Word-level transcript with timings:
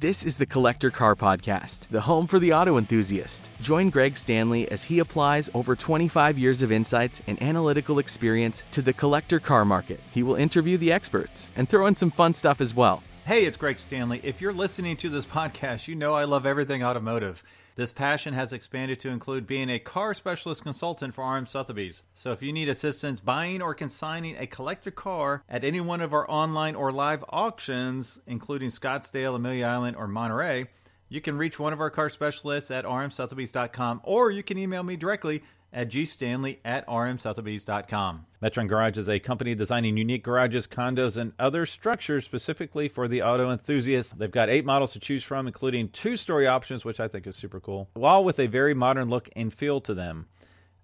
This 0.00 0.24
is 0.24 0.38
the 0.38 0.46
Collector 0.46 0.88
Car 0.88 1.14
Podcast, 1.14 1.86
the 1.88 2.00
home 2.00 2.26
for 2.26 2.38
the 2.38 2.54
auto 2.54 2.78
enthusiast. 2.78 3.50
Join 3.60 3.90
Greg 3.90 4.16
Stanley 4.16 4.66
as 4.70 4.82
he 4.82 5.00
applies 5.00 5.50
over 5.52 5.76
25 5.76 6.38
years 6.38 6.62
of 6.62 6.72
insights 6.72 7.20
and 7.26 7.42
analytical 7.42 7.98
experience 7.98 8.64
to 8.70 8.80
the 8.80 8.94
collector 8.94 9.38
car 9.38 9.66
market. 9.66 10.00
He 10.10 10.22
will 10.22 10.36
interview 10.36 10.78
the 10.78 10.90
experts 10.90 11.52
and 11.54 11.68
throw 11.68 11.86
in 11.86 11.94
some 11.94 12.10
fun 12.10 12.32
stuff 12.32 12.62
as 12.62 12.74
well. 12.74 13.02
Hey, 13.26 13.44
it's 13.44 13.58
Greg 13.58 13.78
Stanley. 13.78 14.22
If 14.24 14.40
you're 14.40 14.54
listening 14.54 14.96
to 14.96 15.10
this 15.10 15.26
podcast, 15.26 15.86
you 15.86 15.96
know 15.96 16.14
I 16.14 16.24
love 16.24 16.46
everything 16.46 16.82
automotive. 16.82 17.44
This 17.80 17.92
passion 17.92 18.34
has 18.34 18.52
expanded 18.52 19.00
to 19.00 19.08
include 19.08 19.46
being 19.46 19.70
a 19.70 19.78
car 19.78 20.12
specialist 20.12 20.62
consultant 20.62 21.14
for 21.14 21.24
RM 21.24 21.46
Sotheby's. 21.46 22.02
So 22.12 22.30
if 22.30 22.42
you 22.42 22.52
need 22.52 22.68
assistance 22.68 23.20
buying 23.20 23.62
or 23.62 23.72
consigning 23.72 24.36
a 24.36 24.46
collector 24.46 24.90
car 24.90 25.42
at 25.48 25.64
any 25.64 25.80
one 25.80 26.02
of 26.02 26.12
our 26.12 26.30
online 26.30 26.74
or 26.74 26.92
live 26.92 27.24
auctions, 27.30 28.20
including 28.26 28.68
Scottsdale, 28.68 29.34
Amelia 29.34 29.64
Island, 29.64 29.96
or 29.96 30.06
Monterey, 30.06 30.66
you 31.08 31.22
can 31.22 31.38
reach 31.38 31.58
one 31.58 31.72
of 31.72 31.80
our 31.80 31.88
car 31.88 32.10
specialists 32.10 32.70
at 32.70 32.84
rmsotheby's.com 32.84 34.02
or 34.04 34.30
you 34.30 34.42
can 34.42 34.58
email 34.58 34.82
me 34.82 34.96
directly 34.96 35.42
at 35.72 35.88
gstanley 35.88 36.58
at 36.64 36.86
rmsotheby's.com. 36.86 38.26
Metron 38.42 38.68
Garage 38.68 38.98
is 38.98 39.08
a 39.08 39.18
company 39.18 39.54
designing 39.54 39.96
unique 39.96 40.24
garages, 40.24 40.66
condos, 40.66 41.16
and 41.16 41.32
other 41.38 41.66
structures 41.66 42.24
specifically 42.24 42.88
for 42.88 43.06
the 43.06 43.22
auto 43.22 43.50
enthusiast. 43.50 44.18
They've 44.18 44.30
got 44.30 44.48
eight 44.48 44.64
models 44.64 44.92
to 44.92 45.00
choose 45.00 45.22
from, 45.24 45.46
including 45.46 45.90
two 45.90 46.16
story 46.16 46.46
options, 46.46 46.84
which 46.84 47.00
I 47.00 47.08
think 47.08 47.26
is 47.26 47.36
super 47.36 47.60
cool, 47.60 47.90
while 47.94 48.24
with 48.24 48.38
a 48.38 48.46
very 48.46 48.74
modern 48.74 49.08
look 49.08 49.28
and 49.36 49.52
feel 49.52 49.80
to 49.82 49.94
them. 49.94 50.26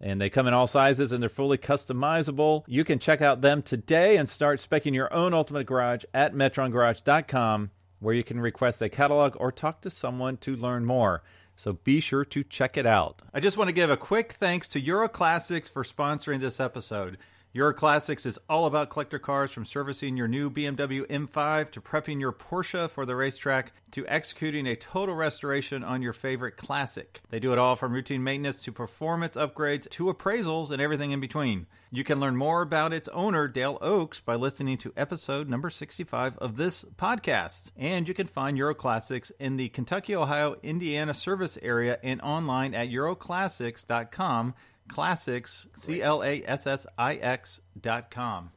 And 0.00 0.20
they 0.20 0.28
come 0.28 0.46
in 0.46 0.52
all 0.52 0.66
sizes 0.66 1.10
and 1.12 1.23
they're 1.23 1.30
fully 1.30 1.56
customizable. 1.56 2.64
You 2.66 2.84
can 2.84 2.98
check 2.98 3.23
out 3.23 3.40
them 3.40 3.62
today 3.62 4.18
and 4.18 4.28
start 4.28 4.60
specking 4.60 4.95
your 4.95 5.12
own 5.12 5.32
ultimate 5.32 5.66
garage 5.66 6.04
at 6.12 6.34
metrongarage.com, 6.34 7.70
where 8.00 8.14
you 8.14 8.23
can 8.23 8.38
request 8.38 8.82
a 8.82 8.90
catalog 8.90 9.37
or 9.40 9.51
talk 9.51 9.80
to 9.82 9.90
someone 9.90 10.37
to 10.38 10.54
learn 10.54 10.84
more. 10.84 11.23
So 11.57 11.73
be 11.73 12.01
sure 12.01 12.24
to 12.26 12.45
check 12.45 12.76
it 12.76 12.87
out. 12.87 13.23
I 13.32 13.40
just 13.40 13.57
want 13.57 13.68
to 13.68 13.73
give 13.73 13.90
a 13.90 13.96
quick 13.96 14.32
thanks 14.32 14.68
to 14.68 14.80
Euro 14.80 15.09
Classics 15.09 15.68
for 15.68 15.82
sponsoring 15.82 16.40
this 16.40 16.60
episode. 16.60 17.18
Euro 17.57 17.73
Classics 17.73 18.26
is 18.26 18.38
all 18.51 18.66
about 18.66 18.90
collector 18.90 19.18
cars 19.18 19.51
from 19.51 19.65
servicing 19.65 20.15
your 20.15 20.29
new 20.29 20.51
BMW 20.51 21.07
M5 21.07 21.71
to 21.71 21.80
prepping 21.80 22.21
your 22.21 22.32
Porsche 22.32 22.90
for 22.90 23.07
the 23.07 23.16
racetrack 23.16 23.73
to 23.93 24.07
executing 24.07 24.66
a 24.66 24.76
total 24.76 25.15
restoration 25.15 25.82
on 25.82 26.02
your 26.02 26.13
favorite 26.13 26.59
classic. 26.59 27.23
They 27.30 27.40
do 27.40 27.54
it 27.54 27.59
all 27.59 27.74
from 27.74 27.95
routine 27.95 28.23
maintenance 28.23 28.60
to 28.63 28.73
performance 28.73 29.37
upgrades 29.37 29.88
to 29.88 30.13
appraisals 30.13 30.70
and 30.70 30.82
everything 30.82 31.13
in 31.13 31.20
between. 31.20 31.66
You 31.92 32.02
can 32.02 32.18
learn 32.18 32.37
more 32.37 32.62
about 32.62 32.92
its 32.92 33.09
owner, 33.10 33.46
Dale 33.46 33.79
Oaks, 33.80 34.18
by 34.20 34.34
listening 34.34 34.76
to 34.79 34.92
episode 34.96 35.48
number 35.48 35.70
65 35.70 36.37
of 36.38 36.56
this 36.56 36.84
podcast. 36.96 37.70
And 37.76 38.09
you 38.09 38.15
can 38.15 38.26
find 38.26 38.59
Euro 38.59 38.74
Classics 38.74 39.30
in 39.38 39.56
the 39.56 39.68
Kentucky, 39.68 40.16
Ohio, 40.16 40.57
Indiana 40.64 41.14
service 41.14 41.57
area 41.62 41.98
and 42.02 42.20
online 42.23 42.74
at 42.74 42.88
euroclassics.com 42.88 44.54
classics, 44.88 45.68
C 45.76 46.02
L 46.02 46.24
A 46.24 46.42
S 46.45 46.66
S 46.66 46.87
I 46.98 47.14
X 47.14 47.60
dot 47.80 48.10
com. 48.10 48.51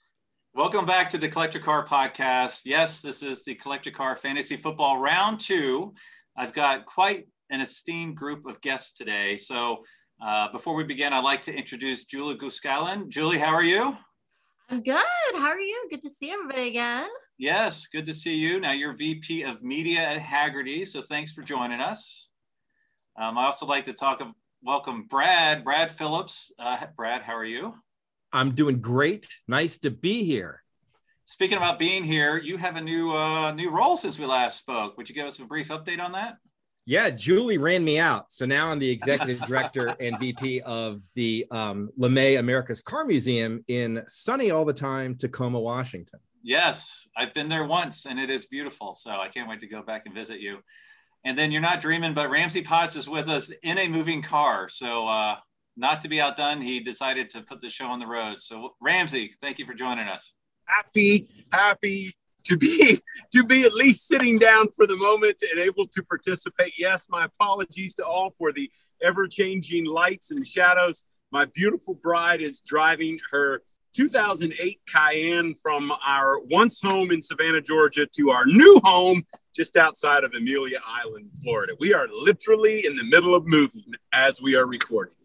Welcome 0.56 0.88
back 0.88 1.10
to 1.10 1.20
the 1.20 1.30
Collector 1.30 1.60
Car 1.60 1.86
Podcast. 1.86 2.64
Yes, 2.66 3.02
this 3.02 3.22
is 3.22 3.46
the 3.46 3.54
Collector 3.54 3.92
Car 3.92 4.16
Fantasy 4.16 4.58
Football 4.58 5.00
Round 5.00 5.40
Two. 5.40 5.94
I've 6.36 6.54
got 6.54 6.86
quite 6.86 7.28
an 7.52 7.62
esteemed 7.62 8.16
group 8.16 8.48
of 8.48 8.60
guests 8.62 8.98
today. 8.98 9.38
So 9.38 9.84
uh, 10.22 10.52
before 10.52 10.76
we 10.76 10.84
begin, 10.84 11.14
I'd 11.14 11.24
like 11.24 11.42
to 11.44 11.54
introduce 11.54 12.04
Julie 12.04 12.36
Gu-Scallen. 12.36 13.10
Julie, 13.10 13.38
how 13.38 13.54
are 13.54 13.64
you? 13.64 13.98
I'm 14.70 14.84
good. 14.84 15.04
How 15.34 15.48
are 15.48 15.60
you? 15.60 15.88
Good 15.90 16.02
to 16.02 16.10
see 16.10 16.32
everybody 16.32 16.68
again. 16.68 17.08
Yes, 17.38 17.88
good 17.88 18.06
to 18.06 18.14
see 18.14 18.36
you. 18.36 18.60
Now 18.60 18.74
you're 18.74 18.94
VP 18.94 19.44
of 19.44 19.64
Media 19.64 20.02
at 20.02 20.20
Hagerty, 20.20 20.86
so 20.86 21.02
thanks 21.02 21.32
for 21.32 21.42
joining 21.42 21.80
us. 21.80 22.30
Um, 23.18 23.38
I 23.38 23.46
also 23.46 23.66
like 23.66 23.86
to 23.86 23.94
talk 23.94 24.20
of 24.22 24.28
welcome 24.62 25.06
Brad, 25.10 25.64
Brad 25.64 25.90
Phillips. 25.90 26.52
Uh, 26.60 26.78
Brad, 26.98 27.22
how 27.22 27.36
are 27.36 27.46
you? 27.46 27.76
I'm 28.34 28.56
doing 28.56 28.80
great. 28.82 29.28
Nice 29.48 29.78
to 29.80 29.90
be 29.90 30.24
here. 30.24 30.64
Speaking 31.26 31.58
about 31.58 31.80
being 31.80 32.04
here, 32.04 32.38
you 32.38 32.58
have 32.58 32.76
a 32.76 32.82
new 32.82 33.12
uh, 33.12 33.52
new 33.54 33.70
role 33.70 33.96
since 33.96 34.20
we 34.20 34.26
last 34.26 34.58
spoke. 34.58 34.98
Would 34.98 35.10
you 35.10 35.16
give 35.16 35.28
us 35.28 35.40
a 35.40 35.46
brief 35.46 35.70
update 35.70 36.00
on 36.00 36.12
that? 36.12 36.38
Yeah, 36.90 37.12
Julie 37.12 37.60
ran 37.60 37.86
me 37.86 38.00
out. 38.00 38.32
So 38.32 38.48
now 38.48 38.72
I'm 38.72 38.80
the 38.80 38.90
executive 38.90 39.40
director 39.42 39.90
and 40.00 40.18
VP 40.18 40.62
of 40.62 41.04
the 41.14 41.46
um, 41.52 41.92
LeMay 42.00 42.40
America's 42.40 42.82
Car 42.82 43.06
Museum 43.06 43.64
in 43.68 44.02
sunny 44.08 44.50
all 44.50 44.66
the 44.66 44.74
time 44.74 45.16
Tacoma, 45.16 45.60
Washington. 45.60 46.20
Yes, 46.42 47.08
I've 47.16 47.32
been 47.36 47.48
there 47.48 47.64
once 47.64 48.08
and 48.08 48.20
it 48.20 48.32
is 48.32 48.46
beautiful. 48.46 48.96
So 48.96 49.12
I 49.12 49.28
can't 49.28 49.48
wait 49.48 49.60
to 49.60 49.68
go 49.68 49.84
back 49.84 50.08
and 50.08 50.16
visit 50.16 50.40
you. 50.40 50.64
And 51.24 51.38
then 51.38 51.52
you're 51.52 51.62
not 51.62 51.80
dreaming, 51.80 52.16
but 52.16 52.32
Ramsey 52.32 52.64
Potts 52.64 52.96
is 52.96 53.08
with 53.08 53.30
us 53.30 53.52
in 53.62 53.78
a 53.78 53.88
moving 53.88 54.24
car. 54.24 54.68
So 54.68 55.08
uh, 55.08 55.36
not 55.78 56.02
to 56.02 56.08
be 56.08 56.20
outdone, 56.20 56.60
he 56.60 56.80
decided 56.80 57.30
to 57.30 57.44
put 57.44 57.62
the 57.62 57.70
show 57.70 57.86
on 57.86 58.00
the 58.00 58.08
road. 58.08 58.42
So 58.42 58.74
Ramsey, 58.82 59.36
thank 59.40 59.60
you 59.60 59.68
for 59.68 59.76
joining 59.76 60.08
us. 60.08 60.34
Happy, 60.66 61.28
happy 61.52 62.16
to 62.46 62.58
be 62.58 63.02
to 63.32 63.44
be 63.44 63.64
at 63.64 63.74
least 63.74 64.08
sitting 64.08 64.38
down 64.38 64.68
for 64.76 64.88
the 64.88 64.98
moment 64.98 65.42
and 65.50 65.60
able 65.60 65.88
to 65.88 66.04
participate. 66.04 66.74
Yes, 66.78 67.08
my 67.10 67.26
apologies 67.26 67.96
to 67.96 68.06
all 68.06 68.34
for 68.38 68.52
the 68.52 68.70
ever-changing 69.02 69.86
lights 69.86 70.32
and 70.32 70.46
shadows. 70.46 71.04
My 71.32 71.46
beautiful 71.46 71.94
bride 71.94 72.42
is 72.42 72.60
driving 72.62 73.20
her 73.32 73.62
2008 73.94 74.80
Cayenne 74.88 75.56
from 75.56 75.92
our 76.06 76.40
once 76.42 76.80
home 76.82 77.12
in 77.12 77.22
Savannah, 77.22 77.62
Georgia, 77.62 78.06
to 78.06 78.30
our 78.30 78.46
new 78.46 78.80
home 78.84 79.24
just 79.54 79.78
outside 79.78 80.24
of 80.24 80.34
Amelia 80.34 80.80
Island, 80.86 81.30
Florida. 81.42 81.74
We 81.80 81.94
are 81.94 82.08
literally 82.12 82.86
in 82.86 82.96
the 82.96 83.04
middle 83.04 83.36
of 83.36 83.48
moving 83.48 83.94
as 84.14 84.42
we 84.42 84.56
are 84.56 84.66
recording. 84.66 85.16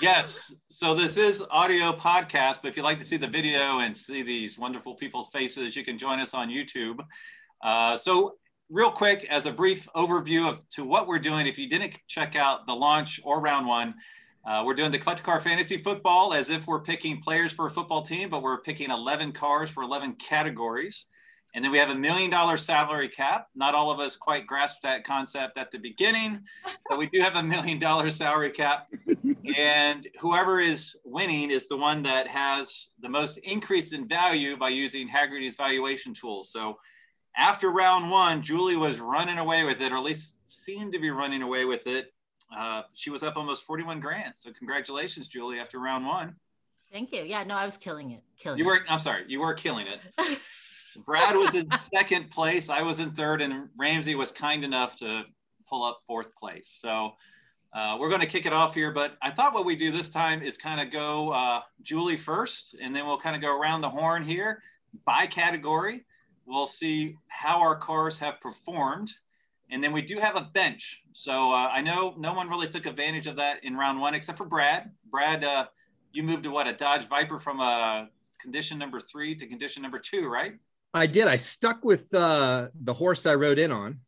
Yes. 0.00 0.54
So 0.68 0.94
this 0.94 1.16
is 1.16 1.44
audio 1.50 1.92
podcast, 1.92 2.60
but 2.62 2.68
if 2.68 2.76
you'd 2.76 2.84
like 2.84 2.98
to 2.98 3.04
see 3.04 3.16
the 3.16 3.26
video 3.26 3.80
and 3.80 3.96
see 3.96 4.22
these 4.22 4.58
wonderful 4.58 4.94
people's 4.94 5.28
faces, 5.28 5.76
you 5.76 5.84
can 5.84 5.98
join 5.98 6.20
us 6.20 6.34
on 6.34 6.48
YouTube. 6.48 7.00
Uh, 7.62 7.96
so 7.96 8.36
real 8.70 8.90
quick, 8.90 9.26
as 9.30 9.46
a 9.46 9.52
brief 9.52 9.88
overview 9.94 10.48
of 10.48 10.66
to 10.70 10.84
what 10.84 11.06
we're 11.06 11.18
doing, 11.18 11.46
if 11.46 11.58
you 11.58 11.68
didn't 11.68 11.98
check 12.08 12.34
out 12.34 12.66
the 12.66 12.74
launch 12.74 13.20
or 13.24 13.40
round 13.40 13.66
one, 13.66 13.94
uh, 14.44 14.62
we're 14.66 14.74
doing 14.74 14.90
the 14.90 14.98
Collector 14.98 15.22
Car 15.22 15.38
Fantasy 15.38 15.76
Football 15.76 16.32
as 16.32 16.50
if 16.50 16.66
we're 16.66 16.80
picking 16.80 17.20
players 17.20 17.52
for 17.52 17.66
a 17.66 17.70
football 17.70 18.02
team, 18.02 18.28
but 18.28 18.42
we're 18.42 18.60
picking 18.60 18.90
11 18.90 19.32
cars 19.32 19.70
for 19.70 19.82
11 19.82 20.14
categories. 20.14 21.06
And 21.54 21.62
then 21.62 21.70
we 21.70 21.78
have 21.78 21.90
a 21.90 21.94
million 21.94 22.30
dollar 22.30 22.56
salary 22.56 23.08
cap. 23.08 23.48
Not 23.54 23.74
all 23.74 23.90
of 23.90 24.00
us 24.00 24.16
quite 24.16 24.46
grasped 24.46 24.82
that 24.82 25.04
concept 25.04 25.58
at 25.58 25.70
the 25.70 25.78
beginning, 25.78 26.40
but 26.88 26.98
we 26.98 27.08
do 27.08 27.20
have 27.20 27.36
a 27.36 27.42
million 27.42 27.78
dollar 27.78 28.10
salary 28.10 28.50
cap. 28.50 28.88
And 29.56 30.08
whoever 30.18 30.60
is 30.60 30.96
winning 31.04 31.50
is 31.50 31.68
the 31.68 31.76
one 31.76 32.02
that 32.04 32.26
has 32.28 32.88
the 33.00 33.08
most 33.08 33.36
increase 33.38 33.92
in 33.92 34.08
value 34.08 34.56
by 34.56 34.70
using 34.70 35.08
Hagerty's 35.08 35.54
valuation 35.54 36.14
tools. 36.14 36.50
So 36.50 36.78
after 37.36 37.70
round 37.70 38.10
one, 38.10 38.42
Julie 38.42 38.76
was 38.76 39.00
running 39.00 39.38
away 39.38 39.64
with 39.64 39.80
it, 39.82 39.92
or 39.92 39.96
at 39.96 40.04
least 40.04 40.38
seemed 40.50 40.92
to 40.94 40.98
be 40.98 41.10
running 41.10 41.42
away 41.42 41.64
with 41.66 41.86
it. 41.86 42.12
Uh, 42.54 42.82
she 42.94 43.10
was 43.10 43.22
up 43.22 43.36
almost 43.36 43.64
41 43.64 44.00
grand. 44.00 44.34
So 44.36 44.52
congratulations, 44.52 45.28
Julie, 45.28 45.58
after 45.58 45.78
round 45.78 46.06
one. 46.06 46.36
Thank 46.92 47.12
you. 47.12 47.22
Yeah, 47.22 47.44
no, 47.44 47.54
I 47.54 47.64
was 47.64 47.78
killing 47.78 48.10
it. 48.10 48.22
Killing 48.38 48.58
you 48.58 48.70
it. 48.74 48.82
I'm 48.88 48.98
sorry, 48.98 49.24
you 49.26 49.40
were 49.40 49.54
killing 49.54 49.86
it. 49.86 50.00
Brad 50.96 51.36
was 51.36 51.54
in 51.54 51.70
second 51.72 52.30
place. 52.30 52.70
I 52.70 52.82
was 52.82 53.00
in 53.00 53.12
third, 53.12 53.42
and 53.42 53.68
Ramsey 53.76 54.14
was 54.14 54.30
kind 54.30 54.64
enough 54.64 54.96
to 54.96 55.24
pull 55.68 55.84
up 55.84 56.00
fourth 56.06 56.34
place. 56.36 56.78
So 56.80 57.14
uh, 57.72 57.96
we're 57.98 58.08
going 58.08 58.20
to 58.20 58.26
kick 58.26 58.46
it 58.46 58.52
off 58.52 58.74
here. 58.74 58.90
But 58.90 59.16
I 59.22 59.30
thought 59.30 59.54
what 59.54 59.64
we 59.64 59.76
do 59.76 59.90
this 59.90 60.08
time 60.08 60.42
is 60.42 60.56
kind 60.56 60.80
of 60.80 60.90
go 60.90 61.30
uh, 61.30 61.60
Julie 61.82 62.16
first, 62.16 62.76
and 62.80 62.94
then 62.94 63.06
we'll 63.06 63.18
kind 63.18 63.36
of 63.36 63.42
go 63.42 63.58
around 63.58 63.80
the 63.80 63.90
horn 63.90 64.22
here 64.22 64.62
by 65.04 65.26
category. 65.26 66.04
We'll 66.44 66.66
see 66.66 67.16
how 67.28 67.60
our 67.60 67.76
cars 67.76 68.18
have 68.18 68.40
performed. 68.40 69.14
And 69.70 69.82
then 69.82 69.92
we 69.92 70.02
do 70.02 70.18
have 70.18 70.36
a 70.36 70.50
bench. 70.52 71.02
So 71.12 71.52
uh, 71.52 71.68
I 71.72 71.80
know 71.80 72.14
no 72.18 72.34
one 72.34 72.50
really 72.50 72.68
took 72.68 72.84
advantage 72.84 73.26
of 73.26 73.36
that 73.36 73.64
in 73.64 73.74
round 73.74 74.00
one 74.00 74.14
except 74.14 74.36
for 74.36 74.44
Brad. 74.44 74.90
Brad, 75.10 75.44
uh, 75.44 75.66
you 76.12 76.22
moved 76.22 76.42
to 76.42 76.50
what, 76.50 76.68
a 76.68 76.74
Dodge 76.74 77.06
Viper 77.08 77.38
from 77.38 77.60
a 77.60 78.10
condition 78.38 78.78
number 78.78 79.00
three 79.00 79.34
to 79.34 79.46
condition 79.46 79.82
number 79.82 79.98
two, 79.98 80.28
right? 80.28 80.58
I 80.94 81.06
did. 81.06 81.26
I 81.26 81.36
stuck 81.36 81.84
with 81.84 82.12
uh, 82.12 82.68
the 82.74 82.92
horse 82.92 83.26
I 83.26 83.34
rode 83.34 83.58
in 83.58 83.72
on. 83.72 84.00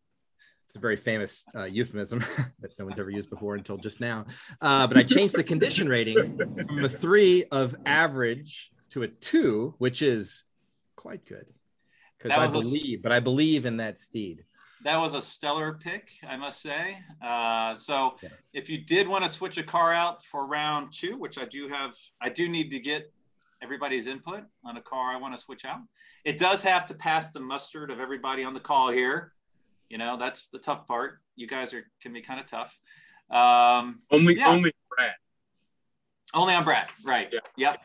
It's 0.66 0.76
a 0.76 0.78
very 0.78 0.96
famous 0.96 1.44
uh, 1.54 1.64
euphemism 1.64 2.19
that 2.60 2.78
no 2.78 2.84
one's 2.84 2.98
ever 2.98 3.10
used 3.10 3.31
before 3.31 3.54
until 3.54 3.76
just 3.76 4.00
now. 4.00 4.26
Uh, 4.60 4.86
but 4.86 4.96
I 4.96 5.02
changed 5.02 5.34
the 5.36 5.44
condition 5.44 5.88
rating 5.88 6.36
from 6.36 6.84
a 6.84 6.88
three 6.88 7.44
of 7.44 7.75
average 7.86 8.70
to 8.90 9.02
a 9.02 9.08
two, 9.08 9.75
which 9.78 10.02
is 10.02 10.44
quite 10.96 11.25
good. 11.26 11.46
Because 12.19 12.38
I 12.38 12.46
believe, 12.46 13.00
a, 13.00 13.02
but 13.02 13.12
I 13.12 13.20
believe 13.20 13.66
in 13.66 13.78
that 13.78 13.98
steed. 13.98 14.44
That 14.82 14.98
was 14.98 15.14
a 15.14 15.20
stellar 15.20 15.75
pick, 15.75 16.10
I 16.26 16.36
must 16.36 16.60
say. 16.60 16.98
Uh, 17.22 17.75
so, 17.75 18.16
yeah. 18.22 18.28
if 18.52 18.69
you 18.69 18.78
did 18.78 19.08
want 19.08 19.25
to 19.25 19.28
switch 19.28 19.56
a 19.56 19.62
car 19.62 19.94
out 19.94 20.25
for 20.25 20.46
round 20.46 20.92
two, 20.92 21.16
which 21.16 21.38
I 21.38 21.44
do 21.46 21.69
have, 21.69 21.94
I 22.20 22.28
do 22.28 22.48
need 22.48 22.70
to 22.70 22.78
get 22.78 23.10
everybody's 23.62 24.06
input 24.06 24.42
on 24.64 24.76
a 24.76 24.82
car 24.82 25.12
I 25.12 25.16
want 25.16 25.34
to 25.36 25.42
switch 25.42 25.64
out. 25.64 25.80
It 26.24 26.38
does 26.38 26.62
have 26.62 26.86
to 26.86 26.94
pass 26.94 27.30
the 27.30 27.40
mustard 27.40 27.90
of 27.90 28.00
everybody 28.00 28.44
on 28.44 28.54
the 28.54 28.60
call 28.60 28.90
here. 28.90 29.32
You 29.88 29.98
know, 29.98 30.16
that's 30.16 30.48
the 30.48 30.58
tough 30.58 30.86
part. 30.86 31.20
You 31.36 31.46
guys 31.46 31.72
are 31.74 31.84
can 32.02 32.12
be 32.12 32.20
kind 32.20 32.40
of 32.40 32.46
tough. 32.46 32.78
Um, 33.30 33.98
Only 34.10 34.36
Yeah. 34.36 34.48
only 34.48 34.72
Brad. 34.96 35.12
only 36.34 36.54
on 36.54 36.64
Brad, 36.64 36.88
right? 37.04 37.28
Yeah. 37.32 37.40
Yep. 37.56 37.80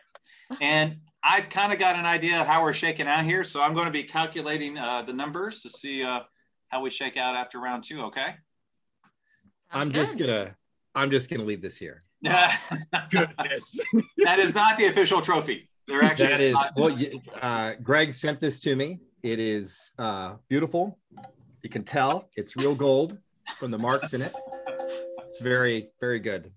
And 0.61 0.97
I've 1.23 1.49
kind 1.49 1.71
of 1.73 1.79
got 1.79 1.95
an 1.95 2.05
idea 2.05 2.39
of 2.39 2.47
how 2.47 2.63
we're 2.63 2.73
shaking 2.73 3.07
out 3.07 3.25
here, 3.25 3.43
so 3.43 3.61
I'm 3.61 3.73
going 3.73 3.85
to 3.85 3.91
be 3.91 4.03
calculating 4.03 4.77
uh, 4.77 5.01
the 5.01 5.13
numbers 5.13 5.61
to 5.63 5.69
see 5.69 6.01
uh, 6.03 6.21
how 6.69 6.81
we 6.81 6.89
shake 6.89 7.17
out 7.17 7.35
after 7.35 7.59
round 7.59 7.83
two. 7.83 8.01
Okay. 8.03 8.35
I'm 9.71 9.91
just 9.91 10.17
gonna 10.17 10.55
I'm 10.95 11.11
just 11.11 11.29
gonna 11.29 11.43
leave 11.43 11.61
this 11.61 11.77
here. 11.77 12.01
that 12.23 13.07
Goodness. 13.11 13.79
is 14.17 14.55
not 14.55 14.77
the 14.77 14.85
official 14.87 15.21
trophy. 15.21 15.69
They're 15.87 16.03
actually 16.03 16.27
That 16.27 16.41
is 16.41 16.53
not- 16.53 16.73
well. 16.75 16.97
Uh, 17.41 17.73
Greg 17.81 18.13
sent 18.13 18.39
this 18.39 18.59
to 18.61 18.75
me. 18.75 18.99
It 19.23 19.39
is 19.39 19.93
uh, 19.97 20.35
beautiful. 20.47 20.99
You 21.63 21.69
can 21.69 21.83
tell 21.83 22.29
it's 22.35 22.55
real 22.55 22.75
gold 22.75 23.17
from 23.57 23.71
the 23.71 23.77
marks 23.77 24.13
in 24.13 24.21
it. 24.21 24.35
It's 25.27 25.39
very 25.39 25.89
very 25.99 26.19
good. 26.19 26.51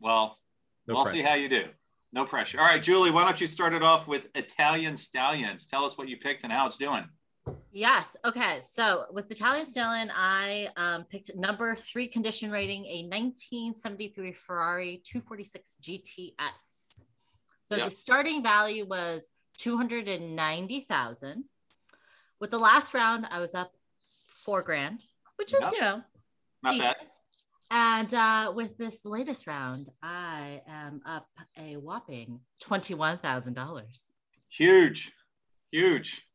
well, 0.00 0.38
No 0.86 0.94
we'll 0.94 1.04
pressure. 1.04 1.18
see 1.18 1.22
how 1.22 1.34
you 1.34 1.48
do. 1.48 1.64
No 2.12 2.24
pressure. 2.24 2.60
All 2.60 2.66
right, 2.66 2.82
Julie, 2.82 3.10
why 3.10 3.24
don't 3.24 3.40
you 3.40 3.46
start 3.46 3.74
it 3.74 3.82
off 3.82 4.06
with 4.06 4.28
Italian 4.34 4.96
Stallions? 4.96 5.66
Tell 5.66 5.84
us 5.84 5.98
what 5.98 6.08
you 6.08 6.16
picked 6.16 6.44
and 6.44 6.52
how 6.52 6.66
it's 6.66 6.76
doing. 6.76 7.04
Yes. 7.72 8.16
Okay. 8.24 8.60
So 8.66 9.06
with 9.12 9.28
the 9.28 9.34
Italian 9.34 9.66
Stallion, 9.66 10.10
I 10.14 10.68
um, 10.76 11.04
picked 11.04 11.34
number 11.34 11.74
three 11.74 12.06
condition 12.06 12.50
rating, 12.50 12.84
a 12.86 13.02
1973 13.08 14.32
Ferrari 14.32 15.02
246 15.04 15.76
GTS. 15.82 17.04
So 17.64 17.76
Yeah. 17.76 17.86
the 17.86 17.90
starting 17.90 18.42
value 18.42 18.86
was 18.86 19.30
290,000. 19.58 21.44
With 22.40 22.50
the 22.50 22.58
last 22.58 22.94
round, 22.94 23.26
I 23.30 23.40
was 23.40 23.54
up 23.54 23.72
four 24.44 24.62
grand, 24.62 25.02
which 25.36 25.52
is, 25.54 25.60
you 25.72 25.80
know, 25.80 26.02
Not 26.62 26.72
Decent. 26.74 26.96
bad. 26.98 27.06
and 27.70 28.14
uh, 28.14 28.52
with 28.54 28.76
this 28.76 29.04
latest 29.04 29.46
round, 29.46 29.90
I 30.02 30.62
am 30.68 31.00
up 31.06 31.26
a 31.56 31.76
whopping 31.76 32.40
$21,000 32.62 33.82
Huge. 34.50 35.12
Huge. 35.72 36.26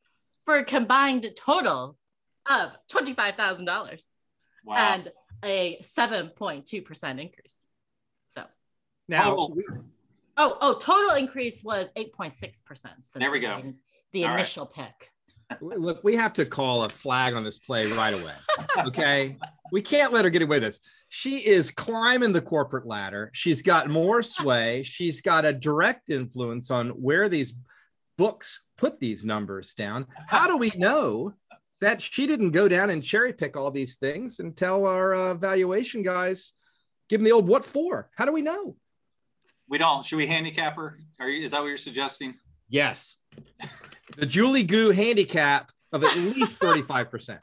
For 0.50 0.56
a 0.58 0.64
combined 0.64 1.28
total 1.38 1.96
of 2.50 2.72
$25,000 2.92 4.04
Wow. 4.66 4.76
and 4.76 5.12
a 5.46 5.80
7.2% 5.84 7.22
increase. 7.22 7.56
So, 8.34 8.46
Now, 9.08 9.30
Total. 9.36 9.56
oh, 10.38 10.58
oh, 10.60 10.80
total 10.80 11.12
increase 11.18 11.64
was 11.64 11.92
8.6%. 11.96 12.34
since 12.34 13.06
There 13.14 13.30
we 13.30 13.40
go. 13.40 13.62
The, 13.62 13.74
the 14.12 14.24
All 14.24 14.30
right. 14.32 14.40
initial 14.40 14.66
pick. 14.66 15.12
look, 15.62 16.04
we 16.04 16.16
have 16.16 16.34
to 16.34 16.48
call 16.48 16.84
a 16.84 16.90
flag 16.90 17.36
on 17.36 17.44
this 17.44 17.60
play 17.60 17.86
right 17.92 18.16
away. 18.16 18.34
Okay, 18.88 19.38
we 19.72 19.84
can't 19.84 20.12
let 20.12 20.26
her 20.26 20.32
get 20.32 20.42
away 20.42 20.56
with 20.58 20.64
this. 20.64 20.80
She 21.10 21.46
is 21.46 21.70
climbing 21.70 22.34
the 22.34 22.42
corporate 22.42 22.88
ladder. 22.88 23.30
She's 23.34 23.62
got 23.62 23.88
more 23.88 24.24
sway. 24.24 24.82
She's 24.82 25.22
got 25.22 25.46
a 25.46 25.54
direct 25.54 26.10
influence 26.10 26.72
on 26.72 26.90
where 26.90 27.30
these 27.30 27.54
books 28.20 28.62
put 28.78 29.00
these 29.00 29.26
numbers 29.26 29.74
down. 29.74 30.06
How 30.28 30.46
do 30.46 30.58
we 30.58 30.72
know 30.76 31.34
that 31.82 32.02
she 32.02 32.28
didn't 32.28 32.52
go 32.52 32.68
down 32.68 32.92
and 32.92 33.02
cherry 33.02 33.34
pick 33.34 33.58
all 33.58 33.72
these 33.72 33.96
things 33.96 34.40
and 34.40 34.56
tell 34.56 34.86
our 34.86 35.16
uh, 35.16 35.34
valuation 35.34 36.04
guys, 36.04 36.54
give 37.08 37.20
them 37.20 37.26
the 37.26 37.32
old 37.32 37.48
what 37.48 37.66
for? 37.66 38.12
How 38.16 38.26
do 38.26 38.32
we 38.32 38.44
know? 38.44 38.76
we 39.70 39.78
don't. 39.78 40.04
Should 40.04 40.18
we 40.18 40.28
handicap 40.28 40.76
her? 40.76 41.00
Are 41.20 41.30
you, 41.30 41.46
is 41.46 41.52
that 41.52 41.62
what 41.62 41.68
you're 41.68 41.78
suggesting? 41.78 42.34
Yes, 42.68 43.18
the 44.18 44.26
Julie 44.26 44.64
Gu 44.64 44.90
handicap 44.90 45.72
of 45.94 46.04
at 46.04 46.16
least 46.16 46.58
thirty-five 46.62 47.10
percent. 47.10 47.40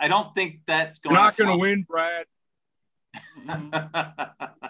I 0.00 0.08
don't 0.08 0.34
think 0.34 0.60
that's 0.66 0.98
going 0.98 1.14
You're 1.14 1.22
going 1.22 1.26
not 1.26 1.36
going 1.36 1.50
to 1.50 1.58
win, 1.60 1.86
Brad. 1.88 2.26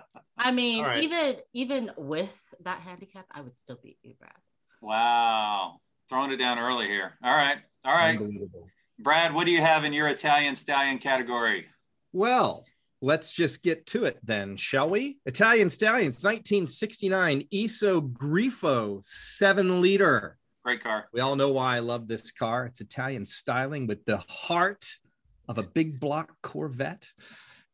win. 0.39 0.47
I 0.47 0.53
mean, 0.53 0.85
All 0.85 0.91
right. 0.91 1.03
even 1.03 1.37
even 1.53 1.91
with 1.97 2.37
that 2.65 2.81
handicap, 2.81 3.27
I 3.31 3.41
would 3.43 3.57
still 3.57 3.79
beat 3.83 3.99
you, 4.03 4.15
Brad. 4.19 4.33
wow. 4.81 5.81
Throwing 6.09 6.31
it 6.33 6.37
down 6.39 6.59
early 6.59 6.87
here. 6.87 7.13
All 7.23 7.37
right. 7.37 7.59
All 7.85 7.95
right. 7.95 8.19
Brad, 8.99 9.35
what 9.35 9.45
do 9.45 9.53
you 9.53 9.61
have 9.61 9.85
in 9.85 9.93
your 9.93 10.09
Italian 10.09 10.55
stallion 10.55 10.99
category? 10.99 11.67
Well, 12.15 12.65
let's 13.03 13.31
just 13.31 13.63
get 13.63 13.85
to 13.89 14.07
it 14.07 14.19
then, 14.25 14.57
shall 14.57 14.89
we? 14.89 15.19
Italian 15.27 15.69
Stallions, 15.69 16.25
1969 16.25 17.45
ISO 17.53 18.11
Grifo 18.13 19.05
seven 19.05 19.83
liter. 19.83 20.39
Great 20.65 20.83
car. 20.83 21.09
We 21.13 21.21
all 21.21 21.37
know 21.37 21.51
why 21.51 21.77
I 21.77 21.81
love 21.81 22.09
this 22.09 22.31
car. 22.33 22.65
It's 22.65 22.81
Italian 22.81 23.27
styling 23.27 23.87
with 23.87 24.05
the 24.07 24.17
heart 24.29 24.87
of 25.49 25.59
a 25.59 25.63
big 25.63 26.01
block 26.01 26.33
Corvette. 26.43 27.07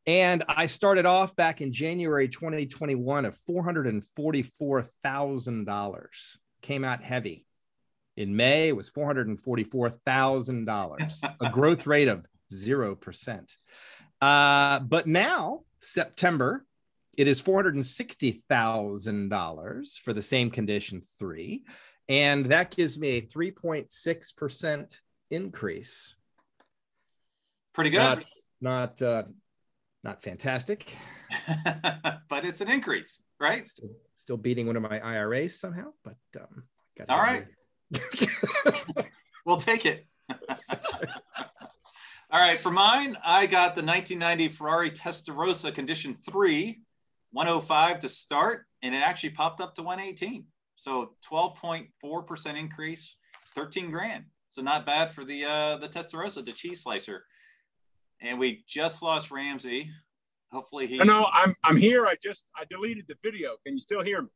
And 0.07 0.45
I 0.49 0.67
started 0.67 1.07
off 1.07 1.35
back 1.35 1.63
in 1.63 1.73
January 1.73 2.29
2021 2.29 3.25
at 3.25 3.35
$444,000. 3.49 6.37
Came 6.61 6.85
out 6.85 7.03
heavy. 7.03 7.47
In 8.17 8.37
May, 8.37 8.69
it 8.69 8.77
was 8.77 8.91
$444,000, 8.91 11.35
a 11.41 11.51
growth 11.51 11.85
rate 11.87 12.09
of 12.09 12.27
0%. 12.53 13.57
Uh, 14.21 14.81
but 14.81 15.07
now, 15.07 15.61
September, 15.81 16.67
it 17.17 17.27
is 17.27 17.43
$460,000 17.43 19.99
for 19.99 20.13
the 20.13 20.21
same 20.23 20.51
condition 20.51 21.01
three. 21.19 21.65
And 22.09 22.47
that 22.47 22.77
gives 22.77 22.99
me 22.99 23.17
a 23.17 23.23
3.6% 23.23 24.99
increase. 25.31 26.17
Pretty 27.73 27.91
good. 27.91 27.99
Not, 27.99 28.25
not, 28.61 29.01
uh, 29.03 29.23
not 30.05 30.23
fantastic. 30.23 30.95
but 32.29 32.45
it's 32.45 32.61
an 32.61 32.71
increase, 32.71 33.21
right? 33.41 33.69
Still, 33.69 33.91
still 34.15 34.37
beating 34.37 34.67
one 34.67 34.77
of 34.77 34.83
my 34.83 35.01
IRAs 35.01 35.59
somehow, 35.59 35.93
but 36.05 36.17
um, 36.41 36.63
got 36.97 37.11
All 37.11 37.21
right. 37.21 37.47
We'll 39.45 39.59
take 39.59 39.85
it. 39.85 40.07
All 42.31 42.41
right, 42.41 42.59
for 42.59 42.71
mine, 42.71 43.17
I 43.25 43.47
got 43.47 43.75
the 43.75 43.83
1990 43.83 44.49
Ferrari 44.49 44.91
Testarossa 44.91 45.73
Condition 45.73 46.17
3, 46.29 46.81
105 47.33 47.99
to 48.01 48.09
start, 48.09 48.65
and 48.83 48.95
it 48.95 48.99
actually 48.99 49.31
popped 49.31 49.61
up 49.61 49.75
to 49.75 49.83
118. 49.83 50.47
So 50.77 51.13
12.4% 51.31 52.59
increase, 52.59 53.17
13 53.55 53.91
grand. 53.91 54.25
So 54.49 54.63
not 54.63 54.87
bad 54.87 55.11
for 55.11 55.25
the 55.25 55.45
uh, 55.45 55.77
the 55.77 55.89
Testarossa, 55.89 56.45
the 56.45 56.53
cheese 56.53 56.83
slicer. 56.83 57.25
And 58.21 58.39
we 58.39 58.65
just 58.67 59.03
lost 59.03 59.31
Ramsey. 59.31 59.91
Hopefully 60.53 60.87
he. 60.87 60.99
No, 60.99 61.05
no, 61.05 61.27
I'm 61.33 61.55
I'm 61.65 61.77
here. 61.77 62.07
I 62.07 62.15
just 62.23 62.47
I 62.57 62.65
deleted 62.71 63.05
the 63.09 63.17
video. 63.23 63.57
Can 63.67 63.75
you 63.75 63.81
still 63.81 64.03
hear 64.03 64.23
me? 64.23 64.29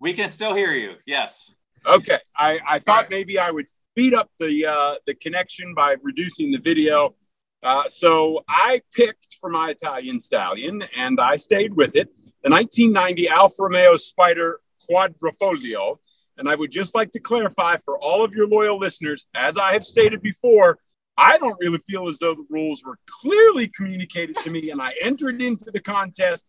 We 0.00 0.12
can 0.12 0.30
still 0.30 0.54
hear 0.54 0.72
you. 0.72 0.94
Yes. 1.06 1.54
Okay. 1.84 2.18
I, 2.36 2.60
I 2.66 2.78
thought 2.78 3.02
right. 3.02 3.10
maybe 3.10 3.38
I 3.38 3.50
would 3.50 3.68
speed 3.68 4.14
up 4.14 4.30
the 4.38 4.66
uh, 4.66 4.94
the 5.06 5.14
connection 5.14 5.74
by 5.74 5.96
reducing 6.02 6.52
the 6.52 6.58
video. 6.58 7.14
Uh, 7.62 7.88
so 7.88 8.44
I 8.48 8.82
picked 8.94 9.36
for 9.40 9.50
my 9.50 9.70
Italian 9.70 10.20
stallion, 10.20 10.84
and 10.96 11.20
I 11.20 11.36
stayed 11.36 11.74
with 11.74 11.96
it. 11.96 12.08
The 12.42 12.50
1990 12.50 13.28
Alfa 13.28 13.62
Romeo 13.64 13.96
Spider 13.96 14.60
Quadrifoglio. 14.88 15.98
And 16.38 16.48
I 16.48 16.54
would 16.54 16.70
just 16.70 16.94
like 16.94 17.10
to 17.12 17.20
clarify 17.20 17.78
for 17.78 17.98
all 17.98 18.22
of 18.22 18.34
your 18.34 18.46
loyal 18.46 18.78
listeners, 18.78 19.26
as 19.34 19.56
I 19.56 19.72
have 19.72 19.84
stated 19.84 20.20
before, 20.20 20.78
I 21.18 21.38
don't 21.38 21.56
really 21.60 21.78
feel 21.78 22.08
as 22.08 22.18
though 22.18 22.34
the 22.34 22.46
rules 22.50 22.84
were 22.84 22.98
clearly 23.06 23.68
communicated 23.68 24.36
to 24.38 24.50
me, 24.50 24.70
and 24.70 24.82
I 24.82 24.92
entered 25.02 25.40
into 25.40 25.70
the 25.70 25.80
contest 25.80 26.46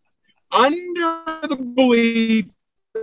under 0.52 1.22
the 1.42 1.72
belief 1.74 2.46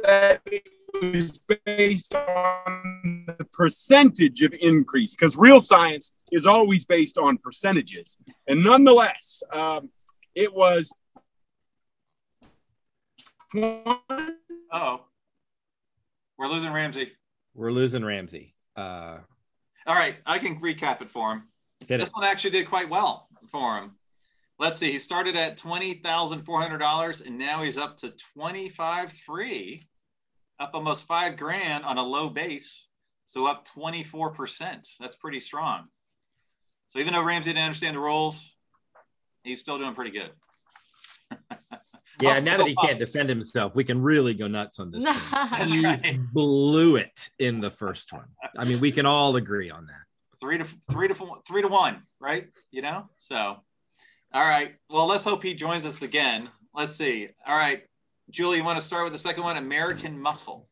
that 0.04 0.42
it 0.46 0.68
was 0.94 1.40
based 1.66 2.14
on 2.14 3.26
the 3.28 3.46
percentage 3.52 4.42
of 4.42 4.54
increase, 4.60 5.16
because 5.16 5.36
real 5.36 5.60
science 5.60 6.14
is 6.32 6.46
always 6.46 6.86
based 6.86 7.18
on 7.18 7.38
percentages. 7.38 8.18
And 8.48 8.64
nonetheless, 8.64 9.44
um, 9.52 9.90
it 10.34 10.54
was. 10.54 10.92
Oh, 13.54 15.02
we're 16.38 16.48
losing 16.48 16.74
Ramsey. 16.74 17.12
We're 17.54 17.72
losing 17.72 18.04
Ramsey. 18.04 18.54
Uh, 18.76 19.20
All 19.88 19.96
right, 19.96 20.16
I 20.26 20.40
can 20.40 20.60
recap 20.60 21.02
it 21.02 21.10
for 21.10 21.32
him. 21.32 21.44
Hit 21.88 22.00
This 22.00 22.10
it. 22.10 22.16
one 22.16 22.24
actually 22.24 22.52
did 22.52 22.68
quite 22.68 22.90
well 22.90 23.28
for 23.52 23.78
him. 23.78 23.92
Let's 24.58 24.78
see, 24.78 24.92
he 24.92 24.98
started 24.98 25.36
at 25.36 25.58
twenty 25.58 25.96
thousand 25.96 26.42
four 26.44 26.62
hundred 26.62 26.78
dollars, 26.78 27.22
and 27.22 27.38
now 27.38 27.62
he's 27.64 27.78
up 27.78 27.98
to 27.98 28.14
twenty 28.34 28.70
five 28.70 29.12
three, 29.12 29.82
up 30.60 30.72
almost 30.74 31.06
five 31.06 31.36
grand 31.38 31.84
on 31.84 31.98
a 31.98 32.04
low 32.04 32.30
base, 32.30 32.88
so 33.26 33.46
up 33.46 33.66
twenty 33.66 34.04
four 34.04 34.32
percent. 34.32 34.88
That's 35.00 35.18
pretty 35.18 35.42
strong. 35.42 35.88
So 36.88 37.00
even 37.00 37.14
though 37.14 37.24
Ramsey 37.24 37.50
didn't 37.52 37.66
understand 37.66 37.98
the 37.98 38.00
rules, 38.02 38.56
he's 39.44 39.60
still 39.60 39.78
doing 39.78 39.94
pretty 39.94 40.12
good. 40.12 40.32
Yeah, 42.22 42.40
now 42.40 42.56
that 42.58 42.68
he 42.68 42.76
oh, 42.78 42.82
can't 42.86 42.98
defend 42.98 43.28
himself, 43.28 43.76
we 43.76 43.84
can 43.84 44.02
really 44.02 44.34
go 44.34 44.48
nuts 44.48 44.80
on 44.80 44.90
this. 44.90 45.04
That's 45.32 45.70
He 45.70 45.86
right. 45.86 46.18
blew 46.32 46.96
it 46.96 47.30
in 47.40 47.60
the 47.60 47.70
first 47.70 48.14
one. 48.14 48.28
I 48.58 48.64
mean, 48.64 48.80
we 48.80 48.94
can 48.94 49.06
all 49.06 49.36
agree 49.36 49.70
on 49.70 49.86
that. 49.88 50.05
Three 50.40 50.58
to 50.58 50.66
three 50.92 51.08
to 51.08 51.16
four, 51.16 51.40
three 51.48 51.62
to 51.62 51.68
one, 51.68 52.04
right? 52.20 52.48
You 52.72 52.82
know, 52.82 53.10
so 53.18 53.58
all 54.34 54.48
right. 54.48 54.76
Well, 54.90 55.08
let's 55.08 55.24
hope 55.24 55.44
he 55.44 55.54
joins 55.54 55.86
us 55.86 56.02
again. 56.02 56.50
Let's 56.74 56.96
see. 56.96 57.30
All 57.48 57.56
right, 57.56 57.84
Julie, 58.30 58.58
you 58.58 58.64
want 58.64 58.80
to 58.80 58.86
start 58.86 59.04
with 59.04 59.14
the 59.14 59.20
second 59.20 59.44
one, 59.44 59.58
American 59.58 60.20
Muscle? 60.20 60.68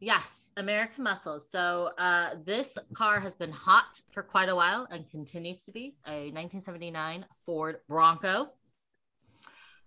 Yes, 0.00 0.50
American 0.56 1.04
Muscle. 1.04 1.40
So 1.40 1.90
uh, 1.98 2.30
this 2.44 2.76
car 2.94 3.20
has 3.20 3.34
been 3.34 3.52
hot 3.52 4.00
for 4.12 4.22
quite 4.22 4.48
a 4.48 4.56
while 4.56 4.86
and 4.90 5.08
continues 5.10 5.62
to 5.64 5.72
be 5.72 5.94
a 6.06 6.32
1979 6.32 7.26
Ford 7.44 7.76
Bronco. 7.86 8.50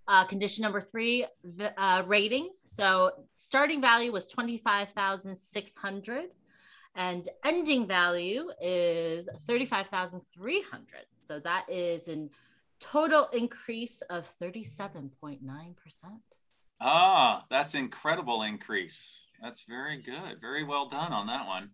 Uh, 0.08 0.25
condition 0.25 0.62
number 0.62 0.82
three, 0.82 1.25
uh, 1.77 2.03
rating. 2.05 2.50
So 2.65 3.12
starting 3.34 3.82
value 3.82 4.12
was 4.12 4.27
25,600 4.27 6.25
and 6.96 7.28
ending 7.44 7.88
value 7.88 8.50
is 8.62 9.28
35,300. 9.48 10.86
So 11.26 11.40
that 11.40 11.66
is 11.70 12.08
a 12.08 12.30
total 12.80 13.28
increase 13.34 14.02
of 14.10 14.30
37.9%. 14.42 15.40
Ah, 16.82 17.46
that's 17.50 17.76
incredible 17.76 18.44
increase. 18.44 19.28
That's 19.42 19.64
very 19.64 20.02
good. 20.02 20.40
Very 20.42 20.64
well 20.64 20.88
done 20.88 21.14
on 21.14 21.28
that 21.28 21.48
one. 21.48 21.72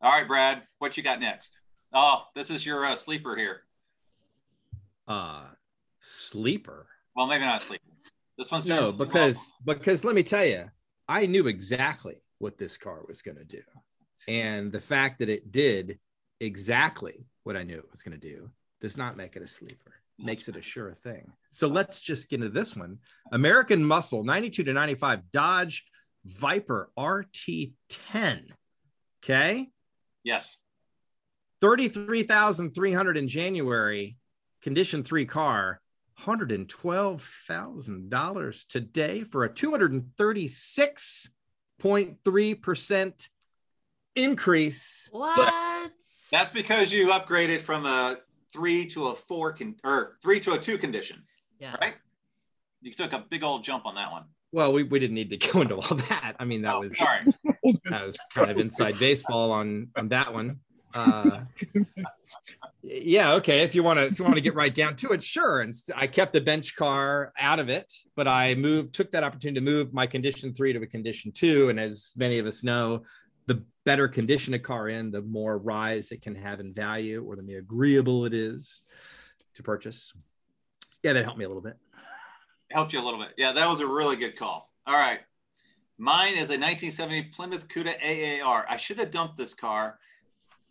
All 0.00 0.12
right, 0.12 0.26
Brad, 0.26 0.62
what 0.78 0.96
you 0.96 1.02
got 1.02 1.20
next? 1.20 1.56
Oh, 1.92 2.24
this 2.34 2.50
is 2.50 2.64
your 2.64 2.84
uh, 2.84 2.94
sleeper 2.94 3.36
here. 3.36 3.62
Uh, 5.06 5.44
sleeper. 6.00 6.86
Well, 7.14 7.26
maybe 7.26 7.44
not 7.44 7.62
sleeper. 7.62 7.84
This 8.36 8.52
one's 8.52 8.66
No, 8.66 8.92
because 8.92 9.50
because 9.64 10.04
let 10.04 10.14
me 10.14 10.22
tell 10.22 10.44
you, 10.44 10.70
I 11.08 11.26
knew 11.26 11.48
exactly 11.48 12.22
what 12.38 12.58
this 12.58 12.76
car 12.76 13.00
was 13.06 13.22
going 13.22 13.36
to 13.36 13.44
do, 13.44 13.62
and 14.26 14.72
the 14.72 14.80
fact 14.80 15.20
that 15.20 15.28
it 15.28 15.50
did 15.50 15.98
exactly 16.40 17.26
what 17.44 17.56
I 17.56 17.62
knew 17.62 17.78
it 17.78 17.90
was 17.90 18.02
going 18.02 18.18
to 18.18 18.28
do 18.28 18.50
does 18.80 18.96
not 18.96 19.16
make 19.16 19.36
it 19.36 19.42
a 19.42 19.48
sleeper. 19.48 19.94
Makes 20.20 20.48
it 20.48 20.56
a 20.56 20.62
sure 20.62 20.96
thing. 21.02 21.30
So 21.52 21.68
let's 21.68 22.00
just 22.00 22.28
get 22.28 22.40
into 22.40 22.50
this 22.50 22.76
one. 22.76 22.98
American 23.32 23.84
Muscle, 23.84 24.24
92 24.24 24.64
to 24.64 24.72
95, 24.72 25.30
Dodge 25.30 25.84
Viper 26.24 26.90
RT10. 26.98 28.48
Okay. 29.24 29.68
yes. 30.24 30.58
33,300 31.60 33.16
in 33.16 33.28
January, 33.28 34.16
condition 34.62 35.02
three 35.02 35.26
car, 35.26 35.80
$112,000 36.20 38.66
today 38.68 39.24
for 39.24 39.44
a 39.44 39.48
236.3% 41.82 43.28
increase. 44.16 45.08
What? 45.12 45.90
That's 46.30 46.50
because 46.50 46.92
you 46.92 47.08
upgraded 47.08 47.60
from 47.60 47.86
a 47.86 48.18
three 48.52 48.86
to 48.86 49.08
a 49.08 49.14
four 49.14 49.52
con- 49.52 49.76
or 49.84 50.16
three 50.22 50.40
to 50.40 50.52
a 50.52 50.58
two 50.58 50.78
condition, 50.78 51.22
yeah. 51.58 51.76
right? 51.80 51.94
You 52.80 52.92
took 52.92 53.12
a 53.12 53.24
big 53.30 53.42
old 53.44 53.64
jump 53.64 53.86
on 53.86 53.94
that 53.94 54.10
one. 54.10 54.24
Well, 54.52 54.72
we, 54.72 54.82
we 54.82 54.98
didn't 54.98 55.14
need 55.14 55.30
to 55.30 55.36
go 55.36 55.60
into 55.60 55.76
all 55.76 55.96
that. 55.96 56.36
I 56.38 56.44
mean, 56.44 56.62
that 56.62 56.74
Oh, 56.74 56.80
was 56.80 56.96
sorry. 56.96 57.24
that 57.44 58.06
was 58.06 58.18
kind 58.32 58.50
of 58.50 58.58
inside 58.58 58.98
baseball 58.98 59.50
on 59.52 59.88
on 59.96 60.08
that 60.08 60.32
one. 60.32 60.60
Uh, 60.94 61.40
yeah, 62.82 63.32
okay. 63.34 63.62
If 63.62 63.74
you 63.74 63.82
want 63.82 63.98
to, 63.98 64.06
if 64.06 64.18
you 64.18 64.24
want 64.24 64.36
to 64.36 64.40
get 64.40 64.54
right 64.54 64.74
down 64.74 64.94
to 64.96 65.10
it, 65.10 65.22
sure. 65.22 65.60
And 65.60 65.74
I 65.94 66.06
kept 66.06 66.32
the 66.32 66.40
bench 66.40 66.76
car 66.76 67.32
out 67.38 67.58
of 67.58 67.68
it, 67.68 67.92
but 68.14 68.28
I 68.28 68.54
moved, 68.54 68.94
took 68.94 69.10
that 69.12 69.24
opportunity 69.24 69.60
to 69.60 69.64
move 69.64 69.92
my 69.92 70.06
condition 70.06 70.54
three 70.54 70.72
to 70.72 70.80
a 70.80 70.86
condition 70.86 71.32
two. 71.32 71.70
And 71.70 71.80
as 71.80 72.12
many 72.16 72.38
of 72.38 72.46
us 72.46 72.62
know, 72.62 73.02
the 73.46 73.64
better 73.84 74.06
condition 74.06 74.54
a 74.54 74.58
car 74.58 74.88
in, 74.88 75.10
the 75.10 75.22
more 75.22 75.58
rise 75.58 76.12
it 76.12 76.22
can 76.22 76.34
have 76.34 76.60
in 76.60 76.72
value, 76.72 77.24
or 77.26 77.34
the 77.34 77.42
more 77.42 77.58
agreeable 77.58 78.26
it 78.26 78.34
is 78.34 78.82
to 79.54 79.62
purchase. 79.62 80.12
Yeah, 81.02 81.14
that 81.14 81.24
helped 81.24 81.38
me 81.38 81.44
a 81.44 81.48
little 81.48 81.62
bit. 81.62 81.76
Helped 82.70 82.92
you 82.92 83.00
a 83.00 83.04
little 83.04 83.18
bit. 83.18 83.30
Yeah, 83.36 83.52
that 83.52 83.68
was 83.68 83.80
a 83.80 83.86
really 83.86 84.16
good 84.16 84.36
call. 84.36 84.70
All 84.86 84.94
right. 84.94 85.20
Mine 85.96 86.34
is 86.34 86.50
a 86.50 86.54
1970 86.54 87.24
Plymouth 87.24 87.66
Cuda 87.68 87.94
AAR. 88.42 88.66
I 88.68 88.76
should 88.76 88.98
have 88.98 89.10
dumped 89.10 89.36
this 89.36 89.54
car. 89.54 89.98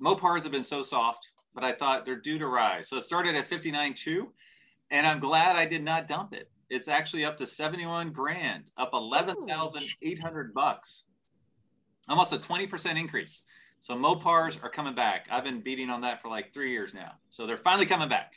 Mopars 0.01 0.43
have 0.43 0.51
been 0.51 0.63
so 0.63 0.81
soft, 0.81 1.31
but 1.57 1.65
I 1.65 1.71
thought 1.71 2.05
they're 2.05 2.15
due 2.15 2.37
to 2.37 2.45
rise. 2.45 2.87
So 2.87 2.97
it 2.97 3.01
started 3.01 3.33
at 3.33 3.49
59.2, 3.49 4.27
and 4.91 5.07
I'm 5.07 5.19
glad 5.19 5.55
I 5.55 5.65
did 5.65 5.83
not 5.83 6.07
dump 6.07 6.35
it. 6.35 6.51
It's 6.69 6.87
actually 6.87 7.25
up 7.25 7.35
to 7.37 7.47
71 7.47 8.11
grand, 8.11 8.69
up 8.77 8.91
11,800 8.93 10.53
bucks. 10.53 11.05
Almost 12.09 12.31
a 12.31 12.37
20% 12.37 12.99
increase. 12.99 13.41
So 13.79 13.95
Mopars 13.95 14.63
are 14.63 14.69
coming 14.69 14.93
back. 14.93 15.25
I've 15.31 15.43
been 15.43 15.61
beating 15.61 15.89
on 15.89 16.01
that 16.01 16.21
for 16.21 16.27
like 16.27 16.53
three 16.53 16.69
years 16.69 16.93
now. 16.93 17.13
So 17.29 17.47
they're 17.47 17.57
finally 17.57 17.87
coming 17.87 18.07
back. 18.07 18.33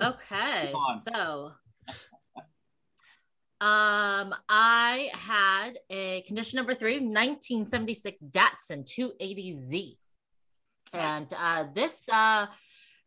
Okay, 0.00 0.72
so 1.08 1.52
um, 3.60 4.34
I 4.48 5.10
had 5.14 5.78
a 5.88 6.22
condition 6.26 6.58
number 6.58 6.74
three, 6.74 6.98
1976 6.98 8.22
Datsun 8.24 8.84
280Z, 8.84 9.96
and 10.92 11.32
uh, 11.32 11.64
this 11.74 12.06
uh, 12.12 12.46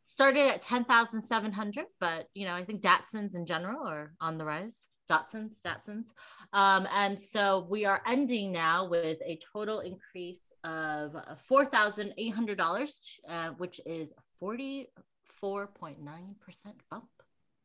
started 0.09 0.41
at 0.47 0.61
10,700, 0.61 1.85
but 1.99 2.27
you 2.33 2.45
know 2.45 2.53
I 2.53 2.65
think 2.65 2.81
Datsuns 2.81 3.35
in 3.35 3.45
general 3.45 3.85
are 3.87 4.13
on 4.19 4.37
the 4.37 4.45
rise. 4.45 4.87
Datsuns, 5.09 5.53
Datsuns, 5.65 6.05
um, 6.53 6.87
and 6.93 7.19
so 7.19 7.65
we 7.67 7.83
are 7.85 8.01
ending 8.05 8.51
now 8.51 8.87
with 8.87 9.17
a 9.25 9.39
total 9.53 9.79
increase 9.79 10.53
of 10.63 11.15
four 11.47 11.65
thousand 11.65 12.13
eight 12.17 12.33
hundred 12.33 12.57
dollars, 12.59 13.19
uh, 13.27 13.49
which 13.57 13.81
is 13.85 14.13
forty 14.39 14.87
4.9% 15.41 15.95
bump. 16.91 17.05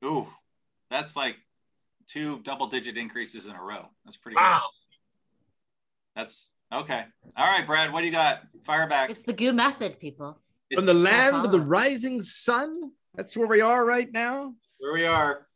Ooh, 0.04 0.28
that's 0.90 1.16
like 1.16 1.36
two 2.06 2.38
double 2.42 2.66
digit 2.68 2.96
increases 2.96 3.46
in 3.46 3.52
a 3.52 3.60
row. 3.62 3.86
That's 4.04 4.16
pretty 4.16 4.36
Wow. 4.36 4.60
good. 4.62 4.98
That's 6.14 6.50
okay. 6.72 7.04
All 7.36 7.46
right, 7.46 7.66
Brad, 7.66 7.92
what 7.92 8.00
do 8.00 8.06
you 8.06 8.12
got? 8.12 8.42
Fire 8.64 8.86
back. 8.86 9.10
It's 9.10 9.24
the 9.24 9.32
Gu 9.32 9.52
method, 9.52 9.98
people. 9.98 10.38
It's 10.70 10.78
From 10.78 10.86
the 10.86 10.94
land 10.94 11.44
of 11.44 11.52
the 11.52 11.60
rising 11.60 12.22
sun, 12.22 12.92
that's 13.14 13.36
where 13.36 13.46
we 13.46 13.60
are 13.60 13.84
right 13.84 14.10
now. 14.12 14.54
where 14.78 14.92
we 14.92 15.04
are. 15.06 15.46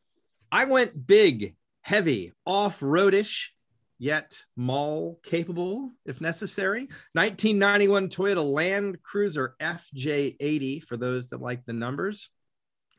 I 0.50 0.64
went 0.64 1.06
big, 1.06 1.56
heavy, 1.82 2.32
off 2.46 2.80
roadish, 2.80 3.48
yet 3.98 4.44
mall 4.56 5.18
capable 5.22 5.90
if 6.06 6.20
necessary. 6.20 6.82
1991 7.12 8.08
Toyota 8.08 8.44
Land 8.44 9.02
Cruiser 9.02 9.56
FJ80 9.60 10.84
for 10.84 10.96
those 10.96 11.28
that 11.28 11.40
like 11.40 11.64
the 11.64 11.72
numbers. 11.72 12.30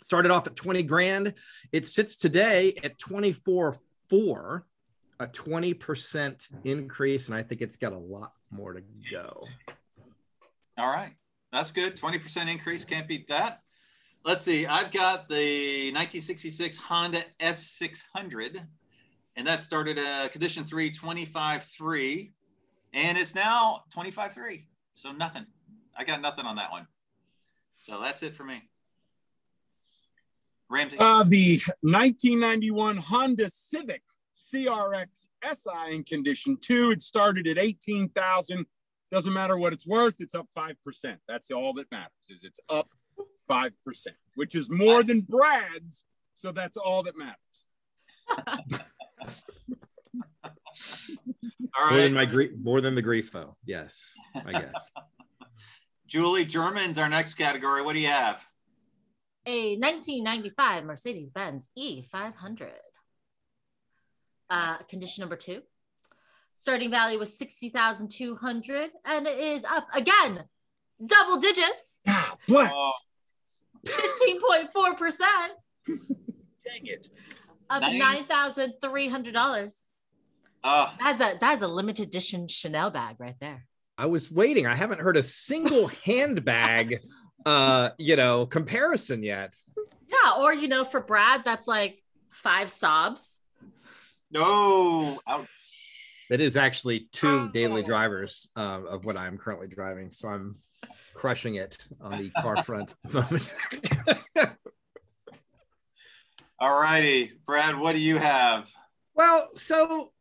Started 0.01 0.32
off 0.32 0.48
at 0.48 0.56
20 0.56 0.84
grand. 0.84 1.34
It 1.72 1.88
sits 1.88 2.18
today 2.18 2.78
at 2.84 2.98
24.4, 3.00 4.62
a 5.20 5.28
20% 5.28 6.48
increase. 6.63 7.28
And 7.28 7.36
I 7.36 7.44
think 7.44 7.62
it's 7.62 7.78
got 7.78 7.94
a 7.94 7.98
lot 7.98 8.32
more 8.50 8.74
to 8.74 8.82
go. 9.12 9.42
All 10.78 10.88
right. 10.88 11.13
That's 11.51 11.72
good. 11.72 11.96
20% 11.96 12.51
increase. 12.51 12.86
Can't 12.86 13.08
beat 13.08 13.27
that. 13.29 13.62
Let's 14.25 14.41
see. 14.41 14.65
I've 14.65 14.91
got 14.91 15.29
the 15.29 15.91
1966 15.94 16.77
Honda 16.77 17.24
S600, 17.39 18.65
and 19.36 19.48
that 19.48 19.63
started 19.63 19.98
a 19.98 20.29
condition 20.29 20.65
three, 20.65 20.91
25.3, 20.91 22.32
and 22.94 23.18
it's 23.18 23.34
now 23.34 23.84
25.3. 23.96 24.63
So 24.94 25.12
nothing. 25.12 25.46
I 25.98 26.03
got 26.03 26.22
nothing 26.22 26.46
on 26.46 26.58
that 26.58 26.72
one. 26.72 26.86
So 27.77 28.01
that's 28.01 28.24
it 28.24 28.36
for 28.36 28.44
me. 28.44 28.62
Ramsey. 30.70 30.98
Uh, 31.00 31.24
the 31.24 31.62
1991 31.82 32.98
Honda 32.98 33.50
Civic 33.50 34.03
CRX 34.36 35.27
SI 35.44 35.96
in 35.96 36.03
condition 36.03 36.58
two. 36.62 36.91
It 36.91 37.01
started 37.01 37.48
at 37.48 37.58
18,000. 37.58 38.65
Doesn't 39.12 39.34
matter 39.34 39.58
what 39.58 39.74
it's 39.74 39.88
worth. 39.88 40.16
It's 40.20 40.36
up 40.36 40.48
5%. 40.58 40.75
That's 41.28 41.51
all 41.51 41.74
that 41.74 41.92
matters 41.92 42.12
is 42.30 42.44
it's 42.44 42.60
up 42.70 42.89
5%, 43.50 43.72
which 44.36 44.56
is 44.56 44.70
more 44.70 45.04
than 45.04 45.22
Brad's. 45.22 46.06
So 46.36 46.51
that's 46.51 46.78
all 46.78 47.04
that 47.04 47.16
matters. 47.18 47.66
All 51.78 51.92
More 51.92 52.01
than 52.01 52.13
my 52.13 52.25
grief, 52.25 52.51
more 52.62 52.82
than 52.82 52.96
the 52.96 53.01
grief 53.01 53.32
though. 53.32 53.56
Yes, 53.66 54.13
I 54.36 54.51
guess. 54.54 54.92
Julie, 56.08 56.46
German's 56.46 56.98
our 56.98 57.10
next 57.10 57.36
category. 57.36 57.82
What 57.82 57.94
do 57.94 58.00
you 58.00 58.08
have? 58.08 58.46
a 59.50 59.75
1995 59.78 60.84
Mercedes 60.86 61.30
Benz 61.32 61.70
E500. 61.78 62.70
Uh, 64.50 64.78
condition 64.89 65.22
number 65.22 65.36
two. 65.36 65.62
Starting 66.60 66.92
value 66.92 67.18
was 67.18 67.38
60,200 67.38 68.89
and 69.06 69.25
it 69.28 69.39
is 69.39 69.63
up 69.63 69.88
again, 69.94 70.44
double 71.06 71.38
digits, 71.39 72.01
Ah, 72.06 72.36
bless. 72.50 72.70
Oh, 72.74 72.92
15.4%, 73.86 75.20
Dang 75.88 75.98
it. 76.84 77.08
up 77.70 77.82
$9,300. 77.84 79.75
oh, 80.66 80.94
That's 81.00 81.22
a 81.22 81.38
that's 81.39 81.62
a 81.62 81.68
limited 81.68 82.08
edition 82.08 82.48
Chanel 82.50 82.89
bag 82.92 83.16
right 83.20 83.36
there. 83.39 83.66
I 83.98 84.08
was 84.08 84.30
waiting. 84.30 84.68
I 84.68 84.75
haven't 84.75 85.00
heard 85.00 85.16
a 85.18 85.24
single 85.24 85.88
handbag, 86.06 87.00
uh, 87.46 87.92
you 87.98 88.18
know, 88.18 88.46
comparison 88.46 89.24
yet. 89.24 89.56
Yeah, 90.10 90.34
or 90.39 90.54
you 90.54 90.68
know, 90.68 90.84
for 90.84 91.00
Brad, 91.00 91.44
that's 91.46 91.68
like 91.68 92.04
five 92.32 92.68
Saabs. 92.68 93.38
no. 94.30 95.20
Ouch. 95.25 95.48
That 96.29 96.41
is 96.41 96.55
actually 96.55 97.07
two 97.12 97.50
daily 97.50 97.81
drivers 97.83 98.48
uh, 98.55 98.81
of 98.88 99.05
what 99.05 99.17
I'm 99.17 99.38
currently 99.38 99.67
driving. 99.67 100.12
So 100.12 100.27
I'm 100.27 100.55
crushing 101.15 101.55
it 101.55 101.77
on 102.00 102.17
the 102.17 102.29
car 102.41 102.63
front 102.63 102.95
at 103.03 103.12
the 103.12 103.21
moment. 103.21 103.55
All 106.59 106.79
righty. 106.79 107.31
Brad, 107.45 107.77
what 107.79 107.93
do 107.93 108.00
you 108.00 108.17
have? 108.17 108.69
well, 109.15 109.50
so 109.55 110.12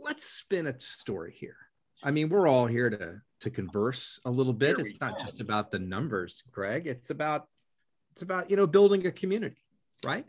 let's 0.00 0.24
spin 0.24 0.66
a 0.66 0.80
story 0.80 1.32
here. 1.36 1.56
I 2.02 2.10
mean, 2.10 2.28
we're 2.28 2.48
all 2.48 2.66
here 2.66 2.90
to 2.90 3.20
to 3.40 3.50
converse 3.50 4.20
a 4.24 4.30
little 4.30 4.52
bit. 4.52 4.76
Here 4.76 4.86
It's 4.86 5.00
not 5.00 5.18
go. 5.18 5.24
just 5.24 5.40
about 5.40 5.70
the 5.70 5.78
numbers, 5.78 6.42
Greg. 6.50 6.86
It's 6.86 7.10
about 7.10 7.46
it's 8.12 8.22
about 8.22 8.50
you 8.50 8.56
know 8.56 8.66
building 8.66 9.06
a 9.06 9.12
community, 9.12 9.64
right? 10.04 10.26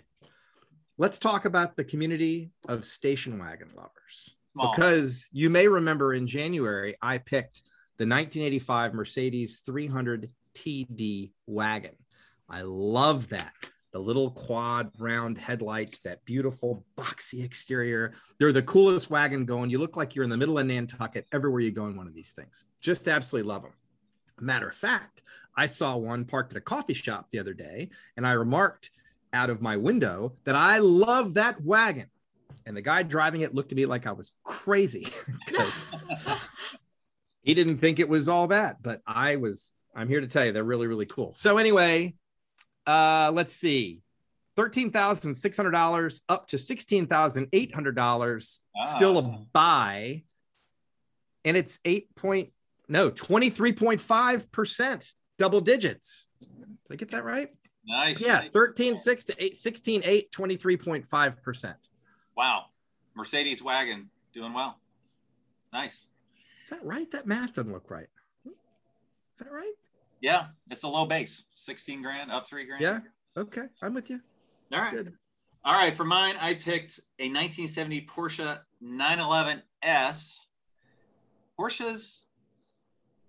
Let's 0.98 1.20
talk 1.20 1.46
about 1.46 1.76
the 1.76 1.84
community 1.84 2.52
of 2.68 2.84
station 2.84 3.38
wagon 3.38 3.70
lovers. 3.76 4.36
Small. 4.58 4.72
because 4.72 5.30
you 5.32 5.50
may 5.50 5.68
remember 5.68 6.14
in 6.14 6.28
January, 6.28 6.98
I 7.02 7.20
picked 7.20 7.62
the 7.98 8.06
1985 8.06 8.94
Mercedes 8.94 9.60
300 9.66 10.30
TD 10.56 11.32
wagon. 11.46 11.96
I 12.50 12.62
love 12.62 13.30
that. 13.30 13.54
The 13.94 14.00
little 14.00 14.32
quad 14.32 14.92
round 15.00 15.38
headlights, 15.38 16.02
that 16.02 16.24
beautiful 16.26 16.86
boxy 16.98 17.44
exterior. 17.44 18.14
They're 18.38 18.52
the 18.52 18.62
coolest 18.62 19.10
wagon 19.10 19.46
going. 19.46 19.70
You 19.70 19.80
look 19.80 19.96
like 19.96 20.14
you're 20.14 20.24
in 20.24 20.30
the 20.30 20.38
middle 20.38 20.60
of 20.60 20.66
Nantucket 20.66 21.26
everywhere 21.34 21.62
you 21.62 21.72
go 21.72 21.88
in 21.88 21.96
one 21.96 22.08
of 22.08 22.14
these 22.14 22.34
things. 22.34 22.66
Just 22.82 23.08
absolutely 23.08 23.48
love 23.48 23.64
them. 23.64 23.74
Matter 24.40 24.70
of 24.70 24.76
fact, 24.76 25.24
I 25.56 25.66
saw 25.66 25.96
one 25.96 26.26
parked 26.26 26.54
at 26.54 26.58
a 26.58 26.62
coffee 26.62 26.94
shop 26.94 27.30
the 27.32 27.40
other 27.40 27.54
day, 27.54 27.90
and 28.18 28.28
I 28.28 28.34
remarked 28.34 28.92
out 29.34 29.50
of 29.50 29.62
my 29.62 29.78
window 29.78 30.34
that 30.44 30.56
I 30.56 30.78
love 30.80 31.34
that 31.36 31.62
wagon. 31.64 32.08
And 32.68 32.76
the 32.76 32.82
guy 32.82 33.02
driving 33.02 33.42
it 33.42 33.56
looked 33.56 33.72
at 33.72 33.78
me 33.78 33.86
like 33.86 34.06
I 34.06 34.12
was 34.12 34.34
crazy 34.44 35.08
because 35.48 35.86
he 37.42 37.54
didn't 37.54 37.78
think 37.78 38.00
it 38.00 38.10
was 38.10 38.28
all 38.28 38.48
that. 38.48 38.84
But 38.84 39.02
I 39.08 39.38
was, 39.38 39.72
I'm 39.96 40.10
here 40.10 40.20
to 40.20 40.28
tell 40.28 40.44
you, 40.46 40.52
they're 40.52 40.66
really, 40.66 40.88
really 40.88 41.06
cool. 41.06 41.34
So, 41.34 41.58
anyway, 41.58 42.16
uh, 42.86 43.32
let's 43.34 43.54
see 43.54 44.02
$13,600 44.58 46.22
up 46.28 46.48
to 46.48 46.58
$16,800, 46.58 48.58
still 48.82 49.18
a 49.18 49.22
buy. 49.54 50.24
And 51.46 51.56
it's 51.56 51.80
8 51.86 52.14
point, 52.16 52.52
no, 52.90 53.12
23.5% 53.12 55.12
double 55.38 55.62
digits. 55.62 56.28
Did 56.42 56.52
I 56.92 56.98
get 56.98 57.12
that 57.12 57.24
right? 57.24 57.48
Nice. 57.86 58.20
Yeah, 58.20 58.50
13.6 58.50 59.26
to 59.28 59.42
8, 59.42 59.54
16.8, 59.54 60.32
23.5%. 60.32 61.76
Wow. 62.38 62.66
Mercedes 63.16 63.64
wagon 63.64 64.10
doing 64.32 64.54
well. 64.54 64.78
Nice. 65.74 66.06
Is 66.64 66.70
that 66.70 66.86
right? 66.86 67.12
That 67.12 67.26
math 67.26 67.56
doesn't 67.56 67.72
look 67.72 67.90
right. 67.90 68.08
Is 68.46 69.40
that 69.40 69.52
right? 69.52 69.74
Yeah, 70.22 70.48
it's 70.72 70.84
a 70.84 70.88
low 70.88 71.06
base. 71.06 71.44
16 71.54 72.02
grand, 72.02 72.32
up 72.32 72.48
three 72.48 72.66
grand. 72.66 72.82
Yeah. 72.82 73.00
Okay, 73.36 73.64
I'm 73.82 73.94
with 73.94 74.10
you. 74.10 74.20
All 74.74 74.80
right. 74.80 74.92
good. 74.92 75.14
All 75.64 75.74
right. 75.74 75.94
For 75.94 76.06
mine, 76.06 76.36
I 76.40 76.54
picked 76.54 77.00
a 77.20 77.26
1970 77.26 78.06
Porsche 78.06 78.60
911S. 78.84 80.46
Porsches, 81.60 82.26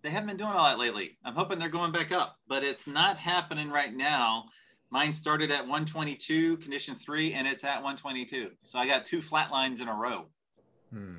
they 0.03 0.11
haven't 0.11 0.29
been 0.29 0.37
doing 0.37 0.51
all 0.51 0.65
that 0.65 0.79
lately. 0.79 1.17
I'm 1.25 1.35
hoping 1.35 1.59
they're 1.59 1.69
going 1.69 1.93
back 1.93 2.13
up, 2.13 2.39
but 2.47 2.63
it's 2.63 2.87
not 2.87 3.19
happening 3.19 3.71
right 3.71 3.95
now. 3.95 4.45
Mine 4.91 5.13
started 5.13 5.51
at 5.51 5.61
122, 5.61 6.57
condition 6.59 6.95
three, 6.95 7.35
and 7.35 7.47
it's 7.47 7.65
at 7.65 7.77
122. 7.77 8.51
So 8.63 8.79
I 8.79 8.87
got 8.87 9.05
two 9.05 9.21
flat 9.21 9.51
lines 9.51 9.81
in 9.81 9.89
a 9.89 9.95
row. 9.95 10.27
Hmm. 10.91 11.17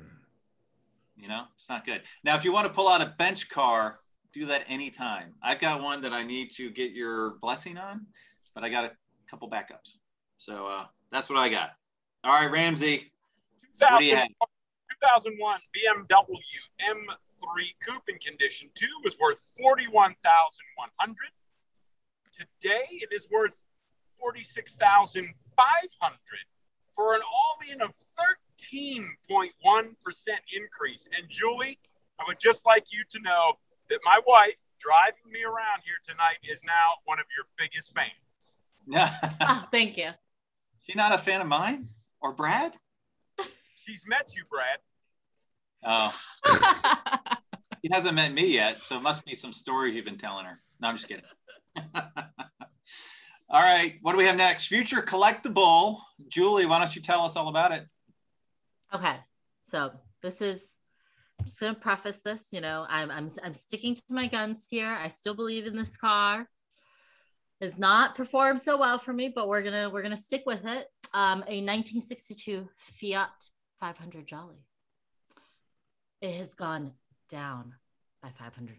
You 1.16 1.28
know, 1.28 1.44
it's 1.56 1.68
not 1.68 1.84
good. 1.84 2.02
Now, 2.24 2.36
if 2.36 2.44
you 2.44 2.52
want 2.52 2.66
to 2.66 2.72
pull 2.72 2.88
out 2.88 3.00
a 3.00 3.14
bench 3.18 3.48
car, 3.48 4.00
do 4.32 4.46
that 4.46 4.64
anytime. 4.68 5.34
I've 5.42 5.58
got 5.58 5.82
one 5.82 6.00
that 6.00 6.12
I 6.12 6.22
need 6.22 6.50
to 6.52 6.70
get 6.70 6.92
your 6.92 7.36
blessing 7.40 7.78
on, 7.78 8.06
but 8.54 8.64
I 8.64 8.70
got 8.70 8.84
a 8.84 8.92
couple 9.28 9.48
backups. 9.50 9.96
So 10.38 10.66
uh, 10.66 10.84
that's 11.12 11.28
what 11.28 11.38
I 11.38 11.48
got. 11.48 11.72
All 12.24 12.32
right, 12.32 12.50
Ramsey, 12.50 13.12
what 13.78 14.00
do 14.00 14.04
you 14.04 14.16
have? 14.16 14.28
2001 15.02 15.60
BMW 15.74 16.36
M3 16.80 17.74
Coupe 17.86 18.02
in 18.08 18.18
condition 18.18 18.68
two 18.74 18.86
was 19.02 19.16
worth 19.18 19.40
41,100. 19.58 21.16
Today 22.40 22.86
it 22.90 23.12
is 23.12 23.28
worth 23.30 23.60
46,500 24.18 25.34
for 26.94 27.14
an 27.14 27.20
all-in 27.22 27.82
of 27.82 27.90
13.1% 28.72 29.50
increase. 30.56 31.06
And 31.14 31.28
Julie, 31.28 31.78
I 32.18 32.24
would 32.26 32.40
just 32.40 32.64
like 32.64 32.84
you 32.92 33.04
to 33.10 33.20
know 33.20 33.58
that 33.90 34.00
my 34.06 34.20
wife 34.26 34.56
driving 34.78 35.30
me 35.30 35.42
around 35.42 35.82
here 35.84 35.96
tonight 36.02 36.38
is 36.50 36.62
now 36.64 37.02
one 37.04 37.18
of 37.18 37.26
your 37.36 37.44
biggest 37.58 37.92
fans. 37.94 38.10
Oh, 39.42 39.68
thank 39.70 39.96
you. 39.98 40.10
She's 40.80 40.96
not 40.96 41.14
a 41.14 41.18
fan 41.18 41.40
of 41.42 41.46
mine 41.46 41.88
or 42.22 42.32
Brad? 42.32 42.72
She's 43.76 44.04
met 44.06 44.32
you, 44.34 44.44
Brad. 44.50 44.78
Oh, 45.84 47.36
he 47.82 47.90
hasn't 47.92 48.14
met 48.14 48.32
me 48.32 48.46
yet, 48.46 48.82
so 48.82 48.96
it 48.96 49.02
must 49.02 49.24
be 49.24 49.34
some 49.34 49.52
stories 49.52 49.94
you've 49.94 50.04
been 50.04 50.16
telling 50.16 50.46
her. 50.46 50.60
No, 50.80 50.88
I'm 50.88 50.96
just 50.96 51.06
kidding. 51.06 51.24
all 51.94 53.60
right, 53.60 53.96
what 54.02 54.12
do 54.12 54.18
we 54.18 54.24
have 54.24 54.36
next? 54.36 54.66
Future 54.66 55.02
collectible. 55.02 55.98
Julie, 56.28 56.66
why 56.66 56.78
don't 56.78 56.94
you 56.94 57.02
tell 57.02 57.22
us 57.22 57.36
all 57.36 57.48
about 57.48 57.72
it? 57.72 57.86
okay, 58.94 59.16
so 59.66 59.92
this 60.22 60.40
is. 60.40 60.72
I'm 61.38 61.46
just 61.46 61.60
gonna 61.60 61.74
preface 61.74 62.20
this. 62.20 62.48
You 62.52 62.60
know, 62.60 62.86
I'm 62.88 63.10
I'm 63.10 63.30
I'm 63.42 63.54
sticking 63.54 63.94
to 63.94 64.02
my 64.10 64.26
guns 64.26 64.66
here. 64.68 64.90
I 64.90 65.08
still 65.08 65.34
believe 65.34 65.66
in 65.66 65.76
this 65.76 65.96
car. 65.96 66.46
Has 67.60 67.78
not 67.78 68.14
performed 68.14 68.60
so 68.60 68.78
well 68.78 68.98
for 68.98 69.12
me, 69.12 69.32
but 69.34 69.48
we're 69.48 69.62
gonna 69.62 69.88
we're 69.88 70.02
gonna 70.02 70.16
stick 70.16 70.42
with 70.46 70.66
it. 70.66 70.86
Um, 71.12 71.42
a 71.46 71.60
1962 71.62 72.68
Fiat 72.76 73.30
500 73.80 74.26
Jolly. 74.26 74.64
It 76.20 76.34
has 76.34 76.52
gone 76.52 76.92
down 77.30 77.74
by 78.22 78.28
$500. 78.28 78.74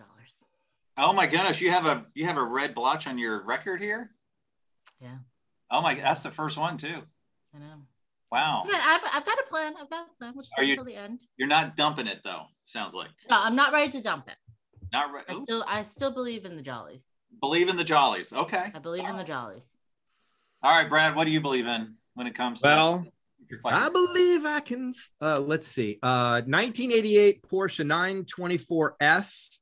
Oh 1.03 1.13
my 1.13 1.25
goodness, 1.25 1.59
you 1.61 1.71
have 1.71 1.85
a 1.87 2.05
you 2.13 2.25
have 2.25 2.37
a 2.37 2.43
red 2.43 2.75
blotch 2.75 3.07
on 3.07 3.17
your 3.17 3.43
record 3.43 3.81
here. 3.81 4.11
Yeah. 5.01 5.17
Oh 5.71 5.81
my, 5.81 5.95
that's 5.95 6.21
the 6.21 6.29
first 6.31 6.57
one 6.57 6.77
too. 6.77 7.01
I 7.55 7.59
know. 7.59 7.81
Wow. 8.31 8.63
Yeah, 8.69 8.79
I've, 8.81 9.01
I've 9.13 9.25
got 9.25 9.39
a 9.39 9.43
plan. 9.49 9.73
I've 9.81 9.89
got 9.89 10.05
a 10.05 10.17
plan. 10.17 10.33
We'll 10.35 10.43
just 10.43 10.53
Are 10.57 10.63
you- 10.63 10.71
until 10.73 10.85
the 10.85 10.95
end. 10.95 11.21
You're 11.37 11.47
not 11.47 11.75
dumping 11.75 12.07
it 12.07 12.21
though. 12.23 12.43
Sounds 12.65 12.93
like 12.93 13.09
No, 13.29 13.41
I'm 13.41 13.55
not 13.55 13.73
ready 13.73 13.91
to 13.91 14.01
dump 14.01 14.27
it. 14.27 14.35
not 14.93 15.11
ready. 15.11 15.25
I 15.29 15.39
still 15.41 15.65
I 15.67 15.81
still 15.83 16.11
believe 16.11 16.45
in 16.45 16.55
the 16.55 16.61
Jollies. 16.61 17.03
believe 17.41 17.67
in 17.67 17.75
the 17.77 17.83
Jollies. 17.83 18.31
Okay. 18.31 18.71
I 18.73 18.79
believe 18.79 19.03
in 19.07 19.17
the 19.17 19.23
Jollies. 19.23 19.65
All 20.63 20.71
right, 20.77 20.87
Brad. 20.87 21.15
What 21.15 21.25
do 21.25 21.31
you 21.31 21.41
believe 21.41 21.65
in 21.65 21.95
when 22.13 22.27
it 22.27 22.35
comes 22.35 22.61
to 22.61 22.67
Well, 22.67 23.05
your 23.49 23.59
I 23.65 23.89
believe 23.89 24.45
I 24.45 24.59
can. 24.59 24.93
Uh, 25.19 25.39
let's 25.41 25.67
see. 25.67 25.97
Uh, 26.03 26.41
1988 26.45 27.41
Porsche 27.49 27.83
924S. 28.99 29.57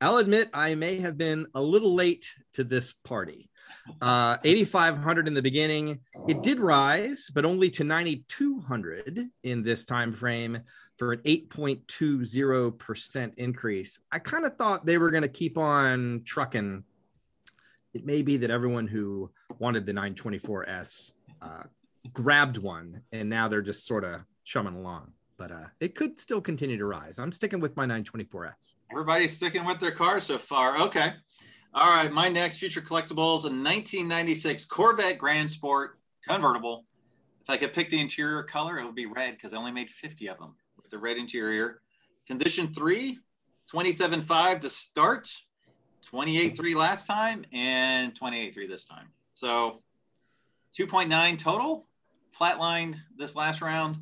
I'll 0.00 0.18
admit 0.18 0.50
I 0.52 0.74
may 0.74 1.00
have 1.00 1.16
been 1.16 1.46
a 1.54 1.62
little 1.62 1.94
late 1.94 2.26
to 2.54 2.64
this 2.64 2.92
party. 2.92 3.48
Uh, 4.00 4.36
8,500 4.44 5.26
in 5.26 5.34
the 5.34 5.42
beginning. 5.42 6.00
It 6.28 6.42
did 6.42 6.60
rise, 6.60 7.30
but 7.34 7.44
only 7.44 7.70
to 7.70 7.84
9,200 7.84 9.26
in 9.42 9.62
this 9.62 9.84
time 9.84 10.12
frame 10.12 10.60
for 10.98 11.12
an 11.12 11.20
8.20% 11.20 13.38
increase. 13.38 14.00
I 14.12 14.18
kind 14.18 14.44
of 14.44 14.56
thought 14.56 14.86
they 14.86 14.98
were 14.98 15.10
going 15.10 15.22
to 15.22 15.28
keep 15.28 15.56
on 15.56 16.22
trucking. 16.24 16.84
It 17.94 18.04
may 18.04 18.22
be 18.22 18.36
that 18.38 18.50
everyone 18.50 18.86
who 18.86 19.30
wanted 19.58 19.86
the 19.86 19.92
924S 19.92 21.12
uh, 21.40 21.62
grabbed 22.12 22.58
one, 22.58 23.02
and 23.12 23.30
now 23.30 23.48
they're 23.48 23.62
just 23.62 23.86
sort 23.86 24.04
of 24.04 24.20
chumming 24.44 24.76
along. 24.76 25.12
But 25.38 25.52
uh, 25.52 25.66
it 25.80 25.94
could 25.94 26.18
still 26.18 26.40
continue 26.40 26.78
to 26.78 26.86
rise. 26.86 27.18
I'm 27.18 27.32
sticking 27.32 27.60
with 27.60 27.76
my 27.76 27.86
924S. 27.86 28.74
Everybody's 28.90 29.32
sticking 29.32 29.64
with 29.64 29.78
their 29.78 29.90
car 29.90 30.18
so 30.20 30.38
far. 30.38 30.80
Okay. 30.80 31.12
All 31.74 31.90
right. 31.90 32.10
My 32.10 32.28
next 32.28 32.58
future 32.58 32.80
collectibles 32.80 33.44
a 33.44 33.52
1996 33.52 34.64
Corvette 34.64 35.18
Grand 35.18 35.50
Sport 35.50 35.98
convertible. 36.26 36.86
If 37.42 37.50
I 37.50 37.56
could 37.58 37.72
pick 37.72 37.90
the 37.90 38.00
interior 38.00 38.42
color, 38.42 38.78
it 38.78 38.84
would 38.84 38.94
be 38.94 39.06
red 39.06 39.34
because 39.34 39.52
I 39.52 39.58
only 39.58 39.72
made 39.72 39.90
50 39.90 40.28
of 40.28 40.38
them 40.38 40.54
with 40.82 40.90
the 40.90 40.98
red 40.98 41.16
interior. 41.16 41.80
Condition 42.26 42.74
three, 42.74 43.20
27.5 43.72 44.60
to 44.62 44.68
start, 44.68 45.32
28.3 46.12 46.74
last 46.74 47.06
time, 47.06 47.44
and 47.52 48.18
28.3 48.18 48.68
this 48.68 48.84
time. 48.84 49.08
So 49.34 49.82
2.9 50.76 51.38
total, 51.38 51.86
flatlined 52.38 52.96
this 53.16 53.36
last 53.36 53.62
round, 53.62 53.98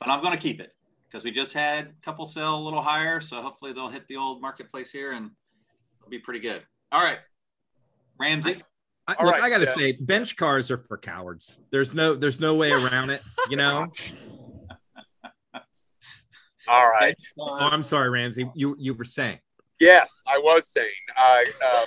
but 0.00 0.08
I'm 0.08 0.20
going 0.20 0.34
to 0.34 0.40
keep 0.40 0.60
it 0.60 0.72
because 1.08 1.24
we 1.24 1.30
just 1.30 1.52
had 1.52 1.86
a 1.86 1.92
couple 2.02 2.26
sell 2.26 2.56
a 2.56 2.62
little 2.62 2.82
higher. 2.82 3.20
So 3.20 3.40
hopefully 3.40 3.72
they'll 3.72 3.88
hit 3.88 4.06
the 4.08 4.16
old 4.16 4.40
marketplace 4.40 4.90
here 4.90 5.12
and 5.12 5.30
it'll 6.00 6.10
be 6.10 6.18
pretty 6.18 6.40
good. 6.40 6.62
All 6.92 7.02
right. 7.02 7.18
Ramsey. 8.18 8.62
I, 9.06 9.14
All 9.14 9.26
look, 9.26 9.34
right, 9.34 9.44
I 9.44 9.50
gotta 9.50 9.64
yeah. 9.64 9.74
say, 9.74 9.92
bench 9.92 10.36
cars 10.36 10.70
are 10.70 10.78
for 10.78 10.96
cowards. 10.96 11.58
There's 11.70 11.94
no, 11.94 12.14
there's 12.14 12.40
no 12.40 12.54
way 12.54 12.70
around 12.70 13.10
it. 13.10 13.22
You 13.50 13.56
know. 13.56 13.92
All 16.68 16.90
right. 16.90 17.20
oh, 17.38 17.58
I'm 17.60 17.82
sorry, 17.82 18.08
Ramsey. 18.08 18.50
You 18.54 18.74
you 18.78 18.94
were 18.94 19.04
saying. 19.04 19.38
Yes, 19.80 20.22
I 20.26 20.38
was 20.38 20.68
saying. 20.68 20.88
Uh, 21.16 21.40
uh, 21.64 21.84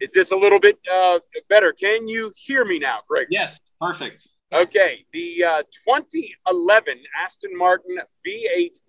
is 0.00 0.12
this 0.12 0.30
a 0.30 0.36
little 0.36 0.60
bit 0.60 0.78
uh, 0.92 1.18
better? 1.48 1.72
Can 1.72 2.06
you 2.06 2.32
hear 2.36 2.64
me 2.64 2.78
now, 2.78 3.00
Greg? 3.08 3.26
Yes, 3.30 3.58
perfect. 3.80 4.28
Okay. 4.54 5.04
The 5.12 5.44
uh, 5.44 5.62
2011 5.86 6.98
Aston 7.22 7.56
Martin 7.56 7.98
V8 8.26 8.80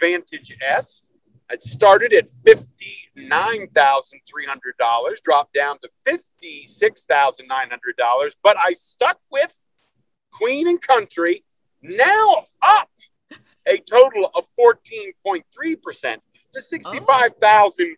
Vantage 0.00 0.56
S. 0.62 1.02
It 1.52 1.64
started 1.64 2.12
at 2.12 2.28
$59,300, 2.46 5.22
dropped 5.22 5.52
down 5.52 5.80
to 5.80 5.88
$56,900, 6.06 8.36
but 8.42 8.56
I 8.56 8.72
stuck 8.72 9.18
with 9.32 9.66
Queen 10.30 10.68
and 10.68 10.80
Country, 10.80 11.44
now 11.82 12.46
up 12.62 12.88
a 13.66 13.78
total 13.78 14.30
of 14.34 14.46
14.3% 14.58 16.16
to 16.52 16.60
$65,400 16.60 17.96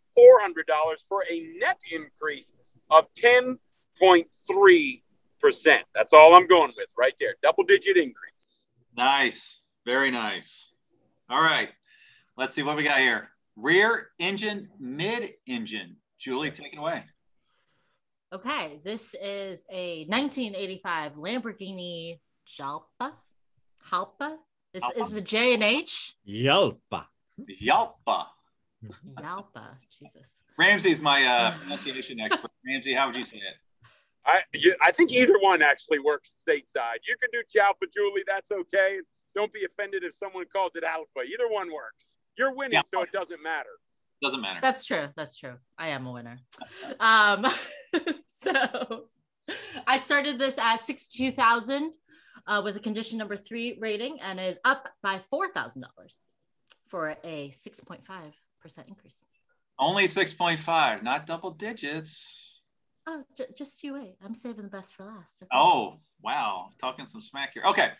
for 1.09 1.25
a 1.31 1.41
net 1.59 1.81
increase 1.91 2.53
of 2.91 3.09
10.3%. 3.13 5.03
That's 5.95 6.13
all 6.13 6.35
I'm 6.35 6.47
going 6.47 6.73
with 6.77 6.93
right 6.97 7.15
there. 7.19 7.35
Double 7.43 7.65
digit 7.65 7.97
increase. 7.97 8.69
Nice. 8.97 9.63
Very 9.85 10.11
nice. 10.11 10.71
All 11.29 11.43
right. 11.43 11.71
Let's 12.37 12.55
see 12.55 12.63
what 12.63 12.77
we 12.77 12.85
got 12.85 12.99
here. 12.99 13.31
Rear 13.57 14.09
engine, 14.19 14.69
mid 14.79 15.33
engine. 15.47 15.97
Julie, 16.19 16.51
take 16.51 16.73
it 16.73 16.79
away. 16.79 17.05
Okay, 18.33 18.81
this 18.83 19.15
is 19.21 19.67
a 19.71 20.07
1985 20.09 21.17
Lamborghini 21.17 22.19
Jalpa. 22.49 23.13
Jalpa 23.91 24.37
is, 24.73 24.83
Jalpa? 24.83 25.07
is 25.07 25.13
the 25.13 25.21
J 25.21 25.55
and 25.55 25.63
H. 25.63 26.15
Yelpa. 26.27 27.07
Yalpa. 27.61 28.27
Jalpa, 29.19 29.77
Jesus. 29.99 30.31
Ramsey's 30.57 31.01
my 31.01 31.25
uh, 31.25 31.53
pronunciation 31.59 32.21
expert. 32.21 32.51
Ramsey, 32.67 32.95
how 32.95 33.07
would 33.07 33.17
you 33.17 33.25
say 33.25 33.37
it? 33.37 33.57
I, 34.25 34.41
you, 34.55 34.75
I 34.81 34.93
think 34.93 35.11
either 35.13 35.39
one 35.41 35.63
actually 35.63 35.99
works 35.99 36.37
stateside. 36.47 37.01
You 37.07 37.17
can 37.21 37.31
do 37.33 37.43
Chalpa, 37.53 37.93
Julie. 37.93 38.23
That's 38.27 38.51
okay. 38.51 38.99
Don't 39.35 39.53
be 39.53 39.65
offended 39.65 40.05
if 40.05 40.15
someone 40.15 40.45
calls 40.53 40.77
it 40.77 40.85
Alpha. 40.85 41.21
Either 41.27 41.49
one 41.49 41.73
works. 41.73 42.17
You're 42.37 42.55
winning, 42.55 42.75
Yeah. 42.75 42.83
so 42.93 43.03
it 43.03 43.13
doesn't 43.13 43.43
matter. 43.43 43.71
Doesn't 44.23 44.41
matter. 44.41 44.61
That's 44.63 44.85
true. 44.85 45.09
That's 45.17 45.37
true. 45.37 45.55
I 45.77 45.89
am 45.89 46.07
a 46.07 46.13
winner. 46.13 46.39
Um, 47.01 47.47
so 48.41 49.07
I 49.87 49.99
started 49.99 50.39
this 50.39 50.57
at 50.59 50.77
62,000 50.77 51.93
uh, 52.47 52.61
with 52.65 52.77
a 52.77 52.81
condition 52.81 53.19
number 53.19 53.37
three 53.37 53.77
rating 53.81 54.21
and 54.21 54.39
is 54.39 54.59
up 54.65 54.89
by 55.03 55.21
$4,000 55.33 55.83
for 56.89 57.17
a 57.25 57.51
6.5% 57.51 58.03
increase. 58.87 59.17
Only 59.79 60.05
6.5, 60.05 61.03
not 61.03 61.27
double 61.27 61.51
digits. 61.51 62.52
Oh, 63.07 63.25
j- 63.37 63.47
just 63.57 63.83
you 63.83 63.95
wait. 63.95 64.17
I'm 64.25 64.35
saving 64.35 64.63
the 64.65 64.71
best 64.71 64.95
for 64.95 65.05
last. 65.05 65.43
okay? 65.43 65.49
Oh, 65.53 65.99
wow. 66.23 66.71
Talking 66.79 67.07
some 67.07 67.21
smack 67.21 67.55
here. 67.55 67.65
Okay. 67.67 67.91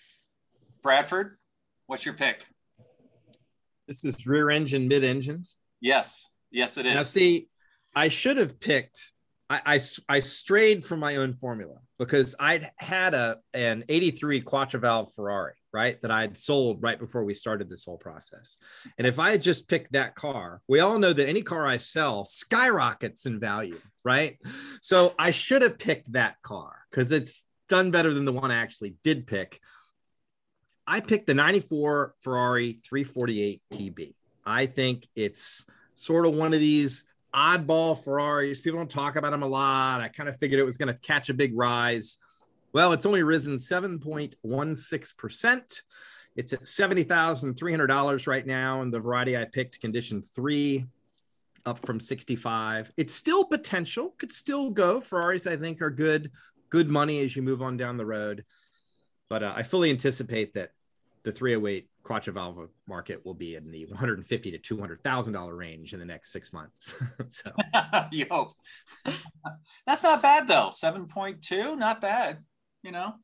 Bradford, 0.83 1.39
what's 1.87 2.05
your 2.05 2.15
pick? 2.15 2.47
This 3.89 4.05
is 4.05 4.27
rear 4.27 4.51
engine, 4.51 4.87
mid 4.89 5.03
engines. 5.05 5.57
Yes. 5.81 6.29
Yes, 6.51 6.77
it 6.77 6.87
is. 6.87 6.95
Now, 6.95 7.03
see, 7.03 7.49
I 7.97 8.09
should 8.09 8.37
have 8.37 8.61
picked. 8.61 9.11
I, 9.53 9.61
I 9.75 9.81
I 10.09 10.21
strayed 10.21 10.83
from 10.83 11.01
my 11.01 11.17
own 11.17 11.35
formula 11.35 11.75
because 11.99 12.35
I'd 12.41 12.71
had 12.79 13.13
a 13.13 13.37
an 13.53 13.85
'83 13.87 14.41
Quattrovalve 14.41 15.15
Ferrari, 15.15 15.53
right, 15.75 16.01
that 16.01 16.11
I'd 16.11 16.39
sold 16.39 16.83
right 16.83 16.99
before 16.99 17.23
we 17.23 17.35
started 17.35 17.69
this 17.69 17.85
whole 17.85 17.99
process. 17.99 18.57
And 18.97 19.07
if 19.07 19.19
I 19.19 19.31
had 19.31 19.43
just 19.43 19.69
picked 19.69 19.93
that 19.93 20.15
car, 20.15 20.63
we 20.69 20.81
all 20.81 20.99
know 20.99 21.13
that 21.13 21.29
any 21.29 21.43
car 21.43 21.67
I 21.67 21.77
sell 21.77 22.25
skyrockets 22.25 23.27
in 23.27 23.39
value, 23.39 23.79
right? 24.05 24.39
So 24.81 25.15
I 25.19 25.33
should 25.33 25.61
have 25.61 25.79
picked 25.79 26.13
that 26.13 26.41
car 26.43 26.73
because 26.91 27.13
it's 27.13 27.45
done 27.69 27.91
better 27.91 28.15
than 28.15 28.25
the 28.25 28.33
one 28.33 28.51
I 28.51 28.57
actually 28.57 28.95
did 29.05 29.27
pick. 29.27 29.61
I 30.87 31.01
picked 31.01 31.27
the 31.27 31.35
94 31.35 32.15
Ferrari 32.23 32.81
348 32.89 33.61
TB. 33.71 34.15
I 34.47 34.65
think 34.65 35.07
it's 35.15 35.67
sort 35.95 36.25
of 36.25 36.33
one 36.35 36.55
of 36.55 36.61
these 36.61 37.05
oddball 37.35 38.03
Ferraris. 38.03 38.61
People 38.61 38.81
don't 38.81 38.91
talk 38.91 39.17
about 39.17 39.33
them 39.33 39.43
a 39.43 39.47
lot. 39.47 40.01
I 40.01 40.09
kind 40.09 40.29
of 40.29 40.37
figured 40.39 40.61
it 40.61 40.65
was 40.65 40.77
going 40.77 40.93
to 40.93 41.01
catch 41.01 41.31
a 41.31 41.35
big 41.35 41.57
rise. 41.57 42.19
Well, 42.73 42.93
it's 42.93 43.07
only 43.07 43.23
risen 43.23 43.55
7.16%. 43.57 45.83
It's 46.35 46.55
at 46.55 46.63
$70,300 46.63 48.27
right 48.27 48.47
now. 48.47 48.81
And 48.83 48.93
the 48.93 49.01
variety 49.01 49.37
I 49.37 49.45
picked, 49.45 49.81
condition 49.81 50.23
three, 50.23 50.87
up 51.67 51.79
from 51.79 52.01
65. 52.01 52.93
It's 52.97 53.15
still 53.15 53.45
potential, 53.45 54.15
could 54.19 54.33
still 54.33 54.71
go. 54.71 55.01
Ferraris, 55.01 55.47
I 55.47 55.57
think, 55.57 55.83
are 55.83 55.91
good, 55.91 56.31
good 56.71 56.91
money 56.91 57.21
as 57.21 57.37
you 57.37 57.43
move 57.43 57.63
on 57.63 57.77
down 57.77 57.97
the 57.97 58.07
road. 58.07 58.45
But 59.29 59.43
uh, 59.43 59.53
I 59.55 59.63
fully 59.63 59.91
anticipate 59.91 60.55
that 60.55 60.71
the 61.23 61.33
308 61.33 61.89
Quattrovalve 62.13 62.69
market 62.87 63.25
will 63.25 63.35
be 63.35 63.55
in 63.55 63.71
the 63.71 63.87
150 63.87 64.51
to 64.51 64.59
200 64.59 65.03
thousand 65.03 65.33
dollar 65.33 65.55
range 65.55 65.95
in 65.95 65.99
the 65.99 66.05
next 66.05 66.33
six 66.33 66.53
months. 66.53 66.93
so 67.29 67.53
you 68.13 68.27
hope. 68.31 68.53
That's 69.87 70.03
not 70.03 70.21
bad 70.21 70.47
though. 70.47 70.71
7.2, 70.71 71.79
not 71.79 72.01
bad. 72.01 72.39
You 72.83 72.93
know, 72.93 73.15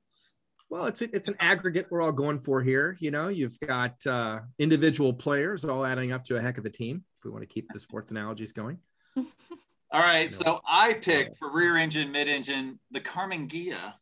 well, 0.71 0.87
it's 0.87 1.03
a, 1.03 1.15
it's 1.15 1.29
an 1.29 1.37
aggregate 1.41 1.89
we're 1.91 2.01
all 2.01 2.13
going 2.13 2.39
for 2.39 2.63
here. 2.63 2.97
You 3.01 3.11
know, 3.11 3.29
you've 3.29 3.59
got 3.61 4.07
uh, 4.07 4.41
individual 4.59 5.13
players 5.13 5.65
all 5.65 5.85
adding 5.85 6.13
up 6.13 6.25
to 6.27 6.37
a 6.37 6.41
heck 6.41 6.59
of 6.59 6.65
a 6.65 6.71
team. 6.71 7.05
If 7.19 7.25
we 7.25 7.31
want 7.31 7.43
to 7.43 7.49
keep 7.49 7.67
the 7.73 7.81
sports 7.81 8.11
analogies 8.11 8.53
going, 8.53 8.79
All 9.17 10.01
right. 10.01 10.33
So 10.33 10.61
I 10.67 10.95
picked 10.95 11.39
for 11.39 11.53
rear 11.53 11.77
engine, 11.77 12.13
mid 12.13 12.29
engine, 12.29 12.79
the 12.91 13.01
Karmann 13.01 13.51
Ghia 13.51 13.95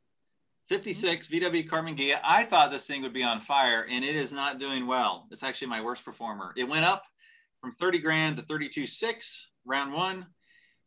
56 0.68 1.28
VW 1.28 1.68
Karmann 1.68 1.96
Ghia. 1.96 2.18
I 2.24 2.44
thought 2.44 2.70
this 2.70 2.86
thing 2.86 3.02
would 3.02 3.12
be 3.12 3.22
on 3.22 3.40
fire 3.40 3.86
and 3.88 4.04
it 4.04 4.16
is 4.16 4.32
not 4.32 4.58
doing 4.58 4.86
well. 4.86 5.26
It's 5.30 5.42
actually 5.42 5.68
my 5.68 5.82
worst 5.82 6.04
performer. 6.04 6.52
It 6.56 6.68
went 6.68 6.84
up 6.84 7.04
from 7.60 7.72
30 7.72 7.98
grand 8.00 8.36
to 8.36 8.42
32.6 8.42 9.42
round 9.64 9.92
one. 9.92 10.26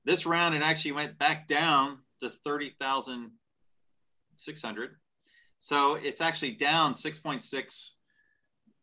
This 0.05 0.25
round, 0.25 0.55
it 0.55 0.61
actually 0.61 0.93
went 0.93 1.17
back 1.17 1.47
down 1.47 1.99
to 2.19 2.29
30,600. 2.29 4.91
So 5.59 5.95
it's 5.95 6.21
actually 6.21 6.51
down 6.51 6.93
6.6 6.93 7.89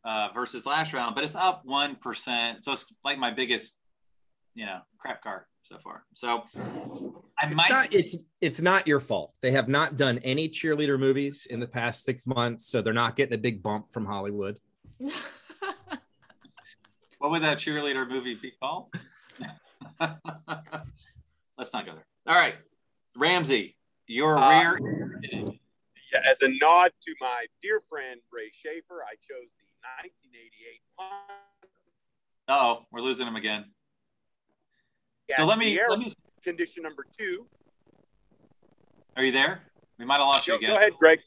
uh, 0.04 0.28
versus 0.34 0.66
last 0.66 0.92
round, 0.92 1.14
but 1.14 1.24
it's 1.24 1.34
up 1.34 1.64
1%. 1.66 2.62
So 2.62 2.72
it's 2.72 2.92
like 3.04 3.18
my 3.18 3.30
biggest, 3.30 3.72
you 4.54 4.66
know, 4.66 4.80
crap 4.98 5.22
car 5.22 5.46
so 5.62 5.78
far. 5.78 6.04
So 6.14 6.44
I 7.38 7.46
it's 7.46 7.68
not 7.68 7.92
it's 7.94 8.16
it's 8.40 8.60
not 8.62 8.86
your 8.86 9.00
fault. 9.00 9.34
They 9.42 9.50
have 9.50 9.68
not 9.68 9.96
done 9.96 10.18
any 10.24 10.48
cheerleader 10.48 10.98
movies 10.98 11.46
in 11.50 11.60
the 11.60 11.66
past 11.66 12.04
six 12.04 12.26
months, 12.26 12.66
so 12.66 12.80
they're 12.80 12.92
not 12.94 13.14
getting 13.16 13.34
a 13.34 13.38
big 13.38 13.62
bump 13.62 13.92
from 13.92 14.06
Hollywood. 14.06 14.58
What 17.18 17.30
would 17.30 17.42
that 17.42 17.58
cheerleader 17.58 18.08
movie 18.08 18.34
be 18.34 18.52
called? 18.62 18.92
Let's 21.58 21.72
not 21.72 21.86
go 21.86 21.94
there. 21.94 22.06
All 22.26 22.34
right. 22.34 22.54
Ramsey, 23.16 23.76
Your 24.06 24.36
Uh, 24.38 24.74
rear. 24.76 25.20
Yeah, 26.12 26.20
as 26.24 26.42
a 26.42 26.48
nod 26.48 26.92
to 27.00 27.14
my 27.20 27.46
dear 27.60 27.80
friend 27.80 28.20
Ray 28.30 28.50
Schaefer, 28.52 29.02
I 29.02 29.14
chose 29.16 29.54
the 29.58 29.64
1988 30.04 30.82
Oh, 32.48 32.86
we're 32.92 33.00
losing 33.00 33.26
him 33.26 33.36
again. 33.36 33.72
So 35.34 35.44
let 35.46 35.58
me 35.58 35.76
Fiero, 35.76 35.88
let 35.90 35.98
me. 35.98 36.14
Condition 36.46 36.84
number 36.84 37.04
two. 37.18 37.46
Are 39.16 39.24
you 39.24 39.32
there? 39.32 39.62
We 39.98 40.04
might 40.04 40.18
have 40.18 40.26
lost 40.26 40.46
you 40.46 40.54
again. 40.54 40.70
go 40.70 40.76
ahead, 40.76 40.92
Greg. 40.98 41.18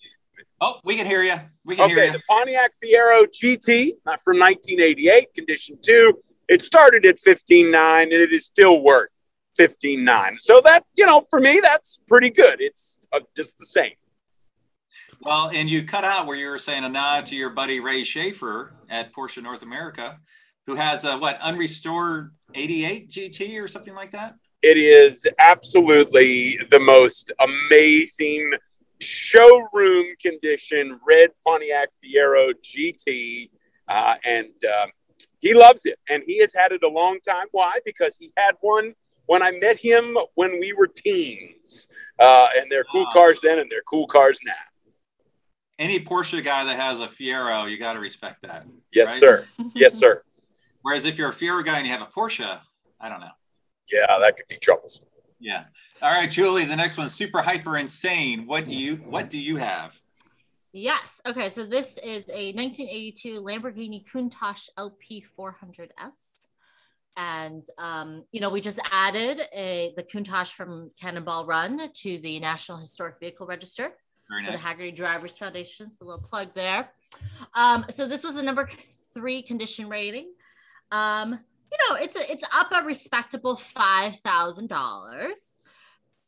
Oh, 0.61 0.79
we 0.85 0.95
can 0.95 1.05
hear 1.05 1.21
you. 1.23 1.35
We 1.65 1.75
can 1.75 1.89
hear 1.89 1.97
Okay, 1.97 2.07
you. 2.07 2.13
the 2.13 2.21
Pontiac 2.27 2.71
Fiero 2.81 3.25
GT 3.25 3.91
uh, 4.05 4.15
from 4.23 4.39
1988, 4.39 5.33
condition 5.35 5.77
two. 5.83 6.13
It 6.47 6.61
started 6.61 7.05
at 7.05 7.17
15.9 7.17 8.03
and 8.03 8.11
it 8.13 8.31
is 8.31 8.45
still 8.45 8.81
worth 8.81 9.13
15.9. 9.59 10.39
So 10.39 10.61
that, 10.63 10.85
you 10.95 11.05
know, 11.05 11.25
for 11.29 11.39
me, 11.39 11.59
that's 11.61 11.99
pretty 12.07 12.29
good. 12.29 12.61
It's 12.61 12.97
uh, 13.11 13.19
just 13.35 13.57
the 13.57 13.65
same. 13.65 13.91
Well, 15.21 15.51
and 15.53 15.69
you 15.69 15.83
cut 15.83 16.05
out 16.05 16.27
where 16.27 16.37
you 16.37 16.49
were 16.49 16.57
saying 16.57 16.85
a 16.85 16.89
nod 16.89 17.25
to 17.27 17.35
your 17.35 17.49
buddy 17.49 17.81
Ray 17.81 18.03
Schaefer 18.03 18.73
at 18.89 19.13
Porsche 19.13 19.43
North 19.43 19.63
America, 19.63 20.17
who 20.65 20.75
has 20.75 21.03
a 21.03 21.17
what 21.17 21.37
unrestored 21.41 22.31
88 22.55 23.09
GT 23.09 23.61
or 23.61 23.67
something 23.67 23.93
like 23.93 24.11
that. 24.11 24.35
It 24.61 24.77
is 24.77 25.25
absolutely 25.39 26.59
the 26.69 26.79
most 26.79 27.31
amazing 27.39 28.51
showroom 28.99 30.07
condition 30.21 30.99
red 31.07 31.29
Pontiac 31.45 31.89
Fiero 32.03 32.51
GT. 32.61 33.49
Uh, 33.87 34.15
and 34.25 34.49
um, 34.65 34.89
he 35.39 35.53
loves 35.53 35.85
it. 35.85 35.97
And 36.09 36.21
he 36.25 36.39
has 36.39 36.53
had 36.53 36.71
it 36.73 36.83
a 36.83 36.89
long 36.89 37.19
time. 37.27 37.47
Why? 37.51 37.79
Because 37.85 38.17
he 38.17 38.33
had 38.35 38.55
one 38.61 38.93
when 39.27 39.41
I 39.41 39.51
met 39.51 39.77
him 39.77 40.17
when 40.35 40.59
we 40.59 40.73
were 40.73 40.87
teens. 40.87 41.87
Uh, 42.19 42.47
and 42.57 42.69
they're 42.69 42.83
cool 42.83 43.05
cars 43.13 43.39
then 43.41 43.59
and 43.59 43.71
they're 43.71 43.81
cool 43.87 44.07
cars 44.07 44.39
now. 44.45 44.53
Any 45.77 46.01
Porsche 46.01 46.43
guy 46.43 46.65
that 46.65 46.77
has 46.77 46.99
a 46.99 47.07
Fiero, 47.07 47.69
you 47.71 47.77
got 47.77 47.93
to 47.93 47.99
respect 47.99 48.41
that. 48.41 48.65
Yes, 48.91 49.07
Right. 49.07 49.19
sir. 49.19 49.47
Yes, 49.73 49.93
sir. 49.93 50.23
Whereas 50.81 51.05
if 51.05 51.17
you're 51.17 51.29
a 51.29 51.33
Fiero 51.33 51.63
guy 51.63 51.77
and 51.77 51.87
you 51.87 51.93
have 51.93 52.01
a 52.01 52.11
Porsche, 52.11 52.59
I 52.99 53.07
don't 53.07 53.21
know. 53.21 53.29
Yeah, 53.91 54.19
that 54.19 54.37
could 54.37 54.47
be 54.47 54.57
troublesome. 54.57 55.05
Yeah. 55.39 55.65
All 56.01 56.11
right, 56.11 56.29
Julie. 56.29 56.65
The 56.65 56.75
next 56.75 56.97
one's 56.97 57.13
super 57.13 57.41
hyper 57.41 57.77
insane. 57.77 58.45
What 58.45 58.65
do 58.65 58.73
you 58.73 58.97
What 58.97 59.29
do 59.29 59.39
you 59.39 59.57
have? 59.57 59.99
Yes. 60.71 61.19
Okay. 61.25 61.49
So 61.49 61.65
this 61.65 61.97
is 62.03 62.25
a 62.29 62.53
1982 62.53 63.41
Lamborghini 63.41 64.05
Countach 64.05 64.69
LP 64.77 65.25
400S. 65.37 65.89
And, 67.17 67.65
um, 67.77 68.23
you 68.31 68.39
know, 68.39 68.49
we 68.49 68.61
just 68.61 68.79
added 68.91 69.41
a, 69.53 69.93
the 69.97 70.03
Countach 70.03 70.53
from 70.53 70.91
Cannonball 71.01 71.45
Run 71.45 71.89
to 71.91 72.19
the 72.19 72.39
National 72.39 72.77
Historic 72.77 73.15
Vehicle 73.19 73.47
Register 73.47 73.91
Very 74.29 74.45
for 74.45 74.51
the 74.51 74.57
nice. 74.57 74.77
Hagerty 74.77 74.95
Drivers 74.95 75.37
Foundation. 75.37 75.91
So 75.91 76.05
a 76.05 76.07
little 76.07 76.21
plug 76.21 76.53
there. 76.53 76.91
Um, 77.55 77.85
so 77.89 78.07
this 78.07 78.23
was 78.23 78.35
a 78.35 78.43
number 78.43 78.69
three 79.13 79.41
condition 79.41 79.89
rating. 79.89 80.31
Um, 80.91 81.39
you 81.71 81.77
know, 81.87 81.95
it's 81.95 82.15
a, 82.15 82.31
it's 82.31 82.43
up 82.55 82.71
a 82.71 82.85
respectable 82.85 83.55
five 83.55 84.15
thousand 84.17 84.67
dollars. 84.67 85.61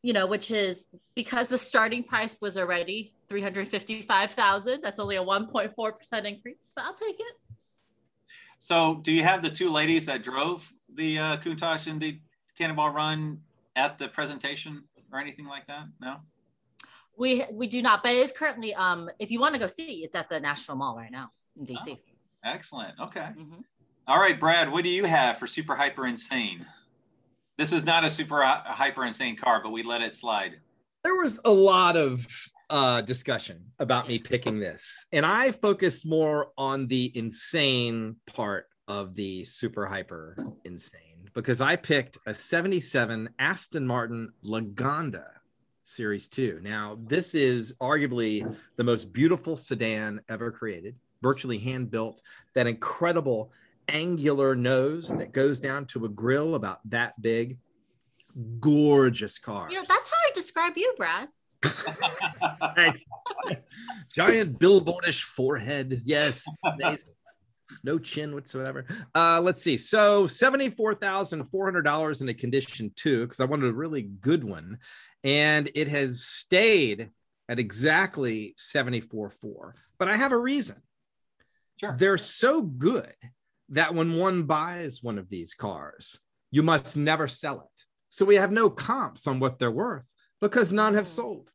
You 0.02 0.12
know, 0.12 0.26
which 0.26 0.50
is 0.50 0.88
because 1.14 1.48
the 1.48 1.58
starting 1.58 2.02
price 2.02 2.36
was 2.40 2.56
already 2.56 3.14
three 3.28 3.40
hundred 3.40 3.68
fifty-five 3.68 4.32
thousand. 4.32 4.80
That's 4.82 4.98
only 4.98 5.16
a 5.16 5.22
one 5.22 5.46
point 5.46 5.74
four 5.76 5.92
percent 5.92 6.26
increase, 6.26 6.68
but 6.74 6.84
I'll 6.84 6.94
take 6.94 7.20
it. 7.20 7.36
So, 8.58 8.96
do 9.02 9.12
you 9.12 9.22
have 9.22 9.42
the 9.42 9.50
two 9.50 9.70
ladies 9.70 10.06
that 10.06 10.22
drove 10.24 10.72
the 10.92 11.18
uh, 11.18 11.36
Countach 11.36 11.90
and 11.90 12.00
the 12.00 12.20
Cannonball 12.58 12.90
Run 12.90 13.40
at 13.76 13.98
the 13.98 14.08
presentation 14.08 14.84
or 15.12 15.20
anything 15.20 15.46
like 15.46 15.66
that? 15.68 15.86
No. 16.00 16.16
We 17.16 17.44
we 17.52 17.66
do 17.68 17.80
not, 17.82 18.02
but 18.02 18.12
it 18.12 18.18
is 18.18 18.32
currently 18.32 18.74
um. 18.74 19.08
If 19.18 19.30
you 19.30 19.38
want 19.38 19.54
to 19.54 19.60
go 19.60 19.66
see, 19.66 20.02
it's 20.04 20.16
at 20.16 20.28
the 20.28 20.40
National 20.40 20.76
Mall 20.76 20.96
right 20.96 21.12
now 21.12 21.30
in 21.56 21.66
DC. 21.66 21.98
Excellent. 22.44 22.98
Okay. 22.98 23.28
Mhm. 23.38 23.62
All 24.08 24.18
right, 24.18 24.38
Brad. 24.38 24.72
What 24.72 24.82
do 24.82 24.90
you 24.90 25.04
have 25.04 25.38
for 25.38 25.46
super 25.46 25.76
hyper 25.76 26.06
insane? 26.06 26.66
This 27.56 27.72
is 27.72 27.84
not 27.84 28.04
a 28.04 28.10
super 28.10 28.42
hyper 28.42 29.04
insane 29.04 29.36
car, 29.36 29.60
but 29.62 29.70
we 29.70 29.84
let 29.84 30.02
it 30.02 30.12
slide. 30.12 30.56
there 31.04 31.14
was 31.14 31.38
a 31.44 31.50
lot 31.50 31.96
of 31.96 32.26
uh, 32.68 33.02
discussion 33.02 33.64
about 33.78 34.08
me 34.08 34.18
picking 34.18 34.58
this, 34.58 35.06
and 35.12 35.24
I 35.24 35.52
focused 35.52 36.04
more 36.04 36.48
on 36.58 36.88
the 36.88 37.16
insane 37.16 38.16
part 38.26 38.66
of 38.88 39.14
the 39.14 39.44
super 39.44 39.86
hyper 39.86 40.36
insane 40.64 41.30
because 41.32 41.60
I 41.60 41.76
picked 41.76 42.18
a 42.26 42.34
77 42.34 43.28
Aston 43.38 43.86
Martin 43.86 44.32
Lagonda 44.44 45.26
Series 45.84 46.28
2. 46.28 46.58
Now, 46.60 46.98
this 47.06 47.36
is 47.36 47.74
arguably 47.80 48.56
the 48.74 48.84
most 48.84 49.12
beautiful 49.12 49.56
sedan 49.56 50.20
ever 50.28 50.50
created, 50.50 50.96
virtually 51.22 51.58
hand 51.58 51.90
built. 51.90 52.20
That 52.54 52.66
incredible 52.66 53.52
angular 53.88 54.54
nose 54.54 55.08
that 55.08 55.32
goes 55.32 55.60
down 55.60 55.86
to 55.86 56.04
a 56.04 56.08
grill 56.08 56.54
about 56.54 56.80
that 56.90 57.20
big. 57.20 57.58
Gorgeous 58.60 59.38
car. 59.38 59.68
You 59.70 59.76
know, 59.76 59.84
that's 59.86 60.10
how 60.10 60.16
I 60.16 60.30
describe 60.34 60.76
you, 60.76 60.94
Brad. 60.96 61.28
Thanks. 62.74 63.04
Giant 64.14 64.58
billboardish 64.58 65.22
forehead. 65.22 66.02
Yes. 66.04 66.46
Amazing. 66.64 67.10
No 67.84 67.98
chin 67.98 68.34
whatsoever. 68.34 68.86
Uh, 69.14 69.40
let's 69.40 69.62
see. 69.62 69.76
So 69.76 70.24
$74,400 70.24 72.20
in 72.20 72.28
a 72.28 72.34
condition 72.34 72.92
two, 72.96 73.22
because 73.22 73.40
I 73.40 73.44
wanted 73.44 73.70
a 73.70 73.74
really 73.74 74.02
good 74.02 74.44
one. 74.44 74.78
And 75.24 75.70
it 75.74 75.88
has 75.88 76.24
stayed 76.24 77.10
at 77.48 77.58
exactly 77.58 78.54
74.4. 78.58 79.72
But 79.98 80.08
I 80.08 80.16
have 80.16 80.32
a 80.32 80.38
reason. 80.38 80.76
Sure. 81.78 81.96
They're 81.98 82.18
so 82.18 82.62
good 82.62 83.14
that 83.70 83.94
when 83.94 84.14
one 84.14 84.44
buys 84.44 85.02
one 85.02 85.18
of 85.18 85.28
these 85.28 85.54
cars, 85.54 86.20
you 86.50 86.62
must 86.62 86.96
never 86.96 87.28
sell 87.28 87.60
it. 87.60 87.84
So 88.08 88.24
we 88.26 88.36
have 88.36 88.52
no 88.52 88.68
comps 88.68 89.26
on 89.26 89.40
what 89.40 89.58
they're 89.58 89.70
worth 89.70 90.04
because 90.40 90.70
none 90.72 90.94
have 90.94 91.06
oh. 91.06 91.08
sold. 91.08 91.50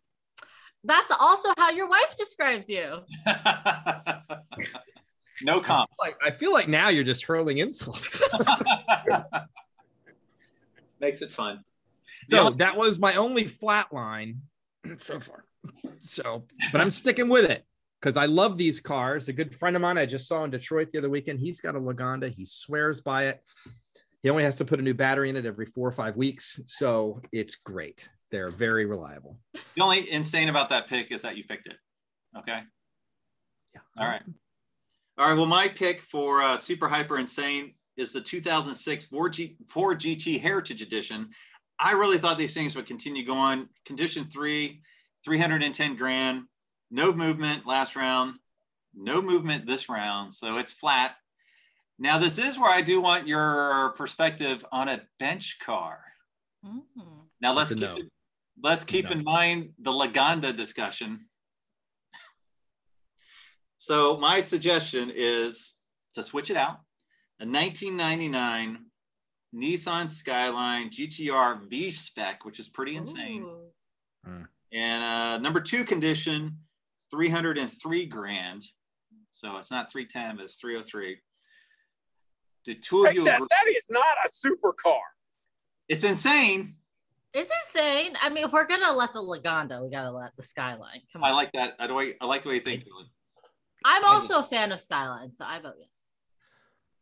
That's 0.83 1.11
also 1.19 1.49
how 1.57 1.71
your 1.71 1.87
wife 1.87 2.15
describes 2.17 2.67
you. 2.69 2.99
no 5.43 5.59
comps. 5.59 5.97
Like 5.99 6.17
I 6.23 6.31
feel 6.31 6.51
like 6.51 6.67
now 6.67 6.89
you're 6.89 7.03
just 7.03 7.25
hurling 7.25 7.59
insults. 7.59 8.21
Makes 10.99 11.21
it 11.21 11.31
fun. 11.31 11.63
so 12.29 12.45
The- 12.45 12.55
that 12.57 12.75
was 12.75 12.97
my 12.97 13.15
only 13.15 13.45
flat 13.45 13.93
line 13.93 14.41
so 14.97 15.19
far. 15.19 15.43
So, 15.99 16.45
but 16.71 16.81
I'm 16.81 16.91
sticking 16.91 17.29
with 17.29 17.45
it 17.45 17.66
because 18.01 18.17
I 18.17 18.25
love 18.25 18.57
these 18.57 18.79
cars. 18.79 19.27
A 19.27 19.33
good 19.33 19.55
friend 19.55 19.75
of 19.75 19.81
mine 19.81 19.97
I 19.97 20.05
just 20.05 20.27
saw 20.27 20.43
in 20.43 20.51
Detroit 20.51 20.91
the 20.91 20.99
other 20.99 21.09
weekend. 21.09 21.39
He's 21.39 21.59
got 21.59 21.75
a 21.75 21.79
Lagonda. 21.79 22.33
He 22.33 22.45
swears 22.45 23.01
by 23.01 23.25
it. 23.27 23.41
He 24.21 24.29
only 24.29 24.43
has 24.43 24.57
to 24.57 24.65
put 24.65 24.79
a 24.79 24.83
new 24.83 24.93
battery 24.93 25.29
in 25.29 25.35
it 25.35 25.45
every 25.45 25.65
four 25.65 25.87
or 25.87 25.91
five 25.91 26.15
weeks, 26.15 26.59
so 26.65 27.21
it's 27.31 27.55
great. 27.55 28.07
They're 28.31 28.49
very 28.49 28.85
reliable. 28.85 29.39
the 29.53 29.81
only 29.81 30.11
insane 30.11 30.49
about 30.49 30.69
that 30.69 30.87
pick 30.87 31.11
is 31.11 31.21
that 31.21 31.37
you 31.37 31.43
picked 31.45 31.67
it. 31.67 31.77
Okay. 32.37 32.59
Yeah. 33.73 33.81
All 33.97 34.07
right. 34.07 34.21
All 35.17 35.29
right. 35.29 35.37
Well, 35.37 35.45
my 35.45 35.67
pick 35.67 36.01
for 36.01 36.41
uh, 36.41 36.57
Super 36.57 36.87
Hyper 36.87 37.17
Insane 37.17 37.73
is 37.95 38.11
the 38.11 38.21
2006 38.21 39.05
Ford, 39.05 39.33
G- 39.33 39.55
Ford 39.67 39.99
GT 39.99 40.41
Heritage 40.41 40.81
Edition. 40.81 41.29
I 41.79 41.91
really 41.91 42.17
thought 42.17 42.37
these 42.37 42.53
things 42.53 42.75
would 42.75 42.85
continue 42.85 43.25
going. 43.25 43.69
Condition 43.85 44.29
three, 44.29 44.81
310 45.23 45.95
grand, 45.95 46.43
no 46.89 47.13
movement 47.13 47.65
last 47.65 47.95
round, 47.95 48.35
no 48.95 49.21
movement 49.21 49.65
this 49.67 49.89
round. 49.89 50.33
So 50.33 50.57
it's 50.57 50.73
flat. 50.73 51.15
Now, 51.99 52.17
this 52.19 52.37
is 52.37 52.59
where 52.59 52.71
I 52.71 52.81
do 52.81 53.01
want 53.01 53.27
your 53.27 53.91
perspective 53.97 54.63
on 54.71 54.87
a 54.87 55.01
bench 55.19 55.57
car. 55.59 55.99
Mm. 56.65 56.81
Now, 57.41 57.53
let's 57.53 57.73
keep, 57.73 57.83
it- 57.83 58.11
let's 58.61 58.83
keep 58.83 59.09
in 59.11 59.23
mind 59.23 59.69
the 59.79 59.91
Lagonda 59.91 60.55
discussion. 60.55 61.25
So 63.79 64.17
my 64.17 64.41
suggestion 64.41 65.11
is 65.13 65.73
to 66.15 66.23
switch 66.23 66.49
it 66.49 66.57
out. 66.57 66.79
A 67.39 67.45
1999 67.45 68.85
Nissan 69.55 70.09
Skyline 70.09 70.89
GTR 70.89 71.69
V 71.69 71.91
Spec, 71.91 72.43
which 72.43 72.57
is 72.59 72.67
pretty 72.67 72.95
insane. 72.95 73.43
Ooh. 73.43 74.45
And 74.73 75.03
uh, 75.03 75.37
number 75.37 75.61
two 75.61 75.85
condition, 75.85 76.57
303 77.11 78.05
grand. 78.05 78.63
So 79.31 79.57
it's 79.57 79.71
not 79.71 79.91
310, 79.91 80.37
but 80.37 80.43
it's 80.43 80.59
303. 80.59 81.17
The 82.65 82.75
two 82.75 83.05
of 83.05 83.11
Hey, 83.11 83.15
you 83.17 83.25
that, 83.25 83.35
agree? 83.35 83.47
that 83.49 83.67
is 83.69 83.87
not 83.89 84.03
a 84.25 84.29
supercar. 84.29 84.99
It's 85.87 86.03
insane. 86.03 86.75
It's 87.33 87.51
insane. 87.65 88.13
I 88.21 88.29
mean, 88.29 88.45
if 88.45 88.51
we're 88.51 88.65
gonna 88.65 88.91
let 88.93 89.13
the 89.13 89.21
Lagonda, 89.21 89.81
we 89.83 89.89
gotta 89.89 90.11
let 90.11 90.35
the 90.35 90.43
Skyline. 90.43 91.01
Come 91.13 91.23
on. 91.23 91.29
I 91.29 91.33
like 91.33 91.51
that. 91.53 91.75
I, 91.79 91.87
do, 91.87 91.99
I 92.19 92.25
like 92.25 92.43
the 92.43 92.49
way 92.49 92.55
you 92.55 92.61
think. 92.61 92.83
Julie. 92.85 93.09
I'm 93.85 94.03
also 94.03 94.39
a 94.39 94.43
fan 94.43 94.71
of 94.71 94.79
Skyline, 94.81 95.31
so 95.31 95.45
I 95.45 95.59
vote 95.59 95.75
yes. 95.79 95.87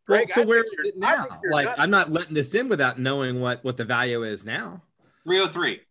Well, 0.08 0.18
Greg, 0.20 0.28
so 0.28 0.42
I 0.42 0.46
where 0.46 0.62
think 0.64 0.74
is 0.74 0.78
you're- 0.78 0.90
it 0.90 0.98
now? 0.98 1.26
Like 1.52 1.66
nuts. 1.66 1.80
I'm 1.80 1.90
not 1.90 2.12
letting 2.12 2.34
this 2.36 2.54
in 2.54 2.68
without 2.70 3.00
knowing 3.00 3.40
what 3.40 3.64
what 3.64 3.78
the 3.78 3.86
value 3.86 4.24
is 4.24 4.46
now. 4.46 4.84
303. 5.24 5.82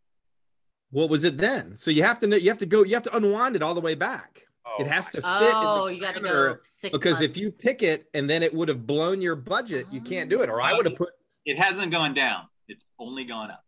What 0.94 1.10
was 1.10 1.24
it 1.24 1.38
then? 1.38 1.76
So 1.76 1.90
you 1.90 2.04
have 2.04 2.20
to 2.20 2.28
know. 2.28 2.36
You 2.36 2.50
have 2.50 2.58
to 2.58 2.66
go. 2.66 2.84
You 2.84 2.94
have 2.94 3.02
to 3.02 3.16
unwind 3.16 3.56
it 3.56 3.62
all 3.62 3.74
the 3.74 3.80
way 3.80 3.96
back. 3.96 4.44
Oh, 4.64 4.76
it 4.80 4.86
has 4.86 5.06
to 5.08 5.16
fit. 5.16 5.24
Oh, 5.24 5.88
you 5.88 6.00
got 6.00 6.14
to 6.14 6.20
go 6.20 6.56
six 6.62 6.92
because 6.92 7.20
if 7.20 7.36
you 7.36 7.50
pick 7.50 7.82
it 7.82 8.06
and 8.14 8.30
then 8.30 8.44
it 8.44 8.54
would 8.54 8.68
have 8.68 8.86
blown 8.86 9.20
your 9.20 9.34
budget, 9.34 9.88
you 9.90 10.00
can't 10.00 10.30
do 10.30 10.40
it. 10.42 10.48
Or 10.48 10.62
I 10.62 10.72
oh. 10.72 10.76
would 10.76 10.86
have 10.86 10.94
put. 10.94 11.08
It 11.44 11.58
hasn't 11.58 11.90
gone 11.90 12.14
down. 12.14 12.44
It's 12.68 12.84
only 12.96 13.24
gone 13.24 13.50
up. 13.50 13.64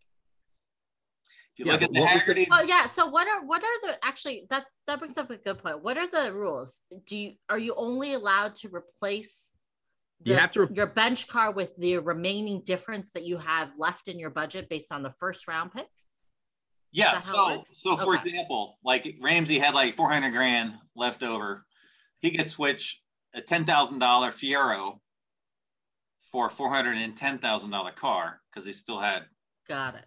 If 1.55 1.59
you 1.59 1.65
Yeah, 1.67 1.73
look 1.73 1.83
at 1.83 1.93
the 1.93 2.01
what 2.01 2.15
was 2.15 2.37
the- 2.37 2.49
Oh 2.53 2.63
yeah. 2.63 2.87
So 2.87 3.09
what 3.09 3.27
are 3.27 3.45
what 3.45 3.61
are 3.65 3.81
the 3.83 3.99
actually 4.05 4.47
that 4.51 4.65
that 4.87 5.01
brings 5.01 5.19
up 5.19 5.29
a 5.29 5.37
good 5.37 5.59
point. 5.59 5.83
What 5.83 5.99
are 5.99 6.07
the 6.07 6.33
rules? 6.33 6.81
Do 7.09 7.17
you 7.17 7.33
are 7.51 7.59
you 7.59 7.75
only 7.77 8.13
allowed 8.13 8.55
to 8.57 8.69
replace 8.73 9.53
You 10.23 10.35
have 10.35 10.53
to 10.53 10.67
re- 10.67 10.69
your 10.71 10.87
bench 10.87 11.27
car 11.27 11.53
with 11.53 11.71
the 11.77 11.99
remaining 11.99 12.63
difference 12.65 13.11
that 13.15 13.25
you 13.25 13.37
have 13.39 13.71
left 13.77 14.07
in 14.07 14.21
your 14.21 14.31
budget 14.31 14.69
based 14.69 14.93
on 14.93 15.03
the 15.03 15.11
first 15.11 15.49
round 15.49 15.73
picks? 15.73 16.13
Yeah. 16.97 17.19
Is 17.19 17.29
that 17.29 17.37
how 17.37 17.61
it 17.61 17.69
So, 17.69 17.97
so 17.97 17.97
for 17.99 18.17
Okay. 18.17 18.29
example, 18.29 18.79
like 18.83 19.17
Ramsey 19.21 19.59
had 19.59 19.75
like 19.75 19.95
400 19.95 20.33
grand 20.33 20.75
left 20.95 21.23
over. 21.23 21.67
He 22.21 22.31
could 22.35 22.51
switch 22.51 23.03
a 23.35 23.43
$10,000 23.43 23.67
Fiero 24.33 25.01
for 26.23 26.47
a 26.47 26.51
$410,000 26.51 27.97
car 27.97 28.41
because 28.51 28.65
he 28.65 28.73
still 28.73 28.99
had. 28.99 29.27
Got 29.69 29.97
it. 29.97 30.07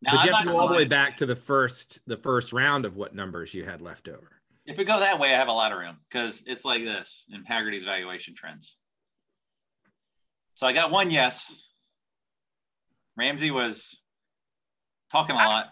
Now, 0.00 0.12
but 0.12 0.20
I'm 0.20 0.26
you 0.26 0.32
have 0.32 0.42
to 0.44 0.48
go 0.48 0.58
all 0.58 0.68
the 0.68 0.74
way 0.74 0.84
back 0.86 1.18
to 1.18 1.26
the 1.26 1.36
first 1.36 2.00
the 2.06 2.16
first 2.16 2.52
round 2.52 2.84
of 2.86 2.96
what 2.96 3.14
numbers 3.14 3.52
you 3.52 3.64
had 3.64 3.82
left 3.82 4.08
over. 4.08 4.40
If 4.64 4.78
we 4.78 4.84
go 4.84 5.00
that 5.00 5.18
way, 5.18 5.34
I 5.34 5.38
have 5.38 5.48
a 5.48 5.52
lot 5.52 5.72
of 5.72 5.78
room 5.78 5.98
because 6.08 6.42
it's 6.46 6.64
like 6.64 6.82
this 6.82 7.26
in 7.30 7.44
Hagerty's 7.44 7.84
valuation 7.84 8.34
trends. 8.34 8.76
So 10.54 10.66
I 10.66 10.72
got 10.72 10.90
one 10.90 11.10
yes. 11.10 11.68
Ramsey 13.16 13.50
was 13.50 14.00
talking 15.14 15.36
a 15.36 15.38
lot. 15.38 15.66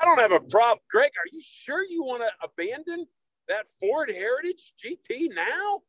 I 0.00 0.04
don't 0.06 0.18
have 0.18 0.32
a 0.32 0.40
problem. 0.40 0.78
Greg, 0.90 1.10
are 1.10 1.28
you 1.30 1.42
sure 1.44 1.84
you 1.84 2.02
want 2.02 2.22
to 2.22 2.30
abandon 2.42 3.06
that 3.48 3.66
Ford 3.78 4.10
Heritage 4.10 4.72
GT 4.82 5.28
now? 5.34 5.80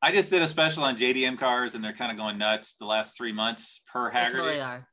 I 0.00 0.12
just 0.12 0.30
did 0.30 0.40
a 0.42 0.46
special 0.48 0.84
on 0.84 0.96
JDM 0.96 1.36
cars 1.38 1.74
and 1.74 1.82
they're 1.84 1.92
kind 1.92 2.12
of 2.12 2.16
going 2.18 2.38
nuts 2.38 2.76
the 2.76 2.84
last 2.86 3.16
three 3.16 3.32
months 3.32 3.80
per 3.92 4.10
They 4.10 4.16
Hagerty. 4.18 4.30
totally 4.30 4.60
are. 4.60 4.88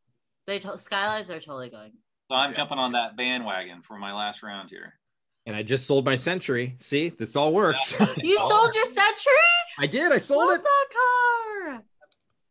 They 0.47 0.59
to- 0.59 0.77
skylines 0.79 1.29
are 1.29 1.39
totally 1.39 1.69
going. 1.69 1.91
So 2.31 2.35
I'm 2.37 2.49
Yeah. 2.51 2.55
jumping 2.57 2.79
on 2.79 2.93
that 2.93 3.15
bandwagon 3.15 3.81
for 3.83 3.97
my 3.99 4.13
last 4.13 4.41
round 4.43 4.69
here. 4.71 4.99
And 5.45 5.55
I 5.55 5.61
just 5.63 5.85
sold 5.87 6.05
my 6.05 6.15
Century. 6.15 6.75
See, 6.79 7.09
this 7.09 7.35
all 7.35 7.53
works. 7.53 7.93
You 8.17 8.37
sold 8.39 8.73
your 8.75 8.85
Century? 8.85 9.33
I 9.79 9.85
did. 9.87 10.11
I 10.11 10.17
sold 10.17 10.47
Love 10.47 10.59
it. 10.59 10.63
that 10.63 10.85
car. 10.93 11.83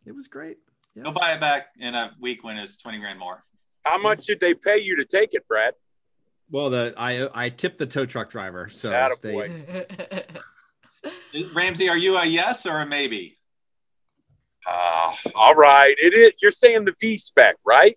It 0.06 0.12
was 0.14 0.26
great. 0.28 0.58
Yeah. 0.94 1.02
Go 1.04 1.10
buy 1.12 1.32
it 1.34 1.40
back 1.40 1.66
in 1.78 1.94
a 1.94 2.12
week 2.20 2.42
when 2.44 2.56
it's 2.58 2.76
20 2.76 2.98
grand 2.98 3.18
more. 3.18 3.44
How 3.88 3.96
much 3.96 4.26
did 4.26 4.40
they 4.40 4.52
pay 4.52 4.78
you 4.78 4.96
to 4.96 5.04
take 5.04 5.32
it, 5.32 5.48
Brad? 5.48 5.72
Well, 6.50 6.68
the 6.68 6.94
I 6.96 7.28
I 7.32 7.48
tipped 7.48 7.78
the 7.78 7.86
tow 7.86 8.04
truck 8.04 8.30
driver, 8.30 8.68
so 8.68 8.90
Attaboy. 8.90 10.26
they, 11.32 11.44
Ramsey, 11.54 11.88
are 11.88 11.96
you 11.96 12.18
a 12.18 12.24
yes 12.26 12.66
or 12.66 12.80
a 12.80 12.86
maybe? 12.86 13.38
Uh, 14.66 15.12
all 15.34 15.54
right. 15.54 15.94
It 15.98 16.12
is. 16.12 16.32
You're 16.42 16.50
saying 16.50 16.84
the 16.84 16.94
V 17.00 17.16
spec, 17.16 17.56
right? 17.64 17.96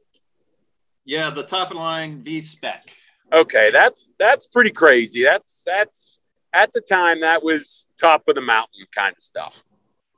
Yeah, 1.04 1.30
the 1.30 1.44
top 1.44 1.72
of 1.72 1.76
the 1.76 1.80
line 1.80 2.24
V 2.24 2.40
spec. 2.40 2.90
Okay, 3.34 3.70
that's 3.72 4.10
that's 4.18 4.48
pretty 4.48 4.72
crazy. 4.72 5.24
That's 5.24 5.64
that's 5.66 6.22
at 6.54 6.72
the 6.72 6.82
time 6.82 7.22
that 7.22 7.44
was 7.44 7.88
top 8.00 8.24
of 8.30 8.36
the 8.36 8.42
mountain 8.42 8.86
kind 8.96 9.14
of 9.16 9.24
stuff. 9.24 9.64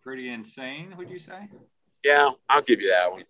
Pretty 0.04 0.30
insane, 0.30 0.94
would 0.98 1.10
you 1.10 1.20
say? 1.20 1.48
Yeah, 2.04 2.30
I'll 2.48 2.62
give 2.62 2.82
you 2.82 2.92
that 2.92 3.12
one. 3.12 3.24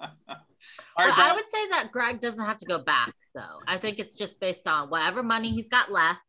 All 0.96 1.06
Well, 1.06 1.14
I 1.16 1.34
would 1.34 1.48
say 1.48 1.68
that 1.70 1.90
Greg 1.92 2.20
doesn't 2.20 2.44
have 2.44 2.58
to 2.58 2.66
go 2.66 2.78
back 2.78 3.12
though. 3.34 3.60
I 3.66 3.78
think 3.78 3.98
it's 3.98 4.16
just 4.16 4.40
based 4.40 4.66
on 4.68 4.88
whatever 4.90 5.22
money 5.22 5.50
he's 5.50 5.68
got 5.68 5.90
left 5.90 6.20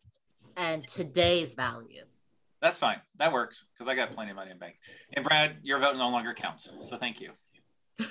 and 0.57 0.87
today's 0.87 1.53
value. 1.53 2.03
That's 2.61 2.79
fine. 2.79 2.99
That 3.19 3.31
works 3.31 3.65
because 3.73 3.87
I 3.89 3.95
got 3.95 4.13
plenty 4.13 4.31
of 4.31 4.37
money 4.37 4.51
in 4.51 4.57
bank. 4.57 4.75
And 5.13 5.23
Brad, 5.23 5.57
your 5.61 5.79
vote 5.79 5.97
no 5.97 6.09
longer 6.09 6.33
counts. 6.33 6.71
So 6.83 6.97
thank 6.97 7.21
you. 7.21 7.31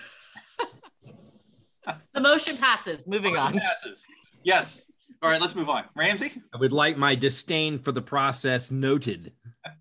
The 2.15 2.21
motion 2.21 2.57
passes. 2.57 3.07
Moving 3.07 3.33
Motion 3.35 3.47
on. 3.49 3.59
passes. 3.59 4.07
Yes. 4.43 4.87
All 5.23 5.31
right, 5.31 5.41
let's 5.41 5.55
move 5.55 5.69
on. 5.69 5.85
Ramsey? 5.95 6.33
I 6.55 6.59
would 6.59 6.73
like 6.73 6.97
my 6.97 7.15
disdain 7.15 7.79
for 7.79 7.93
the 7.93 8.03
process 8.03 8.71
noted. 8.71 9.33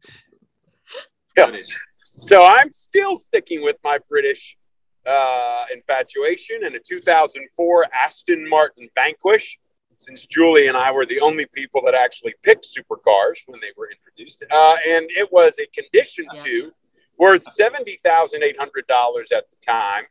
Yeah. 1.35 1.49
So 2.17 2.45
I'm 2.45 2.71
still 2.71 3.15
sticking 3.15 3.63
with 3.63 3.77
my 3.83 3.97
British 4.07 4.55
uh, 5.05 5.65
infatuation 5.73 6.63
and 6.65 6.75
a 6.75 6.79
2004 6.79 7.85
Aston 7.93 8.47
Martin 8.49 8.89
Vanquish. 8.95 9.57
Since 9.97 10.25
Julie 10.25 10.67
and 10.67 10.75
I 10.75 10.91
were 10.91 11.05
the 11.05 11.19
only 11.21 11.45
people 11.53 11.81
that 11.85 11.93
actually 11.93 12.33
picked 12.41 12.65
supercars 12.65 13.41
when 13.45 13.61
they 13.61 13.69
were 13.77 13.89
introduced, 13.91 14.43
uh, 14.51 14.75
and 14.87 15.05
it 15.11 15.31
was 15.31 15.59
a 15.59 15.67
condition 15.67 16.25
Yeah. 16.33 16.43
to 16.43 16.71
worth 17.17 17.43
seventy 17.43 17.97
thousand 18.03 18.43
eight 18.43 18.57
hundred 18.57 18.87
dollars 18.87 19.31
at 19.31 19.49
the 19.51 19.55
time. 19.65 20.05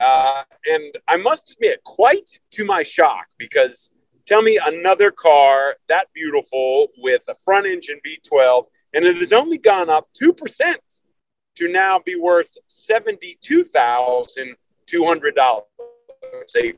Uh, 0.00 0.42
and 0.70 0.96
I 1.06 1.16
must 1.18 1.52
admit, 1.52 1.84
quite 1.84 2.40
to 2.52 2.64
my 2.64 2.82
shock, 2.82 3.26
because 3.38 3.90
tell 4.26 4.42
me 4.42 4.58
another 4.64 5.10
car 5.10 5.76
that 5.88 6.08
beautiful 6.14 6.88
with 6.98 7.22
a 7.28 7.34
front 7.34 7.66
engine 7.66 8.00
V12, 8.06 8.64
and 8.94 9.04
it 9.04 9.16
has 9.16 9.32
only 9.32 9.58
gone 9.58 9.88
up 9.90 10.08
2% 10.20 10.76
to 11.56 11.68
now 11.68 11.98
be 11.98 12.14
worth 12.16 12.56
$72,200. 12.68 15.62
A 16.56 16.72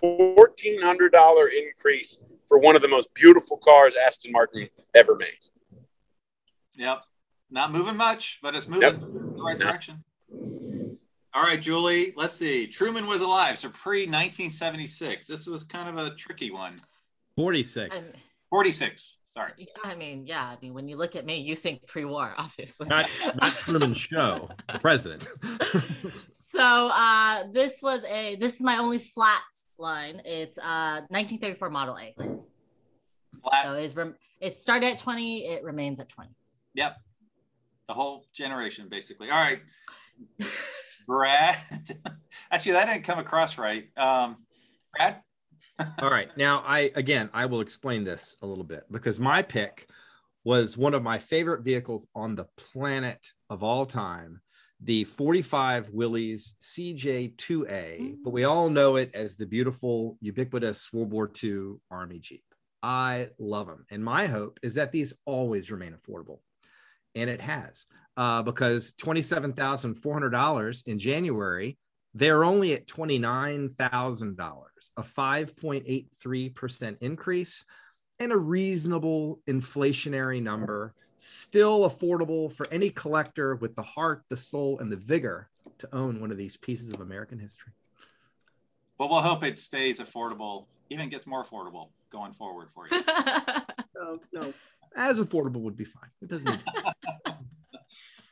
$1,400 0.00 1.48
increase 1.52 2.18
for 2.46 2.58
one 2.58 2.76
of 2.76 2.82
the 2.82 2.88
most 2.88 3.12
beautiful 3.14 3.56
cars 3.58 3.94
Aston 3.96 4.30
Martin 4.32 4.68
ever 4.94 5.16
made. 5.16 5.38
Yep. 6.76 7.02
Not 7.50 7.72
moving 7.72 7.96
much, 7.96 8.38
but 8.42 8.54
it's 8.54 8.66
moving 8.68 8.82
Yep. 8.82 8.94
in 8.94 9.00
the 9.36 9.42
right 9.42 9.58
direction. 9.58 10.04
All 11.34 11.42
right, 11.42 11.60
Julie, 11.60 12.12
let's 12.16 12.34
see. 12.34 12.66
Truman 12.66 13.06
was 13.06 13.20
alive, 13.22 13.58
so 13.58 13.68
pre 13.70 14.00
1976. 14.06 15.26
This 15.26 15.46
was 15.46 15.64
kind 15.64 15.88
of 15.88 15.96
a 15.98 16.14
tricky 16.14 16.50
one. 16.50 16.76
46. 17.36 17.94
I, 17.94 18.00
46. 18.50 19.16
Sorry. 19.32 19.66
I 19.82 19.94
mean, 19.94 20.26
yeah. 20.26 20.44
I 20.44 20.58
mean, 20.60 20.74
when 20.74 20.88
you 20.88 20.98
look 20.98 21.16
at 21.16 21.24
me, 21.24 21.38
you 21.38 21.56
think 21.56 21.86
pre-war, 21.86 22.34
obviously. 22.38 22.86
Not 22.86 23.08
not 23.40 23.52
Truman 23.56 23.94
Show, 23.94 24.50
the 24.70 24.78
president. 24.78 25.26
so 26.34 26.60
uh, 26.60 27.44
this 27.50 27.80
was 27.82 28.04
a 28.04 28.36
this 28.36 28.56
is 28.56 28.60
my 28.60 28.76
only 28.76 28.98
flat 28.98 29.40
line. 29.78 30.20
It's 30.26 30.58
uh 30.58 31.00
1934 31.08 31.70
Model 31.70 31.96
A. 31.96 32.14
Flat. 32.14 33.64
So 33.64 33.72
it's 33.72 33.96
rem- 33.96 34.16
it 34.38 34.54
started 34.54 34.88
at 34.88 34.98
20. 34.98 35.46
It 35.46 35.64
remains 35.64 35.98
at 35.98 36.10
20. 36.10 36.28
Yep. 36.74 36.98
The 37.88 37.94
whole 37.94 38.26
generation, 38.34 38.88
basically. 38.90 39.30
All 39.30 39.42
right. 39.42 39.60
Brad. 41.06 41.56
Actually, 42.50 42.72
that 42.72 42.84
didn't 42.84 43.04
come 43.04 43.18
across 43.18 43.56
right. 43.56 43.86
Um, 43.96 44.44
Brad? 44.94 45.22
All 45.98 46.10
right. 46.10 46.28
Now, 46.36 46.62
I 46.66 46.90
again, 46.94 47.30
I 47.32 47.46
will 47.46 47.60
explain 47.60 48.04
this 48.04 48.36
a 48.42 48.46
little 48.46 48.64
bit 48.64 48.84
because 48.90 49.18
my 49.18 49.42
pick 49.42 49.88
was 50.44 50.76
one 50.76 50.94
of 50.94 51.02
my 51.02 51.18
favorite 51.18 51.62
vehicles 51.62 52.06
on 52.14 52.34
the 52.34 52.46
planet 52.56 53.26
of 53.48 53.62
all 53.62 53.86
time, 53.86 54.40
the 54.82 55.04
45 55.04 55.90
Willys 55.90 56.56
CJ2A, 56.60 58.16
but 58.24 58.30
we 58.32 58.44
all 58.44 58.68
know 58.68 58.96
it 58.96 59.12
as 59.14 59.36
the 59.36 59.46
beautiful, 59.46 60.18
ubiquitous 60.20 60.92
World 60.92 61.12
War 61.12 61.30
II 61.42 61.74
Army 61.90 62.18
Jeep. 62.18 62.44
I 62.82 63.28
love 63.38 63.68
them. 63.68 63.86
And 63.90 64.04
my 64.04 64.26
hope 64.26 64.58
is 64.62 64.74
that 64.74 64.90
these 64.90 65.14
always 65.24 65.70
remain 65.70 65.94
affordable. 65.94 66.40
And 67.14 67.30
it 67.30 67.40
has, 67.40 67.84
uh, 68.16 68.42
because 68.42 68.94
$27,400 68.94 70.86
in 70.88 70.98
January 70.98 71.78
they're 72.14 72.44
only 72.44 72.74
at 72.74 72.86
$29,000, 72.86 74.64
a 74.96 75.02
5.83% 75.02 76.96
increase 77.00 77.64
and 78.18 78.32
a 78.32 78.36
reasonable 78.36 79.40
inflationary 79.48 80.42
number, 80.42 80.94
still 81.16 81.88
affordable 81.88 82.52
for 82.52 82.66
any 82.70 82.90
collector 82.90 83.56
with 83.56 83.74
the 83.74 83.82
heart, 83.82 84.24
the 84.28 84.36
soul, 84.36 84.78
and 84.80 84.90
the 84.90 84.96
vigor 84.96 85.48
to 85.78 85.88
own 85.94 86.20
one 86.20 86.30
of 86.30 86.38
these 86.38 86.56
pieces 86.56 86.90
of 86.90 87.00
American 87.00 87.38
history. 87.38 87.72
Well, 88.98 89.08
we'll 89.08 89.22
hope 89.22 89.42
it 89.42 89.58
stays 89.58 89.98
affordable, 90.00 90.66
even 90.90 91.08
gets 91.08 91.26
more 91.26 91.44
affordable 91.44 91.88
going 92.10 92.32
forward 92.32 92.68
for 92.70 92.88
you. 92.90 93.02
No, 93.94 94.18
no, 94.32 94.52
as 94.96 95.20
affordable 95.20 95.60
would 95.60 95.76
be 95.76 95.84
fine. 95.84 96.10
It 96.22 96.28
doesn't. 96.28 96.58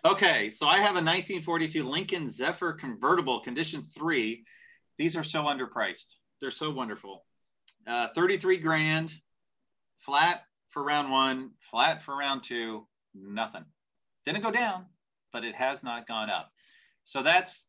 Okay, 0.02 0.48
so 0.48 0.66
I 0.66 0.76
have 0.78 0.92
a 0.92 1.04
1942 1.04 1.86
Lincoln 1.86 2.30
Zephyr 2.30 2.72
convertible, 2.72 3.40
condition 3.40 3.82
three. 3.82 4.44
These 4.96 5.14
are 5.14 5.22
so 5.22 5.42
underpriced. 5.44 6.14
They're 6.40 6.50
so 6.50 6.70
wonderful. 6.70 7.24
Uh, 7.86 8.08
33 8.14 8.58
grand, 8.58 9.14
flat 9.98 10.44
for 10.68 10.82
round 10.82 11.10
one, 11.10 11.50
flat 11.58 12.02
for 12.02 12.16
round 12.16 12.42
two, 12.42 12.86
nothing. 13.14 13.64
Didn't 14.26 14.42
go 14.42 14.50
down, 14.50 14.86
but 15.32 15.44
it 15.44 15.54
has 15.54 15.82
not 15.82 16.06
gone 16.06 16.30
up. 16.30 16.50
So 17.04 17.22
that's 17.22 17.66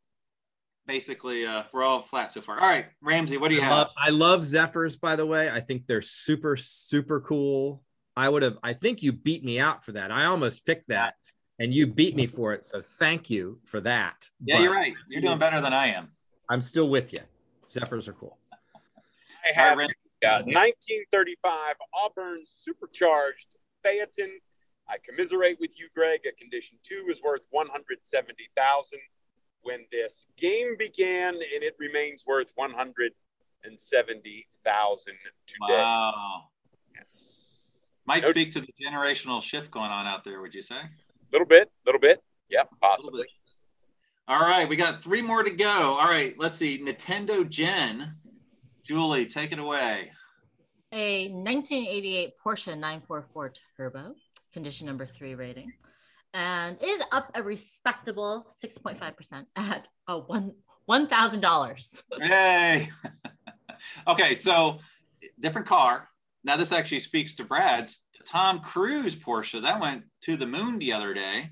basically 0.85 1.45
uh, 1.45 1.63
we're 1.73 1.83
all 1.83 2.01
flat 2.01 2.31
so 2.31 2.41
far. 2.41 2.59
All 2.59 2.67
right, 2.67 2.85
Ramsey, 3.01 3.37
what 3.37 3.49
do 3.49 3.55
you 3.55 3.61
I 3.61 3.65
have? 3.65 3.77
love, 3.77 3.87
I 3.97 4.09
love 4.09 4.45
Zephyrs, 4.45 4.95
by 4.95 5.15
the 5.15 5.25
way. 5.25 5.49
I 5.49 5.59
think 5.59 5.87
they're 5.87 6.01
super, 6.01 6.55
super 6.57 7.21
cool. 7.21 7.83
I 8.15 8.27
would 8.27 8.43
have, 8.43 8.57
I 8.61 8.73
think 8.73 9.01
you 9.01 9.11
beat 9.13 9.43
me 9.43 9.59
out 9.59 9.83
for 9.85 9.93
that. 9.93 10.11
I 10.11 10.25
almost 10.25 10.65
picked 10.65 10.89
that 10.89 11.15
and 11.59 11.73
you 11.73 11.87
beat 11.87 12.15
me 12.15 12.27
for 12.27 12.53
it. 12.53 12.65
So 12.65 12.81
thank 12.81 13.29
you 13.29 13.59
for 13.65 13.79
that. 13.81 14.29
yeah, 14.43 14.57
But 14.57 14.63
you're 14.63 14.73
right. 14.73 14.93
You're 15.07 15.21
doing 15.21 15.39
better 15.39 15.61
than 15.61 15.73
I 15.73 15.87
am. 15.87 16.09
I'm 16.49 16.61
still 16.61 16.89
with 16.89 17.13
you. 17.13 17.19
Zephyrs 17.71 18.09
are 18.09 18.13
cool. 18.13 18.37
I 19.43 19.47
have 19.53 19.77
right, 19.77 19.89
uh, 20.25 20.41
1935 20.43 21.75
Auburn 21.93 22.43
supercharged 22.45 23.55
Phaeton. 23.83 24.39
I 24.87 24.97
commiserate 25.03 25.57
with 25.59 25.79
you, 25.79 25.87
Greg. 25.95 26.21
A 26.27 26.31
condition 26.33 26.77
two 26.83 27.05
is 27.09 27.21
worth 27.23 27.41
170,000 27.49 28.99
when 29.61 29.85
this 29.91 30.27
game 30.37 30.75
began, 30.77 31.35
and 31.35 31.63
it 31.63 31.75
remains 31.79 32.23
worth 32.25 32.51
170,000 32.55 35.13
today. 35.47 35.57
Wow. 35.61 36.49
Yes. 36.95 37.89
Might 38.05 38.23
No- 38.23 38.31
speak 38.31 38.51
to 38.51 38.61
the 38.61 38.73
generational 38.81 39.41
shift 39.41 39.71
going 39.71 39.91
on 39.91 40.07
out 40.07 40.23
there, 40.23 40.41
would 40.41 40.53
you 40.53 40.61
say? 40.61 40.79
A 40.79 40.89
little 41.31 41.47
bit, 41.47 41.67
a 41.67 41.71
little 41.85 41.99
bit. 42.01 42.21
Yep, 42.49 42.69
possibly. 42.81 43.27
All 44.27 44.41
right, 44.41 44.67
we 44.67 44.75
got 44.75 45.01
three 45.01 45.21
more 45.21 45.43
to 45.43 45.51
go. 45.51 45.97
All 45.97 46.07
right, 46.07 46.37
let's 46.37 46.55
see. 46.55 46.79
Nintendo 46.79 47.47
Gen. 47.47 48.15
Julie, 48.83 49.25
take 49.25 49.51
it 49.51 49.59
away. 49.59 50.11
A 50.91 51.29
1988 51.29 52.33
Porsche 52.43 52.77
944 52.77 53.53
Turbo, 53.77 54.15
condition 54.51 54.87
number 54.87 55.05
three 55.05 55.35
rating, 55.35 55.71
and 56.33 56.77
is 56.81 57.01
up 57.11 57.31
a 57.35 57.43
respectable 57.43 58.45
6.5% 58.63 59.45
at 59.55 59.87
a 60.07 60.17
one 60.17 60.53
$1,000. 60.89 62.03
Yay. 62.19 62.89
okay, 64.07 64.35
so 64.35 64.79
different 65.39 65.67
car. 65.67 66.09
Now, 66.43 66.57
this 66.57 66.71
actually 66.71 66.99
speaks 66.99 67.35
to 67.35 67.43
Brad's. 67.43 68.03
Tom 68.25 68.59
Cruise 68.59 69.15
Porsche 69.15 69.61
that 69.63 69.79
went 69.79 70.03
to 70.21 70.37
the 70.37 70.45
moon 70.45 70.77
the 70.77 70.93
other 70.93 71.13
day. 71.13 71.49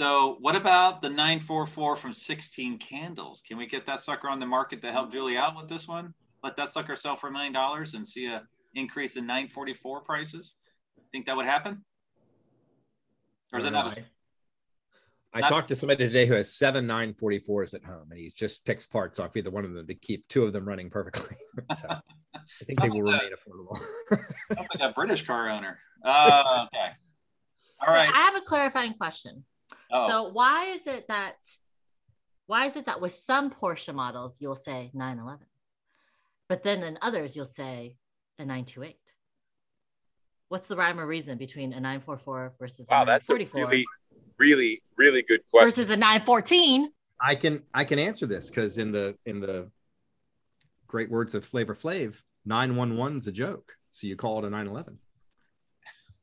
So, 0.00 0.38
what 0.40 0.56
about 0.56 1.02
the 1.02 1.10
944 1.10 1.94
from 1.94 2.14
16 2.14 2.78
Candles? 2.78 3.42
Can 3.46 3.58
we 3.58 3.66
get 3.66 3.84
that 3.84 4.00
sucker 4.00 4.30
on 4.30 4.40
the 4.40 4.46
market 4.46 4.80
to 4.80 4.92
help 4.92 5.12
Julie 5.12 5.36
out 5.36 5.54
with 5.54 5.68
this 5.68 5.86
one? 5.86 6.14
Let 6.42 6.56
that 6.56 6.70
sucker 6.70 6.96
sell 6.96 7.16
for 7.16 7.28
a 7.28 7.30
million 7.30 7.52
dollars 7.52 7.92
and 7.92 8.08
see 8.08 8.24
a 8.24 8.42
increase 8.74 9.16
in 9.16 9.26
944 9.26 10.00
prices? 10.00 10.54
Think 11.12 11.26
that 11.26 11.36
would 11.36 11.44
happen? 11.44 11.84
Or 13.52 13.58
is 13.58 13.66
it 13.66 13.72
not? 13.72 13.98
a- 13.98 14.04
I 15.34 15.40
Not- 15.40 15.50
talked 15.50 15.68
to 15.68 15.76
somebody 15.76 16.06
today 16.06 16.24
who 16.24 16.32
has 16.32 16.50
seven 16.50 16.86
944s 16.86 17.74
at 17.74 17.84
home 17.84 18.06
and 18.10 18.18
he 18.18 18.30
just 18.34 18.64
picks 18.64 18.86
parts 18.86 19.20
off 19.20 19.36
either 19.36 19.50
one 19.50 19.66
of 19.66 19.74
them 19.74 19.86
to 19.86 19.94
keep 19.94 20.26
two 20.28 20.44
of 20.44 20.54
them 20.54 20.66
running 20.66 20.88
perfectly. 20.88 21.36
so 21.78 21.88
I 22.34 22.40
think 22.64 22.80
they 22.80 22.88
will 22.88 23.04
like 23.04 23.20
remain 23.20 23.36
affordable. 23.36 23.76
Sounds 24.54 24.68
like 24.74 24.90
a 24.90 24.94
British 24.94 25.26
car 25.26 25.50
owner. 25.50 25.78
Uh, 26.02 26.66
okay. 26.72 26.92
All 27.86 27.92
right. 27.92 28.08
I 28.10 28.22
have 28.22 28.36
a 28.36 28.40
clarifying 28.40 28.94
question. 28.94 29.44
Oh, 29.90 30.08
So 30.08 30.28
why 30.32 30.66
is 30.66 30.86
it 30.86 31.08
that 31.08 31.36
why 32.46 32.66
is 32.66 32.76
it 32.76 32.86
that 32.86 33.00
with 33.00 33.14
some 33.14 33.50
Porsche 33.50 33.94
models 33.94 34.38
you'll 34.40 34.54
say 34.56 34.90
911, 34.92 35.46
but 36.48 36.64
then 36.64 36.82
in 36.82 36.98
others 37.00 37.36
you'll 37.36 37.44
say 37.44 37.96
a 38.38 38.42
928? 38.42 38.96
What's 40.48 40.66
the 40.66 40.76
rhyme 40.76 40.98
or 40.98 41.06
reason 41.06 41.38
between 41.38 41.72
a 41.72 41.80
944 41.80 42.54
versus 42.58 42.88
a 42.90 42.94
Wow, 42.94 43.04
that's 43.04 43.30
a 43.30 43.34
really, 43.34 43.84
really, 44.36 44.82
really 44.96 45.22
good 45.22 45.42
question. 45.48 45.66
versus 45.66 45.90
a 45.90 45.96
914? 45.96 46.90
I 47.20 47.34
can 47.34 47.62
I 47.72 47.84
can 47.84 47.98
answer 47.98 48.26
this 48.26 48.48
because 48.50 48.78
in 48.78 48.90
the 48.90 49.16
in 49.26 49.40
the 49.40 49.70
great 50.88 51.10
words 51.10 51.34
of 51.36 51.44
Flavor 51.44 51.74
Flav, 51.74 52.20
911's 52.48 53.28
a 53.28 53.32
joke. 53.32 53.76
So 53.90 54.06
you 54.06 54.16
call 54.16 54.38
it 54.38 54.44
a 54.44 54.50
911. 54.50 54.98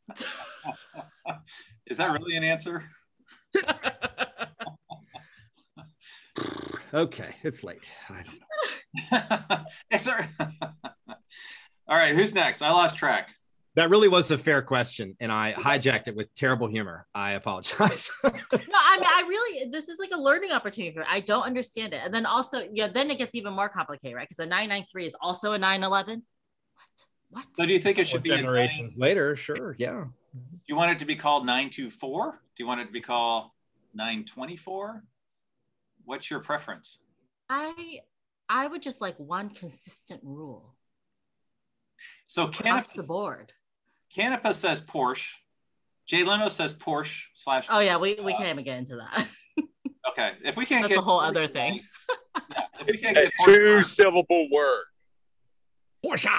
is 1.85 1.97
that 1.97 2.11
really 2.19 2.35
an 2.35 2.43
answer? 2.43 2.83
Okay, 6.93 7.35
it's 7.43 7.63
late. 7.63 7.89
I 8.09 8.23
don't 8.23 9.51
know. 9.51 9.65
is 9.91 10.05
there? 10.05 10.29
All 10.39 11.97
right, 11.97 12.15
who's 12.15 12.33
next? 12.33 12.61
I 12.61 12.71
lost 12.71 12.97
track. 12.97 13.33
That 13.75 13.89
really 13.89 14.07
was 14.07 14.31
a 14.31 14.37
fair 14.37 14.61
question, 14.61 15.15
and 15.19 15.31
I 15.31 15.53
hijacked 15.53 16.07
it 16.07 16.15
with 16.15 16.33
terrible 16.33 16.67
humor. 16.67 17.05
I 17.13 17.33
apologize. 17.33 18.09
No, 18.23 18.31
I 18.31 18.97
mean, 18.97 19.05
I 19.05 19.25
really, 19.27 19.69
this 19.69 19.87
is 19.87 19.99
like 19.99 20.09
a 20.13 20.17
learning 20.17 20.51
opportunity 20.51 20.93
for 20.93 21.01
me. 21.01 21.05
I 21.07 21.19
don't 21.19 21.43
understand 21.43 21.93
it. 21.93 22.01
And 22.03 22.11
then 22.11 22.25
also, 22.25 22.67
yeah, 22.73 22.87
then 22.87 23.11
it 23.11 23.17
gets 23.17 23.35
even 23.35 23.53
more 23.53 23.69
complicated, 23.69 24.15
right? 24.15 24.27
Because 24.27 24.39
a 24.39 24.47
993 24.47 25.05
is 25.05 25.15
also 25.21 25.53
a 25.53 25.59
911. 25.59 26.23
What? 27.29 27.45
So, 27.53 27.65
do 27.65 27.73
you 27.73 27.79
think 27.79 27.97
it 27.99 28.07
should 28.07 28.23
be 28.23 28.31
a 28.31 28.37
generations 28.37 28.97
later? 28.97 29.35
Sure, 29.35 29.75
yeah. 29.77 30.05
Do 30.33 30.39
you 30.67 30.75
want 30.75 30.91
it 30.91 30.99
to 30.99 31.05
be 31.05 31.15
called 31.15 31.45
924? 31.45 32.41
Do 32.55 32.63
you 32.63 32.67
want 32.67 32.81
it 32.81 32.85
to 32.85 32.91
be 32.91 33.01
called 33.01 33.49
924? 33.93 35.03
What's 36.05 36.29
your 36.29 36.39
preference? 36.39 36.99
I 37.49 37.99
I 38.49 38.67
would 38.67 38.81
just 38.81 39.01
like 39.01 39.17
one 39.17 39.49
consistent 39.49 40.21
rule 40.23 40.75
So, 42.27 42.43
across 42.47 42.91
the 42.93 43.03
board. 43.03 43.51
Canopus 44.13 44.57
says 44.57 44.79
Porsche. 44.79 45.33
Jay 46.05 46.23
Leno 46.23 46.47
says 46.47 46.73
Porsche 46.73 47.23
slash. 47.35 47.67
Oh 47.69 47.79
yeah, 47.79 47.97
we, 47.97 48.15
we 48.23 48.33
uh, 48.33 48.37
can't 48.37 48.49
even 48.49 48.63
get 48.63 48.77
into 48.77 48.95
that. 48.97 49.27
Okay, 50.11 50.31
if 50.45 50.55
we 50.55 50.65
can't 50.65 50.83
That's 50.83 50.93
get 50.93 50.99
a 50.99 51.01
whole 51.01 51.19
Porsche 51.21 51.27
other 51.27 51.41
right- 51.41 51.53
thing. 51.53 51.81
yeah, 52.51 52.61
if 52.79 52.87
we 52.87 52.97
can't 52.97 53.17
a 53.17 53.21
get 53.23 53.33
Porsche 53.41 53.45
two 53.45 53.83
syllable 53.83 54.47
word. 54.51 54.83
Porsche. 56.05 56.29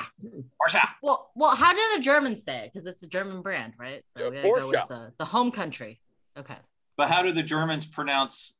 Porsche. 0.60 0.80
Well, 1.02 1.30
well, 1.34 1.54
how 1.54 1.72
do 1.72 1.80
the 1.96 2.02
Germans 2.02 2.44
say 2.44 2.58
it? 2.64 2.70
Because 2.72 2.86
it's 2.86 3.02
a 3.02 3.08
German 3.08 3.42
brand, 3.42 3.74
right? 3.78 4.02
So 4.06 4.20
Yeah, 4.24 4.28
we 4.30 4.36
gotta 4.36 4.48
go 4.48 4.54
Porsche. 4.54 4.70
with 4.70 4.88
the, 4.88 5.12
the 5.18 5.24
home 5.24 5.50
country. 5.50 6.00
Okay. 6.36 6.56
But 6.96 7.10
how 7.10 7.22
do 7.22 7.32
the 7.32 7.42
Germans 7.42 7.84
pronounce 7.86 8.54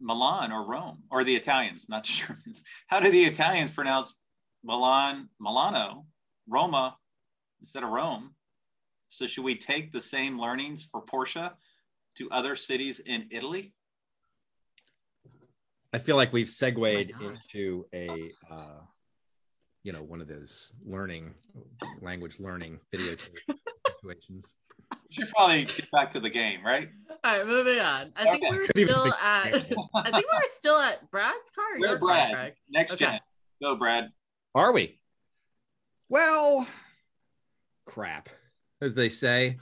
Milan 0.00 0.50
or 0.52 0.66
Rome, 0.66 1.02
or 1.10 1.24
the 1.24 1.36
Italians, 1.36 1.88
not 1.88 2.04
the 2.04 2.12
Germans? 2.26 2.62
How 2.88 3.00
do 3.00 3.10
the 3.10 3.24
Italians 3.24 3.70
pronounce 3.72 4.22
Milan, 4.64 5.28
Milano, 5.38 6.06
Roma 6.48 6.96
instead 7.60 7.82
of 7.82 7.90
Rome? 7.90 8.34
So 9.08 9.26
should 9.26 9.44
we 9.44 9.56
take 9.56 9.92
the 9.92 10.00
same 10.00 10.38
learnings 10.38 10.88
for 10.90 11.02
Porsche 11.04 11.52
to 12.16 12.30
other 12.30 12.54
cities 12.56 13.00
in 13.00 13.26
Italy? 13.30 13.74
I 15.92 15.98
feel 15.98 16.14
like 16.16 16.32
we've 16.32 16.48
segued 16.48 17.12
Oh 17.20 17.28
into 17.28 17.86
a, 17.92 18.30
uh, 18.50 18.80
you 19.82 19.92
know, 19.92 20.02
one 20.02 20.20
of 20.20 20.28
those 20.28 20.72
learning, 20.84 21.34
language 22.00 22.38
learning 22.38 22.78
video 22.90 23.16
situations. 23.88 24.54
We 25.08 25.14
should 25.14 25.30
probably 25.30 25.64
get 25.64 25.90
back 25.90 26.10
to 26.12 26.20
the 26.20 26.30
game, 26.30 26.64
right? 26.64 26.88
All 27.24 27.36
right, 27.38 27.46
moving 27.46 27.80
on. 27.80 28.12
I 28.16 28.26
think 28.26 28.44
Okay. 28.44 28.50
we're 28.50 28.66
still 28.66 29.06
at. 29.06 29.54
I 29.94 30.10
think 30.12 30.26
we're 30.32 30.46
still 30.46 30.78
at 30.78 31.10
Brad's 31.10 31.50
car. 31.54 31.64
Or 31.76 31.80
We're 31.80 31.88
your 31.88 31.98
car, 31.98 32.50
Next 32.70 32.92
Okay. 32.92 33.04
gen. 33.06 33.20
Go, 33.62 33.76
Brad. 33.76 34.10
Are 34.54 34.72
we? 34.72 34.98
Well, 36.08 36.66
crap, 37.86 38.28
as 38.80 38.94
they 38.94 39.08
say. 39.08 39.58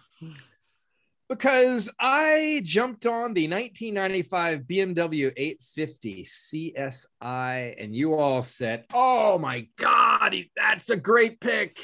Because 1.29 1.91
I 2.01 2.63
jumped 2.65 3.05
on 3.05 3.35
the 3.35 3.49
1995 3.49 4.61
BMW 4.61 5.33
850 5.37 6.25
CSI, 6.25 7.75
and 7.83 7.95
you 7.95 8.15
all 8.15 8.43
said, 8.43 8.87
Oh 8.95 9.39
my 9.39 9.69
God, 9.77 10.35
that's 10.57 10.89
a 10.89 10.97
great 10.97 11.39
pick. 11.39 11.79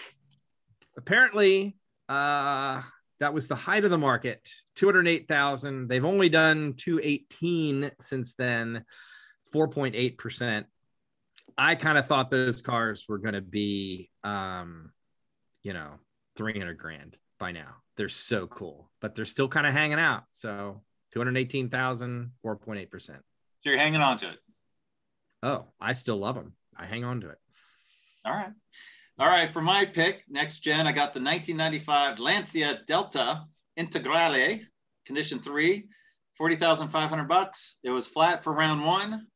Apparently, 0.97 1.76
uh, 2.09 2.80
that 3.20 3.34
was 3.34 3.47
the 3.47 3.55
height 3.55 3.84
of 3.84 3.90
the 3.90 3.99
market 3.99 4.49
208,000. 4.76 5.88
They've 5.88 6.05
only 6.05 6.28
done 6.28 6.74
218 6.76 7.90
since 8.01 8.34
then, 8.34 8.84
4.8%. 9.55 10.64
I 11.57 11.74
kind 11.74 11.99
of 11.99 12.07
thought 12.07 12.30
those 12.30 12.62
cars 12.62 13.05
were 13.09 13.18
going 13.18 13.34
to 13.34 13.40
be, 13.40 14.11
um, 14.24 14.90
you 15.62 15.72
know, 15.72 15.92
300 16.36 16.76
grand 16.76 17.16
by 17.38 17.53
now. 17.53 17.76
They're 17.97 18.09
so 18.09 18.47
cool, 18.47 18.90
but 19.01 19.14
they're 19.14 19.24
still 19.24 19.49
kind 19.49 19.66
of 19.66 19.72
hanging 19.72 20.01
out. 20.01 20.24
So 20.32 20.82
218,000, 21.12 22.32
4.8%. 22.45 23.07
So 23.07 23.14
you're 23.64 23.78
hanging 23.78 24.01
on 24.01 24.16
to 24.18 24.30
it. 24.30 24.38
Oh, 25.42 25.66
I 25.80 25.92
still 25.92 26.16
love 26.16 26.34
them. 26.34 26.55
I 26.76 26.86
hang 26.86 27.05
on 27.05 27.20
to 27.20 27.28
it. 27.28 27.38
All 28.24 28.32
right. 28.32 28.53
All 29.18 29.28
right. 29.28 29.51
For 29.51 29.61
my 29.61 29.84
pick, 29.84 30.24
next 30.28 30.61
gen, 30.61 30.86
I 30.86 30.92
got 30.92 31.12
the 31.12 31.20
1995 31.20 32.18
Lancia 32.18 32.80
Delta 32.86 33.45
Integrale, 33.78 34.62
condition 35.07 35.38
three, 35.40 35.88
40,500 36.36 37.28
bucks. 37.28 37.78
It 37.84 37.90
was 37.90 38.07
flat 38.07 38.42
for 38.42 38.53
round 38.53 38.84
one, 38.84 39.28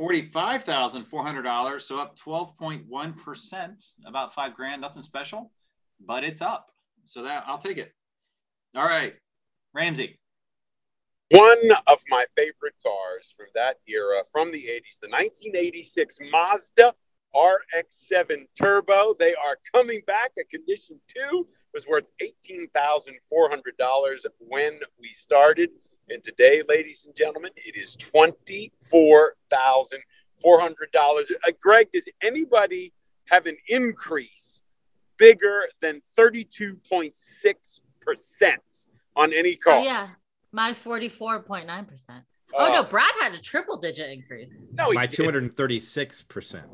$45,400. 0.00 1.82
So 1.82 2.00
up 2.00 2.18
12.1%, 2.18 3.92
about 4.06 4.34
five 4.34 4.54
grand, 4.54 4.80
nothing 4.80 5.02
special, 5.02 5.52
but 6.04 6.24
it's 6.24 6.42
up. 6.42 6.70
So 7.10 7.22
that 7.24 7.42
I'll 7.48 7.58
take 7.58 7.76
it. 7.76 7.92
All 8.76 8.86
right. 8.86 9.16
Ramsey. 9.74 10.20
One 11.32 11.58
of 11.88 11.98
my 12.08 12.24
favorite 12.36 12.76
cars 12.86 13.34
from 13.36 13.46
that 13.56 13.78
era, 13.88 14.22
from 14.30 14.52
the 14.52 14.58
80s, 14.58 15.00
the 15.02 15.08
1986 15.08 16.18
Mazda 16.30 16.94
RX-7 17.34 18.46
Turbo. 18.56 19.16
They 19.18 19.34
are 19.34 19.58
coming 19.74 20.02
back. 20.06 20.30
A 20.38 20.44
condition 20.44 21.00
two 21.08 21.48
was 21.74 21.84
worth 21.88 22.06
$18,400 22.48 24.26
when 24.38 24.78
we 25.00 25.08
started. 25.08 25.70
And 26.08 26.22
today, 26.22 26.62
ladies 26.68 27.06
and 27.06 27.16
gentlemen, 27.16 27.50
it 27.56 27.76
is 27.76 27.96
$24,400. 28.14 30.00
Uh, 30.44 31.50
Greg, 31.60 31.90
does 31.92 32.08
anybody 32.22 32.92
have 33.26 33.46
an 33.46 33.56
increase 33.66 34.59
bigger 35.20 35.62
than 35.80 36.02
32.6% 36.18 38.54
on 39.16 39.32
any 39.32 39.54
car? 39.54 39.78
Oh, 39.78 39.82
yeah. 39.82 40.08
My 40.50 40.72
44.9%. 40.72 42.24
Oh, 42.52 42.66
no, 42.72 42.80
Uh, 42.80 42.82
Brad 42.82 43.12
had 43.20 43.32
a 43.34 43.38
triple 43.38 43.76
digit 43.76 44.10
increase. 44.10 44.50
no, 44.72 44.90
he 44.90 44.96
My 44.96 45.06
didn't. 45.06 45.16
two 45.16 45.24
hundred 45.24 45.44
and 45.44 45.54
thirty-six 45.54 46.22
percent. 46.22 46.66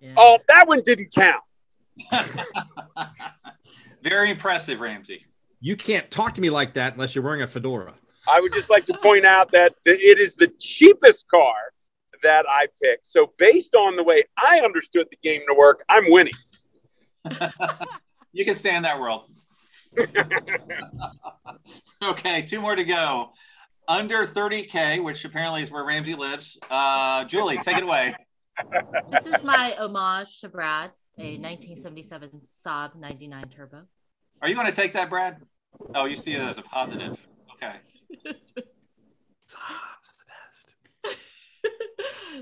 Yeah. 0.00 0.14
Oh, 0.16 0.38
that 0.48 0.66
one 0.66 0.80
didn't 0.80 1.12
count. 1.14 1.42
Very 4.02 4.30
impressive, 4.30 4.80
Ramsey. 4.80 5.26
You 5.60 5.76
can't 5.76 6.10
talk 6.10 6.32
to 6.34 6.40
me 6.40 6.48
like 6.48 6.72
that 6.74 6.94
unless 6.94 7.14
you're 7.14 7.24
wearing 7.24 7.42
a 7.42 7.46
fedora. 7.46 7.92
I 8.26 8.40
would 8.40 8.54
just 8.54 8.70
like 8.70 8.86
to 8.86 8.94
point 9.02 9.26
out 9.26 9.52
that 9.52 9.74
it 9.84 10.18
is 10.18 10.34
the 10.36 10.48
cheapest 10.58 11.28
car 11.28 11.52
that 12.22 12.46
I 12.48 12.68
picked. 12.82 13.06
So, 13.06 13.34
based 13.36 13.74
on 13.74 13.96
the 13.96 14.04
way 14.04 14.22
I 14.38 14.62
understood 14.64 15.08
the 15.10 15.18
game 15.22 15.42
to 15.48 15.54
work, 15.54 15.84
I'm 15.90 16.10
winning. 16.10 16.32
You 18.32 18.44
can 18.44 18.54
stay 18.54 18.76
in 18.76 18.82
that 18.82 19.00
world. 19.00 19.24
okay, 22.02 22.42
two 22.42 22.60
more 22.60 22.76
to 22.76 22.84
go. 22.84 23.32
Under 23.88 24.24
30K, 24.24 25.02
which 25.02 25.24
apparently 25.24 25.62
is 25.62 25.70
where 25.70 25.84
Ramsey 25.84 26.14
lives. 26.14 26.58
Uh, 26.70 27.24
Julie, 27.24 27.56
take 27.58 27.78
it 27.78 27.84
away. 27.84 28.14
This 29.10 29.26
is 29.26 29.42
my 29.42 29.74
homage 29.78 30.40
to 30.40 30.48
Brad, 30.48 30.90
a 31.18 31.38
1977 31.38 32.30
Saab 32.64 32.96
99 32.96 33.48
Turbo. 33.48 33.82
Are 34.42 34.48
you 34.48 34.54
going 34.54 34.66
to 34.66 34.72
take 34.72 34.92
that, 34.92 35.08
Brad? 35.08 35.38
Oh, 35.94 36.04
you 36.04 36.16
see 36.16 36.34
it 36.34 36.40
as 36.40 36.58
a 36.58 36.62
positive. 36.62 37.18
Okay. 37.54 37.76
Saab's 39.48 40.12
the 40.18 40.24
best. 41.02 41.18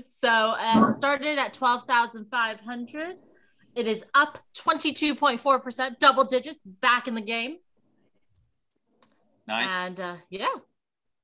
so 0.05 0.27
uh, 0.27 0.85
it 0.89 0.95
started 0.95 1.39
at 1.39 1.53
12,500. 1.53 3.15
It 3.77 3.87
is 3.87 4.03
up 4.15 4.39
22.4%, 4.55 5.99
double 5.99 6.23
digits, 6.23 6.63
back 6.63 7.07
in 7.07 7.13
the 7.13 7.21
game. 7.21 7.57
Nice. 9.47 9.69
And 9.69 9.99
uh, 9.99 10.15
yeah. 10.31 10.47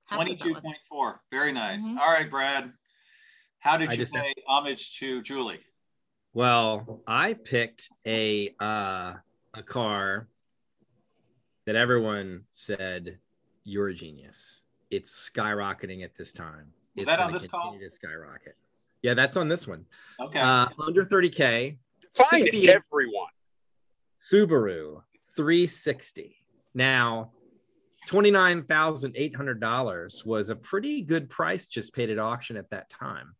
happy 0.06 0.30
with 0.30 0.39
that 0.39 0.64
one. 0.64 0.76
22.4. 0.91 1.20
Very 1.32 1.51
nice. 1.51 1.84
Mhm. 1.84 1.97
All 1.97 2.14
right, 2.14 2.30
Brad. 2.30 2.72
How 3.58 3.76
did 3.76 3.89
I 3.89 3.93
you 3.93 3.97
just 3.97 4.16
have- 4.16 4.26
pay 4.26 4.34
homage 4.47 4.99
to 4.99 5.24
Julie? 5.24 5.62
Well, 6.36 7.01
I 7.08 7.34
picked 7.34 7.89
a 8.06 8.54
uh, 8.60 9.16
a 9.56 9.64
car 9.64 10.28
that 11.66 11.76
everyone 11.76 12.43
said 12.51 13.18
you're 13.64 13.88
a 13.88 13.93
genius. 13.95 14.62
It's 14.91 15.30
skyrocketing 15.32 16.04
at 16.04 16.16
this 16.16 16.32
time. 16.34 16.72
Is 16.95 17.08
it's 17.08 17.08
that 17.08 17.20
on 17.20 17.34
this 17.34 17.47
call? 17.47 17.72
continue 17.72 17.89
to 17.89 17.95
skyrocket. 17.95 18.56
Yeah, 19.01 19.16
that's 19.16 19.38
on 19.38 19.47
this 19.47 19.68
one. 19.68 19.86
Okay. 20.20 20.39
Uh, 20.39 20.68
under 20.80 21.04
30k, 21.04 21.78
Find 22.16 22.43
68 22.43 22.70
everyone. 22.70 23.28
Subaru 24.20 25.01
360. 25.36 26.36
Now, 26.74 27.32
$29,800 28.07 30.26
was 30.26 30.49
a 30.49 30.55
pretty 30.55 31.01
good 31.01 31.30
price 31.30 31.68
just 31.68 31.93
paid 31.93 32.09
at 32.09 32.20
auction 32.20 32.57
at 32.57 32.70
that 32.72 32.89
time. 32.89 33.36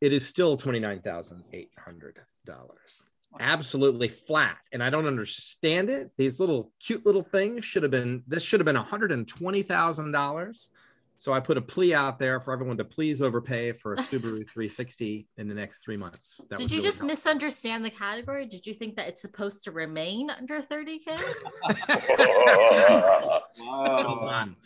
It 0.00 0.12
is 0.12 0.26
still 0.26 0.56
$29,800. 0.56 3.02
Absolutely 3.40 4.08
flat. 4.08 4.58
And 4.72 4.82
I 4.82 4.90
don't 4.90 5.06
understand 5.06 5.90
it. 5.90 6.10
These 6.16 6.40
little 6.40 6.72
cute 6.80 7.04
little 7.04 7.22
things 7.22 7.62
should 7.64 7.82
have 7.82 7.92
been, 7.92 8.22
this 8.26 8.42
should 8.42 8.60
have 8.60 8.64
been 8.64 8.76
$120,000. 8.76 10.70
So 11.18 11.32
I 11.32 11.40
put 11.40 11.56
a 11.56 11.60
plea 11.60 11.94
out 11.94 12.20
there 12.20 12.38
for 12.38 12.52
everyone 12.52 12.76
to 12.76 12.84
please 12.84 13.20
overpay 13.20 13.72
for 13.72 13.94
a 13.94 13.96
Subaru 13.96 14.48
360 14.48 15.26
in 15.36 15.48
the 15.48 15.54
next 15.54 15.80
three 15.80 15.96
months. 15.96 16.40
That 16.48 16.58
Did 16.58 16.70
you 16.70 16.76
really 16.78 16.88
just 16.88 17.00
help. 17.00 17.10
misunderstand 17.10 17.84
the 17.84 17.90
category? 17.90 18.46
Did 18.46 18.64
you 18.66 18.72
think 18.72 18.94
that 18.96 19.08
it's 19.08 19.20
supposed 19.20 19.64
to 19.64 19.72
remain 19.72 20.30
under 20.30 20.62
30K? 20.62 21.20
Well 23.60 24.26
done. 24.26 24.56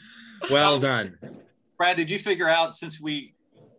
Well 0.51 0.79
done. 0.79 1.19
Brad, 1.79 1.97
did 1.97 2.11
you 2.11 2.19
figure 2.19 2.49
out 2.49 2.77
since 2.77 3.01
we 3.01 3.35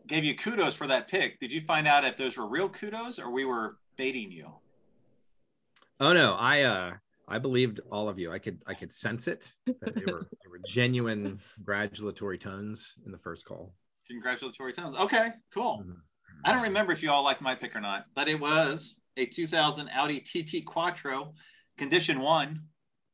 gave 0.07 0.23
you 0.23 0.35
kudos 0.35 0.75
for 0.75 0.87
that 0.87 1.07
pick, 1.07 1.39
did 1.39 1.51
you 1.51 1.61
find 1.61 1.87
out 1.87 2.03
if 2.05 2.17
those 2.17 2.37
were 2.37 2.47
real 2.47 2.69
kudos 2.69 3.19
or 3.19 3.29
we 3.29 3.45
were 3.45 3.77
baiting 3.97 4.31
you? 4.31 4.51
Oh 5.99 6.13
no, 6.13 6.33
I 6.33 6.61
uh 6.61 6.93
I 7.27 7.39
believed 7.39 7.79
all 7.91 8.07
of 8.09 8.19
you. 8.19 8.31
I 8.31 8.39
could 8.39 8.61
I 8.67 8.73
could 8.73 8.91
sense 8.91 9.27
it. 9.27 9.53
That 9.65 9.95
they 9.95 10.11
were 10.11 10.27
they 10.43 10.49
were 10.49 10.59
genuine 10.67 11.39
congratulatory 11.55 12.37
tones 12.37 12.95
in 13.05 13.11
the 13.11 13.17
first 13.17 13.45
call. 13.45 13.73
Congratulatory 14.07 14.73
tones. 14.73 14.95
Okay, 14.95 15.29
cool. 15.53 15.83
Mhm. 15.85 15.95
I 16.45 16.51
don't 16.51 16.63
remember 16.63 16.91
if 16.91 17.01
you 17.01 17.09
all 17.11 17.23
liked 17.23 17.41
my 17.41 17.55
pick 17.55 17.73
or 17.75 17.81
not, 17.81 18.05
but 18.15 18.27
it 18.27 18.39
was 18.39 18.99
a 19.15 19.25
2000 19.25 19.87
Audi 19.89 20.19
TT 20.19 20.65
Quattro, 20.65 21.33
condition 21.77 22.19
one, 22.19 22.63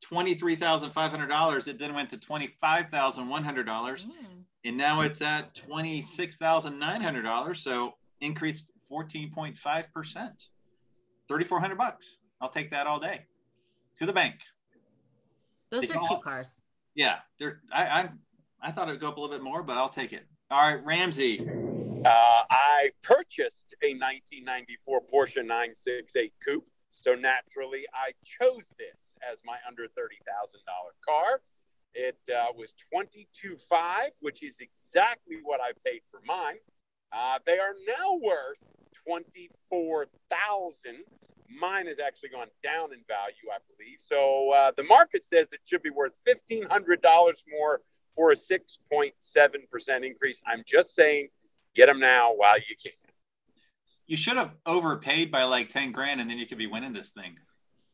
$23,500. 0.02 1.68
It 1.68 1.78
then 1.78 1.94
went 1.94 2.10
to 2.10 2.16
$25,100. 2.16 4.06
Mm. 4.06 4.44
And 4.64 4.76
now 4.76 5.02
it's 5.02 5.22
at 5.22 5.54
$26,900. 5.54 7.56
So 7.56 7.94
increased 8.20 8.72
14.5%. 8.90 10.48
3,400 11.28 11.78
bucks. 11.78 12.18
I'll 12.40 12.48
take 12.48 12.70
that 12.70 12.88
all 12.88 12.98
day 12.98 13.26
to 14.00 14.06
the 14.06 14.12
bank. 14.12 14.40
Those 15.70 15.82
Did 15.82 15.90
are 15.90 15.94
y'all- 15.94 16.08
cute 16.08 16.22
cars. 16.22 16.62
Yeah, 16.94 17.18
they're, 17.38 17.60
I, 17.72 17.84
I, 17.84 18.08
I 18.60 18.72
thought 18.72 18.88
it 18.88 18.92
would 18.92 19.00
go 19.00 19.08
up 19.08 19.16
a 19.16 19.20
little 19.20 19.34
bit 19.34 19.44
more, 19.44 19.62
but 19.62 19.76
I'll 19.76 19.88
take 19.88 20.12
it. 20.12 20.26
All 20.50 20.68
right, 20.68 20.84
Ramsey. 20.84 21.48
Uh, 22.04 22.42
I 22.50 22.90
purchased 23.02 23.74
a 23.82 23.92
1994 23.94 25.02
Porsche 25.02 25.36
968 25.36 26.32
Coupe. 26.44 26.68
So 26.88 27.14
naturally, 27.14 27.84
I 27.94 28.10
chose 28.24 28.72
this 28.76 29.14
as 29.30 29.42
my 29.44 29.58
under 29.68 29.84
$30,000 29.84 29.86
car. 31.06 31.40
It 31.94 32.18
uh, 32.34 32.46
was 32.56 32.72
22.5, 32.92 33.60
which 34.20 34.42
is 34.42 34.58
exactly 34.60 35.36
what 35.44 35.60
I 35.60 35.70
paid 35.88 36.00
for 36.10 36.20
mine. 36.26 36.56
Uh, 37.12 37.38
they 37.46 37.58
are 37.58 37.74
now 37.86 38.18
worth 38.20 38.64
24,000. 39.06 41.04
Mine 41.58 41.86
has 41.86 41.98
actually 41.98 42.30
gone 42.30 42.48
down 42.62 42.92
in 42.92 43.00
value, 43.08 43.50
I 43.52 43.58
believe. 43.68 43.98
So 43.98 44.52
uh, 44.52 44.72
the 44.76 44.84
market 44.84 45.24
says 45.24 45.52
it 45.52 45.60
should 45.64 45.82
be 45.82 45.90
worth 45.90 46.12
$1,500 46.28 46.98
more 47.50 47.80
for 48.14 48.32
a 48.32 48.34
6.7% 48.34 50.06
increase. 50.06 50.40
I'm 50.46 50.62
just 50.66 50.94
saying, 50.94 51.28
get 51.74 51.86
them 51.86 52.00
now 52.00 52.32
while 52.34 52.58
you 52.58 52.76
can. 52.82 52.92
You 54.06 54.16
should 54.16 54.36
have 54.36 54.52
overpaid 54.66 55.30
by 55.30 55.44
like 55.44 55.68
10 55.68 55.92
grand 55.92 56.20
and 56.20 56.28
then 56.28 56.38
you 56.38 56.46
could 56.46 56.58
be 56.58 56.66
winning 56.66 56.92
this 56.92 57.10
thing. 57.10 57.36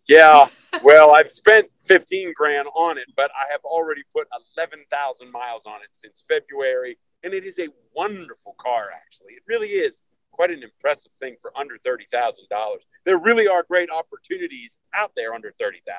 Yeah, 0.08 0.46
well, 0.84 1.14
I've 1.14 1.32
spent 1.32 1.66
15 1.82 2.32
grand 2.36 2.68
on 2.76 2.96
it, 2.96 3.06
but 3.16 3.30
I 3.34 3.50
have 3.50 3.62
already 3.64 4.02
put 4.14 4.28
11,000 4.56 5.32
miles 5.32 5.66
on 5.66 5.82
it 5.82 5.88
since 5.90 6.22
February, 6.28 6.96
and 7.24 7.34
it 7.34 7.44
is 7.44 7.58
a 7.58 7.68
wonderful 7.92 8.54
car, 8.56 8.90
actually. 8.94 9.32
It 9.32 9.42
really 9.48 9.68
is 9.68 10.02
quite 10.36 10.50
an 10.50 10.62
impressive 10.62 11.10
thing 11.18 11.36
for 11.40 11.56
under 11.58 11.76
$30,000. 11.76 12.38
There 13.04 13.18
really 13.18 13.48
are 13.48 13.64
great 13.64 13.88
opportunities 13.90 14.78
out 14.94 15.12
there 15.16 15.34
under 15.34 15.52
30,000. 15.58 15.96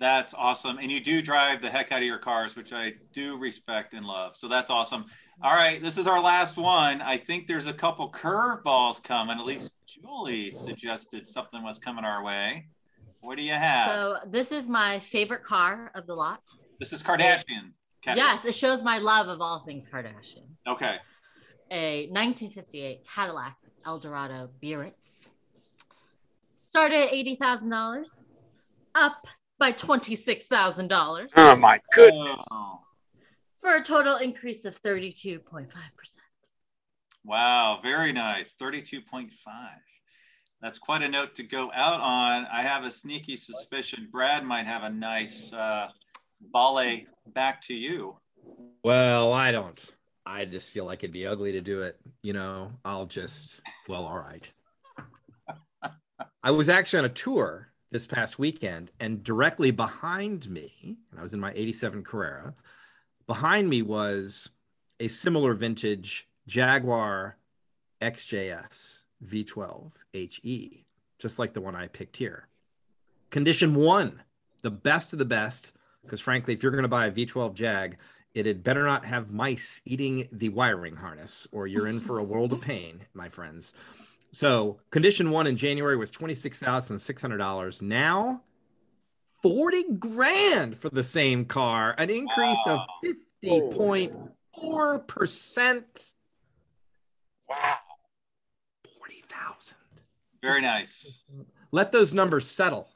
That's 0.00 0.32
awesome. 0.34 0.78
And 0.78 0.92
you 0.92 1.00
do 1.00 1.20
drive 1.20 1.60
the 1.60 1.70
heck 1.70 1.90
out 1.90 1.98
of 1.98 2.04
your 2.04 2.18
cars, 2.18 2.54
which 2.54 2.72
I 2.72 2.94
do 3.12 3.36
respect 3.36 3.94
and 3.94 4.06
love. 4.06 4.36
So 4.36 4.46
that's 4.46 4.70
awesome. 4.70 5.06
All 5.42 5.54
right, 5.54 5.82
this 5.82 5.98
is 5.98 6.06
our 6.06 6.20
last 6.20 6.56
one. 6.56 7.00
I 7.00 7.16
think 7.16 7.46
there's 7.46 7.66
a 7.66 7.72
couple 7.72 8.08
curveballs 8.10 9.02
coming. 9.02 9.38
At 9.38 9.44
least 9.44 9.72
Julie 9.86 10.50
suggested 10.52 11.26
something 11.26 11.64
was 11.64 11.78
coming 11.78 12.04
our 12.04 12.22
way. 12.22 12.66
What 13.20 13.36
do 13.36 13.42
you 13.42 13.52
have? 13.52 13.90
So 13.90 14.16
this 14.26 14.52
is 14.52 14.68
my 14.68 15.00
favorite 15.00 15.42
car 15.42 15.90
of 15.94 16.06
the 16.06 16.14
lot. 16.14 16.42
this 16.78 16.92
is 16.92 17.02
Kardashian. 17.02 17.72
category. 18.02 18.28
Yes, 18.28 18.44
it 18.44 18.54
shows 18.54 18.82
my 18.84 18.98
love 18.98 19.26
of 19.28 19.40
all 19.40 19.60
things 19.60 19.88
Kardashian. 19.88 20.46
Okay. 20.66 20.96
A 21.70 22.06
1958 22.10 23.06
Cadillac 23.14 23.56
Eldorado 23.84 24.48
Biarritz. 24.60 25.30
Started 26.54 27.08
at 27.08 27.12
$80,000, 27.12 28.24
up 28.94 29.26
by 29.58 29.72
$26,000 29.72 31.32
Oh, 31.36 31.56
my 31.56 31.80
goodness. 31.94 32.44
Oh, 32.50 32.80
for 33.58 33.74
a 33.74 33.82
total 33.82 34.16
increase 34.16 34.64
of 34.64 34.80
32.5%. 34.82 35.68
wow. 37.24 37.80
Very 37.82 38.12
nice. 38.12 38.54
32.5. 38.54 39.30
That's 40.60 40.78
quite 40.78 41.02
a 41.02 41.08
note 41.08 41.34
to 41.36 41.42
go 41.42 41.70
out 41.74 42.00
on. 42.00 42.46
I 42.52 42.62
have 42.62 42.84
a 42.84 42.90
sneaky 42.90 43.36
suspicion 43.36 44.08
Brad 44.10 44.44
might 44.44 44.66
have 44.66 44.82
a 44.82 44.90
nice 44.90 45.52
uh, 45.52 45.88
Bale 46.52 47.02
back 47.28 47.60
to 47.62 47.74
you. 47.74 48.16
Well, 48.82 49.32
I 49.32 49.52
don't. 49.52 49.84
I 50.28 50.44
just 50.44 50.70
feel 50.70 50.84
like 50.84 51.02
it'd 51.02 51.12
be 51.12 51.26
ugly 51.26 51.52
to 51.52 51.62
do 51.62 51.80
it. 51.82 51.98
You 52.22 52.34
know, 52.34 52.72
I'll 52.84 53.06
just, 53.06 53.62
well, 53.88 54.04
all 54.04 54.18
right. 54.18 54.52
I 56.42 56.50
was 56.50 56.68
actually 56.68 56.98
on 57.00 57.04
a 57.06 57.10
tour 57.10 57.68
this 57.90 58.06
past 58.06 58.38
weekend, 58.38 58.90
and 59.00 59.24
directly 59.24 59.70
behind 59.70 60.50
me, 60.50 60.98
and 61.10 61.18
I 61.18 61.22
was 61.22 61.32
in 61.32 61.40
my 61.40 61.52
87 61.54 62.04
Carrera, 62.04 62.54
behind 63.26 63.70
me 63.70 63.80
was 63.80 64.50
a 65.00 65.08
similar 65.08 65.54
vintage 65.54 66.28
Jaguar 66.46 67.38
XJS 68.02 69.02
V12 69.24 69.92
HE, 70.12 70.84
just 71.18 71.38
like 71.38 71.54
the 71.54 71.62
one 71.62 71.74
I 71.74 71.88
picked 71.88 72.18
here. 72.18 72.48
Condition 73.30 73.74
one, 73.74 74.22
the 74.62 74.70
best 74.70 75.14
of 75.14 75.18
the 75.18 75.24
best, 75.24 75.72
because 76.02 76.20
frankly, 76.20 76.52
if 76.52 76.62
you're 76.62 76.72
going 76.72 76.82
to 76.82 76.88
buy 76.88 77.06
a 77.06 77.12
V12 77.12 77.54
Jag, 77.54 77.96
it 78.38 78.46
had 78.46 78.62
better 78.62 78.84
not 78.84 79.04
have 79.04 79.32
mice 79.32 79.82
eating 79.84 80.28
the 80.30 80.48
wiring 80.50 80.94
harness, 80.96 81.48
or 81.50 81.66
you're 81.66 81.88
in 81.88 81.98
for 81.98 82.18
a 82.18 82.24
world 82.24 82.52
of 82.52 82.60
pain, 82.60 83.00
my 83.12 83.28
friends. 83.28 83.72
So, 84.30 84.78
condition 84.90 85.30
one 85.30 85.48
in 85.48 85.56
January 85.56 85.96
was 85.96 86.12
$26,600. 86.12 87.82
Now, 87.82 88.42
40 89.42 89.94
grand 89.94 90.78
for 90.78 90.90
the 90.90 91.02
same 91.02 91.46
car, 91.46 91.96
an 91.98 92.10
increase 92.10 92.64
Wow. 92.66 92.86
of 93.02 93.08
50.4%. 93.42 96.12
Wow. 97.48 97.78
40,000. 98.98 99.76
Very 100.42 100.60
nice. 100.60 101.22
Let 101.72 101.90
those 101.90 102.14
numbers 102.14 102.46
settle 102.46 102.88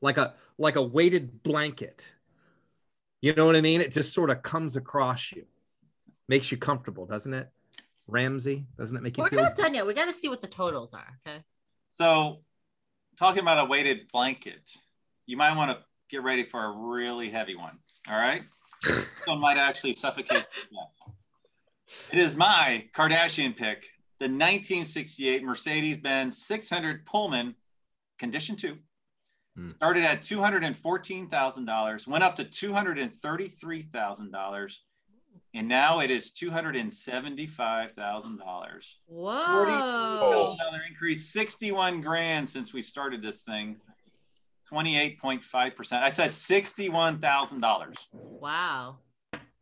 like 0.00 0.16
a 0.16 0.34
like 0.56 0.76
a 0.76 0.82
weighted 0.82 1.42
blanket. 1.42 2.06
You 3.24 3.32
know 3.32 3.46
what 3.46 3.56
I 3.56 3.62
mean? 3.62 3.80
It 3.80 3.90
just 3.90 4.12
sort 4.12 4.28
of 4.28 4.42
comes 4.42 4.76
across 4.76 5.32
you. 5.32 5.46
Makes 6.28 6.52
you 6.52 6.58
comfortable, 6.58 7.06
doesn't 7.06 7.32
it? 7.32 7.48
Ramsey, 8.06 8.66
doesn't 8.76 8.94
it 8.94 9.02
make 9.02 9.16
you 9.16 9.22
We're 9.22 9.30
feel 9.30 9.42
not 9.42 9.56
done 9.56 9.72
yet. 9.72 9.86
We 9.86 9.94
got 9.94 10.08
to 10.08 10.12
see 10.12 10.28
what 10.28 10.42
the 10.42 10.46
totals 10.46 10.92
are. 10.92 11.18
Okay. 11.26 11.38
So, 11.94 12.40
talking 13.18 13.40
about 13.40 13.60
a 13.60 13.64
weighted 13.64 14.12
blanket, 14.12 14.70
you 15.24 15.38
might 15.38 15.56
want 15.56 15.70
to 15.70 15.78
get 16.10 16.22
ready 16.22 16.42
for 16.42 16.62
a 16.66 16.70
really 16.70 17.30
heavy 17.30 17.56
one. 17.56 17.78
All 18.10 18.18
right. 18.18 18.42
this 18.82 19.06
one 19.24 19.40
might 19.40 19.56
actually 19.56 19.94
suffocate. 19.94 20.44
you 20.58 20.68
to 20.68 20.74
death. 20.74 22.06
It 22.12 22.18
is 22.18 22.36
my 22.36 22.90
Kardashian 22.94 23.56
pick, 23.56 23.86
the 24.18 24.26
1968 24.26 25.42
Mercedes 25.42 25.96
Benz 25.96 26.44
600 26.44 27.06
Pullman, 27.06 27.54
condition 28.18 28.56
two. 28.56 28.76
Hmm. 29.56 29.68
Started 29.68 30.02
at 30.04 30.22
$214,000, 30.22 32.06
went 32.08 32.24
up 32.24 32.34
to 32.36 32.44
$233,000, 32.44 34.76
and 35.54 35.68
now 35.68 36.00
it 36.00 36.10
is 36.10 36.32
$275,000. 36.32 38.94
Whoa. 39.06 40.56
Another 40.60 40.82
increase, 40.88 41.28
61 41.30 42.00
grand 42.00 42.48
since 42.48 42.72
we 42.72 42.80
started 42.82 43.22
this 43.22 43.42
thing. 43.42 43.76
28.5%. 44.72 46.02
I 46.02 46.08
said 46.08 46.30
$61,000. 46.30 47.96
Wow. 48.12 48.96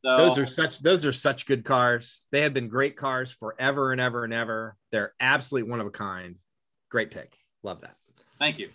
So 0.04 0.16
those 0.16 0.36
are 0.38 0.46
such 0.46 0.80
those 0.80 1.06
are 1.06 1.12
such 1.12 1.46
good 1.46 1.64
cars. 1.64 2.26
They 2.32 2.40
have 2.40 2.52
been 2.52 2.66
great 2.68 2.96
cars 2.96 3.30
forever 3.30 3.92
and 3.92 4.00
ever 4.00 4.24
and 4.24 4.34
ever. 4.34 4.76
They're 4.90 5.14
absolutely 5.20 5.70
one 5.70 5.80
of 5.80 5.86
a 5.86 5.92
kind. 5.92 6.38
Great 6.90 7.12
pick. 7.12 7.36
Love 7.62 7.82
that. 7.82 7.94
thank 8.40 8.58
you. 8.58 8.70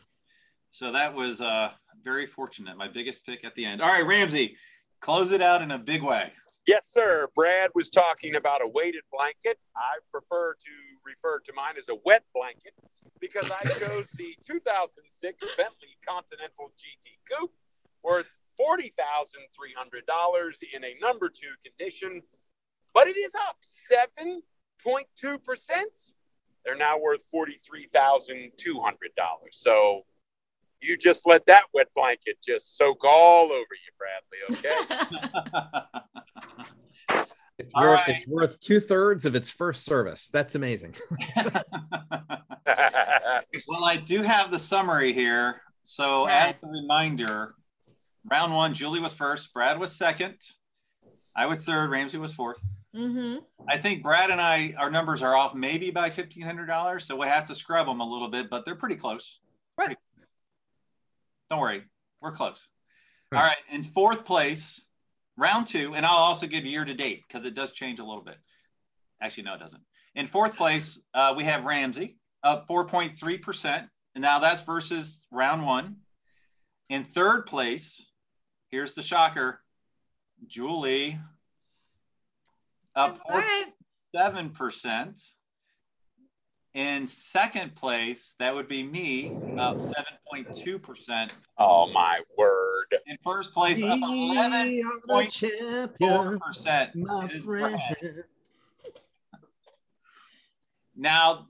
So 0.78 0.92
that 0.92 1.16
was 1.16 1.42
uh 1.42 1.72
very 2.04 2.28
fortunate. 2.28 2.78
My 2.78 2.88
biggest 2.88 3.26
pick 3.26 3.44
at 3.44 3.56
the 3.56 3.66
end. 3.66 3.82
All 3.82 3.88
right, 3.88 4.06
Ramsey, 4.06 4.58
close 5.02 5.32
it 5.32 5.42
out 5.42 5.64
in 5.64 5.72
a 5.72 5.80
big 5.80 6.04
way. 6.04 6.34
Yes, 6.68 6.88
sir. 6.88 7.30
Brad 7.34 7.72
was 7.74 7.90
talking 7.90 8.36
about 8.36 8.64
a 8.64 8.68
weighted 8.68 9.02
blanket. 9.12 9.58
I 9.76 9.98
prefer 10.12 10.54
to 10.54 10.70
refer 11.04 11.40
to 11.40 11.52
mine 11.56 11.78
as 11.80 11.90
a 11.90 11.96
wet 12.06 12.26
blanket 12.32 12.76
because 13.20 13.50
I 13.50 13.64
chose 13.68 14.08
the 14.18 14.36
2006 14.46 15.44
Bentley 15.58 15.98
Continental 16.08 16.72
GT 16.78 17.18
Coupe 17.28 17.56
worth 18.04 18.28
$40,300 18.62 20.64
in 20.76 20.84
a 20.84 20.96
number 21.02 21.30
two 21.30 21.56
condition, 21.66 22.22
but 22.94 23.08
it 23.08 23.18
is 23.18 23.34
up 23.34 23.58
7.2%. 23.92 24.44
They're 26.64 26.76
now 26.76 27.00
worth 27.00 27.24
$43,200. 27.34 28.52
So 29.52 30.04
you 30.82 30.98
just 30.98 31.26
let 31.26 31.46
that 31.48 31.64
wet 31.74 31.88
blanket 31.96 32.38
just 32.46 32.78
soak 32.78 33.04
all 33.04 33.46
over 33.52 33.56
you, 33.56 33.92
Bradley, 33.98 34.38
okay? 34.52 34.76
It's 37.60 37.72
All 37.74 37.86
worth 37.88 38.08
right. 38.08 38.18
it's 38.18 38.28
worth 38.28 38.60
two 38.60 38.80
thirds 38.80 39.26
of 39.26 39.34
its 39.34 39.50
first 39.50 39.84
service. 39.84 40.30
That's 40.32 40.54
amazing. 40.54 40.94
well, 41.36 41.64
I 43.84 43.98
do 44.04 44.22
have 44.22 44.52
the 44.52 44.60
summary 44.60 45.12
here. 45.14 45.62
So, 45.84 46.24
Okay. 46.26 46.34
as 46.34 46.54
a 46.64 46.68
reminder, 46.68 47.56
round 48.30 48.54
one, 48.54 48.74
Julie 48.76 49.00
was 49.00 49.14
first, 49.14 49.54
Brad 49.54 49.80
was 49.80 49.96
second, 49.96 50.36
I 51.36 51.46
was 51.48 51.66
third, 51.66 51.90
Ramsey 51.90 52.18
was 52.20 52.34
fourth. 52.34 52.62
mm-hmm. 52.96 53.38
I 53.70 53.78
think 53.78 54.04
Brad 54.04 54.30
and 54.30 54.40
I, 54.42 54.74
our 54.78 54.92
numbers 54.92 55.22
are 55.24 55.36
off 55.36 55.56
maybe 55.56 55.90
by 55.92 56.10
fifteen 56.12 56.44
hundred 56.44 56.66
dollars, 56.68 57.06
so 57.06 57.16
we 57.16 57.26
have 57.28 57.46
to 57.48 57.56
scrub 57.56 57.88
them 57.88 58.02
a 58.02 58.08
little 58.08 58.28
bit, 58.30 58.50
but 58.50 58.66
they're 58.66 58.76
pretty 58.76 58.96
close. 58.96 59.40
What? 59.76 59.86
Pretty- 59.86 60.02
Don't 61.50 61.60
worry, 61.60 61.84
we're 62.22 62.32
close. 62.32 62.68
Hmm. 63.32 63.38
All 63.38 63.44
right, 63.44 63.58
in 63.72 63.84
fourth 63.84 64.26
place, 64.26 64.82
round 65.38 65.68
two, 65.68 65.96
and 65.96 66.06
I'll 66.06 66.16
also 66.18 66.48
give 66.48 66.66
year 66.66 66.86
to 66.86 66.94
date 66.94 67.24
because 67.28 67.46
it 67.46 67.54
does 67.54 67.72
change 67.72 68.00
a 68.00 68.06
little 68.06 68.24
bit. 68.24 68.38
Actually, 69.22 69.44
no, 69.44 69.56
it 69.56 69.60
doesn't. 69.60 69.82
In 70.16 70.26
fourth 70.26 70.56
place, 70.56 71.00
uh, 71.14 71.34
we 71.36 71.44
have 71.44 71.66
Ramsey 71.66 72.18
up 72.44 72.68
four 72.68 72.86
point 72.86 73.20
three 73.20 73.38
percent, 73.38 73.88
and 74.16 74.22
now 74.22 74.40
that's 74.40 74.62
versus 74.62 75.26
round 75.32 75.66
one. 75.66 75.98
In 76.90 77.04
third 77.04 77.46
place, 77.46 78.06
here's 78.70 78.94
the 78.94 79.02
shocker, 79.02 79.62
Julie 80.48 81.20
up 82.96 83.20
All 83.30 83.38
right. 83.38 83.66
seven 84.16 84.50
percent. 84.50 85.20
In 86.78 87.08
second 87.08 87.74
place, 87.74 88.36
that 88.38 88.54
would 88.54 88.68
be 88.68 88.84
me, 88.84 89.40
up 89.58 89.82
seven 89.82 90.14
point 90.32 90.46
two 90.54 90.78
percent. 90.78 91.34
oh, 91.58 91.92
my 91.92 92.20
word. 92.38 92.86
In 93.08 93.18
first 93.24 93.52
place, 93.52 93.82
up 93.82 93.98
eleven 94.00 94.68
We 94.68 94.84
are 94.84 94.94
the 95.02 95.08
point 95.08 95.34
four 95.34 95.50
champion, 95.50 96.40
percent. 96.40 96.92
my 96.94 97.28
friend. 97.30 98.24
Now, 100.96 101.48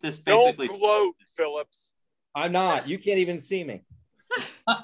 this 0.00 0.20
Don't 0.20 0.56
basically. 0.56 0.78
gloat, 0.78 1.14
Phillips. 1.36 1.90
I'm 2.34 2.52
not. 2.52 2.88
You 2.88 2.98
can't 2.98 3.18
even 3.18 3.38
see 3.38 3.62
me. 3.62 3.82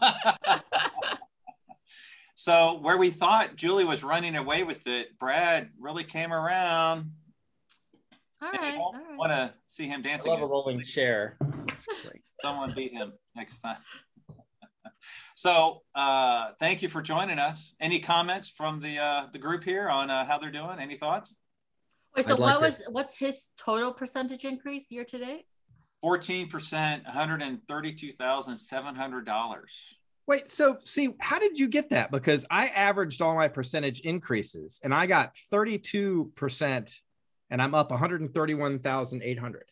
so 2.35 2.79
where 2.83 2.99
we 2.99 3.09
thought 3.09 3.57
Julie 3.57 3.87
was 3.87 4.05
running 4.05 4.37
away 4.37 4.65
with 4.65 4.87
it, 4.87 5.19
Brad 5.19 5.71
really 5.81 6.05
came 6.05 6.35
around. 6.35 7.13
All 8.47 8.53
And 8.53 8.61
I 8.61 8.65
right. 8.65 8.75
don't 8.75 8.81
All 8.81 8.93
right. 8.93 9.19
want 9.19 9.33
to 9.33 9.55
see 9.67 9.87
him 9.89 10.01
I 10.05 10.09
dancing. 10.09 10.31
love 10.33 10.43
a 10.43 10.47
rolling 10.47 10.81
chair. 10.81 11.37
That's 11.67 11.87
great. 12.05 12.23
someone 12.43 12.73
beat 12.77 12.93
him 12.93 13.13
next 13.35 13.59
time. 13.59 13.79
so 15.35 15.83
uh, 15.95 16.51
thank 16.61 16.83
you 16.83 16.89
for 16.89 17.03
joining 17.03 17.39
us. 17.39 17.75
Any 17.81 17.99
comments 17.99 18.49
from 18.49 18.81
the 18.81 18.99
uh, 18.99 19.27
the 19.33 19.39
group 19.39 19.65
here 19.65 19.89
on 19.89 20.11
uh, 20.11 20.25
how 20.25 20.39
they're 20.39 20.51
doing? 20.53 20.79
Any 20.79 20.97
thoughts? 20.97 21.37
Wait, 22.17 22.25
so 22.27 22.35
I'd 22.35 22.39
like 22.39 22.61
what 22.61 22.75
to- 22.77 22.83
was 22.83 22.83
what's 22.95 23.19
his 23.19 23.53
total 23.59 23.93
percentage 23.93 24.45
increase 24.45 24.91
year 24.91 25.05
to 25.05 25.19
date? 25.19 25.47
Fourteen 26.01 26.49
percent, 26.49 27.05
one 27.05 27.13
hundred 27.15 27.43
and 27.43 27.61
thirty-two 27.67 28.13
thousand 28.13 28.57
seven 28.57 28.95
hundred 28.95 29.27
dollars. 29.27 29.97
Wait, 30.29 30.51
so 30.51 30.79
see, 30.85 31.15
how 31.21 31.39
did 31.39 31.59
you 31.59 31.69
get 31.69 31.91
that? 31.91 32.11
Because 32.11 32.45
I 32.51 32.67
averaged 32.67 33.23
all 33.23 33.37
my 33.37 33.47
percentage 33.47 34.01
increases 34.01 34.81
and 34.83 34.93
I 34.93 35.07
got 35.07 35.37
32% 35.53 36.97
and 37.51 37.61
I'm 37.63 37.75
up 37.75 37.91
131,800. 37.91 39.65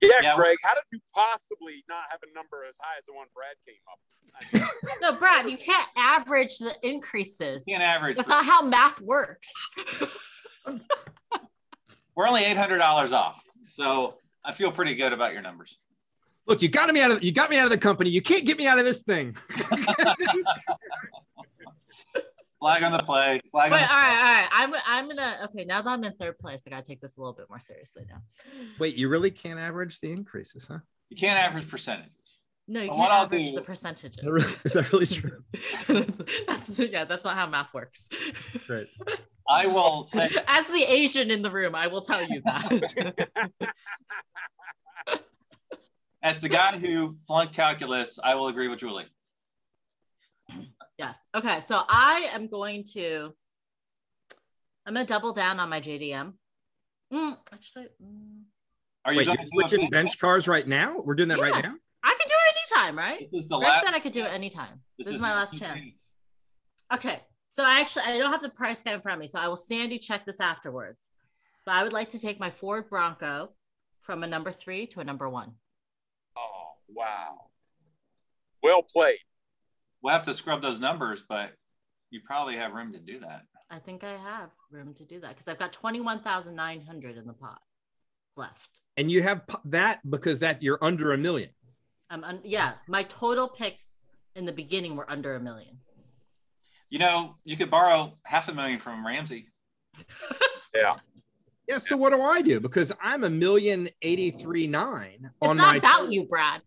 Yeah, 0.00 0.08
Yeah. 0.22 0.34
Greg, 0.36 0.56
how 0.62 0.74
did 0.74 0.84
you 0.92 1.00
possibly 1.14 1.84
not 1.88 2.04
have 2.10 2.20
a 2.28 2.34
number 2.34 2.64
as 2.68 2.74
high 2.80 2.98
as 2.98 3.04
the 3.06 3.12
one 3.14 3.26
Brad 3.34 3.56
came 3.66 3.76
up 3.90 3.98
with? 3.98 4.08
No, 5.00 5.12
Brad, 5.16 5.48
you 5.50 5.56
can't 5.58 5.88
average 5.96 6.58
the 6.58 6.74
increases. 6.82 7.64
You 7.66 7.74
Can't 7.74 7.82
average. 7.82 8.16
That's 8.16 8.28
not 8.28 8.44
how 8.44 8.62
math 8.62 9.00
works. 9.00 9.48
We're 12.14 12.28
only 12.28 12.44
eight 12.44 12.56
hundred 12.56 12.78
dollars 12.78 13.12
off, 13.12 13.42
so 13.68 14.18
I 14.44 14.52
feel 14.52 14.70
pretty 14.70 14.94
good 14.94 15.12
about 15.12 15.32
your 15.32 15.42
numbers. 15.42 15.78
Look, 16.46 16.62
you 16.62 16.68
got 16.68 16.92
me 16.92 17.00
out 17.00 17.10
of 17.10 17.22
you 17.24 17.32
got 17.32 17.50
me 17.50 17.56
out 17.58 17.64
of 17.64 17.70
the 17.70 17.78
company. 17.78 18.10
You 18.10 18.22
can't 18.22 18.44
get 18.44 18.58
me 18.58 18.66
out 18.66 18.78
of 18.78 18.84
this 18.84 19.02
thing. 19.02 19.36
Flag 22.62 22.84
on 22.84 22.92
the 22.92 22.98
play. 23.00 23.40
Flag 23.50 23.72
Wait, 23.72 23.82
on 23.82 23.82
all 23.82 23.88
the 23.88 23.92
right, 23.92 24.16
all 24.16 24.22
right. 24.22 24.48
I'm 24.52 24.74
I'm 24.86 25.08
gonna 25.08 25.48
okay. 25.50 25.64
Now 25.64 25.82
that 25.82 25.90
I'm 25.90 26.04
in 26.04 26.12
third 26.12 26.38
place, 26.38 26.62
I 26.64 26.70
gotta 26.70 26.84
take 26.84 27.00
this 27.00 27.16
a 27.16 27.20
little 27.20 27.32
bit 27.32 27.46
more 27.48 27.58
seriously 27.58 28.04
now. 28.08 28.18
Wait, 28.78 28.94
you 28.94 29.08
really 29.08 29.32
can't 29.32 29.58
average 29.58 29.98
the 29.98 30.12
increases, 30.12 30.68
huh? 30.68 30.78
You 31.08 31.16
can't 31.16 31.36
average 31.40 31.68
percentages. 31.68 32.38
No, 32.68 32.80
you 32.80 32.90
What 32.90 32.98
can't 32.98 33.12
I'll 33.12 33.24
average 33.24 33.46
do- 33.46 33.54
the 33.56 33.62
percentages. 33.62 34.16
Is 34.16 34.22
that 34.22 34.30
really, 34.30 34.54
is 34.64 34.72
that 34.74 34.92
really 34.92 35.06
true? 35.06 35.42
that's, 36.46 36.78
yeah, 36.78 37.04
that's 37.04 37.24
not 37.24 37.34
how 37.34 37.48
math 37.48 37.74
works. 37.74 38.08
Right. 38.68 38.86
I 39.50 39.66
will 39.66 40.04
say 40.04 40.30
As 40.46 40.68
the 40.68 40.84
Asian 40.84 41.32
in 41.32 41.42
the 41.42 41.50
room, 41.50 41.74
I 41.74 41.88
will 41.88 42.00
tell 42.02 42.24
you 42.24 42.42
that. 42.44 43.74
as 46.22 46.40
the 46.40 46.48
guy 46.48 46.78
who 46.78 47.16
flunked 47.26 47.54
calculus, 47.54 48.20
I 48.22 48.36
will 48.36 48.46
agree 48.46 48.68
with 48.68 48.78
Julie. 48.78 49.06
Yes. 51.02 51.18
Okay. 51.34 51.60
So 51.66 51.80
I 51.88 52.30
am 52.32 52.48
going 52.48 52.84
to. 52.94 53.32
I'm 54.86 54.94
gonna 54.94 55.06
double 55.06 55.32
down 55.32 55.60
on 55.60 55.68
my 55.68 55.80
JDM. 55.80 56.32
Mm, 57.12 57.36
actually, 57.52 57.86
mm, 58.02 58.42
Are 59.04 59.12
you 59.12 59.18
Wait, 59.18 59.26
you're 59.26 59.36
to 59.36 59.42
do 59.42 59.48
a 59.48 59.50
switching 59.52 59.80
bench? 59.82 59.92
bench 59.92 60.18
cars 60.18 60.48
right 60.48 60.66
now? 60.66 60.96
We're 60.98 61.14
doing 61.14 61.28
that 61.28 61.38
Yeah. 61.38 61.44
right 61.50 61.62
now? 61.62 61.74
I 62.02 62.14
could 62.18 62.26
do 62.28 62.34
it 62.34 62.56
anytime, 62.78 62.98
right? 62.98 63.20
This 63.20 63.32
is 63.32 63.48
the 63.48 63.58
Greg 63.58 63.68
last. 63.68 63.84
said 63.86 63.94
I 63.94 64.00
could 64.00 64.12
do 64.12 64.22
it 64.24 64.32
anytime. 64.32 64.80
This, 64.98 65.08
is 65.08 65.20
my 65.22 65.32
last 65.34 65.56
chance. 65.58 65.78
chance. 65.80 66.08
Okay. 66.94 67.20
So 67.50 67.62
I 67.62 67.80
actually 67.80 68.04
I 68.06 68.18
don't 68.18 68.32
have 68.32 68.42
the 68.42 68.48
price 68.48 68.82
guide 68.82 68.94
in 68.94 69.00
front 69.02 69.16
of 69.16 69.20
me, 69.20 69.26
so 69.28 69.38
I 69.38 69.46
will 69.46 69.56
sandy 69.56 69.98
check 69.98 70.24
this 70.24 70.40
afterwards. 70.40 71.08
But 71.66 71.74
I 71.76 71.82
would 71.84 71.92
like 71.92 72.08
to 72.10 72.18
take 72.18 72.40
my 72.40 72.50
Ford 72.50 72.88
Bronco 72.88 73.50
from 74.00 74.24
a 74.24 74.26
number 74.26 74.50
three 74.50 74.86
to 74.88 75.00
a 75.00 75.04
number 75.04 75.28
one. 75.28 75.52
Oh, 76.36 76.72
wow. 76.88 77.50
Well 78.62 78.82
played. 78.82 79.18
We'll 80.02 80.12
have 80.12 80.22
to 80.24 80.34
scrub 80.34 80.62
those 80.62 80.78
numbers, 80.80 81.22
but 81.28 81.52
you 82.10 82.20
probably 82.26 82.56
have 82.56 82.72
room 82.72 82.92
to 82.92 82.98
do 82.98 83.20
that. 83.20 83.42
I 83.70 83.78
think 83.78 84.04
I 84.04 84.12
have 84.16 84.50
room 84.70 84.94
to 84.94 85.04
do 85.04 85.20
that 85.20 85.30
because 85.30 85.48
I've 85.48 85.58
got 85.58 85.72
twenty 85.72 86.00
one 86.00 86.20
thousand 86.20 86.54
nine 86.56 86.82
hundred 86.84 87.16
in 87.16 87.26
the 87.26 87.32
pot 87.32 87.60
left. 88.36 88.80
And 88.96 89.10
you 89.10 89.22
have 89.22 89.42
that 89.66 90.00
because 90.08 90.40
that 90.40 90.62
you're 90.62 90.78
under 90.82 91.12
a 91.12 91.18
million. 91.18 91.50
Um, 92.10 92.24
un- 92.24 92.40
yeah, 92.44 92.74
my 92.86 93.04
total 93.04 93.48
picks 93.48 93.96
in 94.34 94.44
the 94.44 94.52
beginning 94.52 94.96
were 94.96 95.10
under 95.10 95.34
a 95.34 95.40
million. 95.40 95.78
You 96.90 96.98
know, 96.98 97.36
you 97.44 97.56
could 97.56 97.70
borrow 97.70 98.18
half 98.24 98.48
a 98.48 98.54
million 98.54 98.78
from 98.78 99.06
Ramsey. 99.06 99.48
Yeah. 100.74 100.96
Yeah. 101.68 101.76
So 101.78 101.98
what 101.98 102.14
do 102.14 102.22
I 102.22 102.40
do? 102.40 102.58
Because 102.58 102.92
I'm 103.02 103.24
a 103.24 103.30
million 103.30 103.90
eighty 104.00 104.30
three 104.30 104.66
nine 104.66 105.18
It's 105.22 105.48
on 105.50 105.58
not 105.58 105.72
my. 105.72 105.76
about 105.76 106.10
you, 106.10 106.24
Brad. 106.24 106.62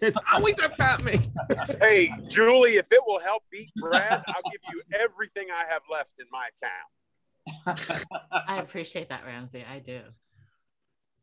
It's 0.00 0.18
always 0.32 0.54
about 0.62 1.04
me. 1.04 1.18
Hey, 1.80 2.12
Julie, 2.28 2.76
if 2.76 2.86
it 2.90 3.00
will 3.06 3.20
help 3.20 3.42
beat 3.50 3.70
Brad, 3.76 4.22
I'll 4.26 4.50
give 4.50 4.60
you 4.72 4.82
everything 4.98 5.48
I 5.54 5.64
have 5.70 5.82
left 5.90 6.14
in 6.18 6.26
my 6.30 6.48
account. 6.54 8.06
I 8.48 8.58
appreciate 8.58 9.08
that, 9.08 9.24
Ramsey. 9.24 9.64
I 9.70 9.78
do. 9.78 10.00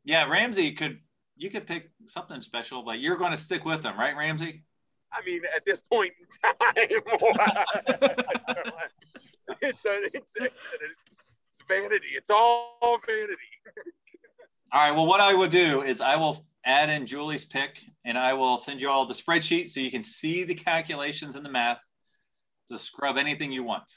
Yeah, 0.03 0.29
Ramsey 0.29 0.71
could. 0.71 0.99
You 1.37 1.49
could 1.49 1.67
pick 1.67 1.91
something 2.05 2.41
special, 2.41 2.81
but 2.83 2.99
you're 2.99 3.17
going 3.17 3.31
to 3.31 3.37
stick 3.37 3.65
with 3.65 3.81
them, 3.81 3.99
right, 3.99 4.15
Ramsey? 4.15 4.63
I 5.11 5.21
mean, 5.25 5.41
at 5.53 5.65
this 5.65 5.81
point 5.81 6.13
in 6.19 6.27
time, 6.41 6.55
it's, 9.61 9.85
a, 9.85 10.09
it's, 10.13 10.35
a, 10.39 10.45
it's 10.45 11.59
vanity. 11.67 12.07
It's 12.15 12.29
all 12.29 12.99
vanity. 13.05 13.35
All 14.71 14.81
right. 14.81 14.91
Well, 14.95 15.05
what 15.05 15.21
I 15.21 15.33
will 15.33 15.47
do 15.47 15.83
is 15.83 16.01
I 16.01 16.15
will 16.15 16.45
add 16.65 16.89
in 16.89 17.05
Julie's 17.05 17.45
pick, 17.45 17.81
and 18.03 18.17
I 18.17 18.33
will 18.33 18.57
send 18.57 18.81
you 18.81 18.89
all 18.89 19.05
the 19.05 19.13
spreadsheet 19.13 19.67
so 19.69 19.79
you 19.79 19.91
can 19.91 20.03
see 20.03 20.43
the 20.43 20.55
calculations 20.55 21.35
and 21.35 21.45
the 21.45 21.49
math 21.49 21.81
to 22.69 22.77
scrub 22.77 23.17
anything 23.17 23.51
you 23.51 23.63
want. 23.63 23.91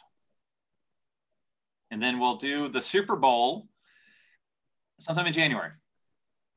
And 1.90 2.02
then 2.02 2.18
we'll 2.18 2.36
do 2.36 2.68
the 2.68 2.82
Super 2.82 3.16
Bowl 3.16 3.66
sometime 5.00 5.26
in 5.26 5.32
January. 5.32 5.70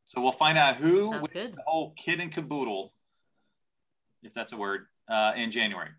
So 0.06 0.22
we'll 0.22 0.34
find 0.34 0.58
out 0.58 0.76
who 0.76 1.12
Sounds 1.12 1.22
wins 1.22 1.34
good. 1.34 1.56
the 1.56 1.64
whole 1.66 1.94
kid 1.96 2.20
and 2.20 2.32
caboodle, 2.32 2.94
if 4.24 4.34
that's 4.34 4.52
a 4.52 4.58
word, 4.58 4.88
uh, 5.10 5.32
in 5.38 5.52
January. 5.52 5.90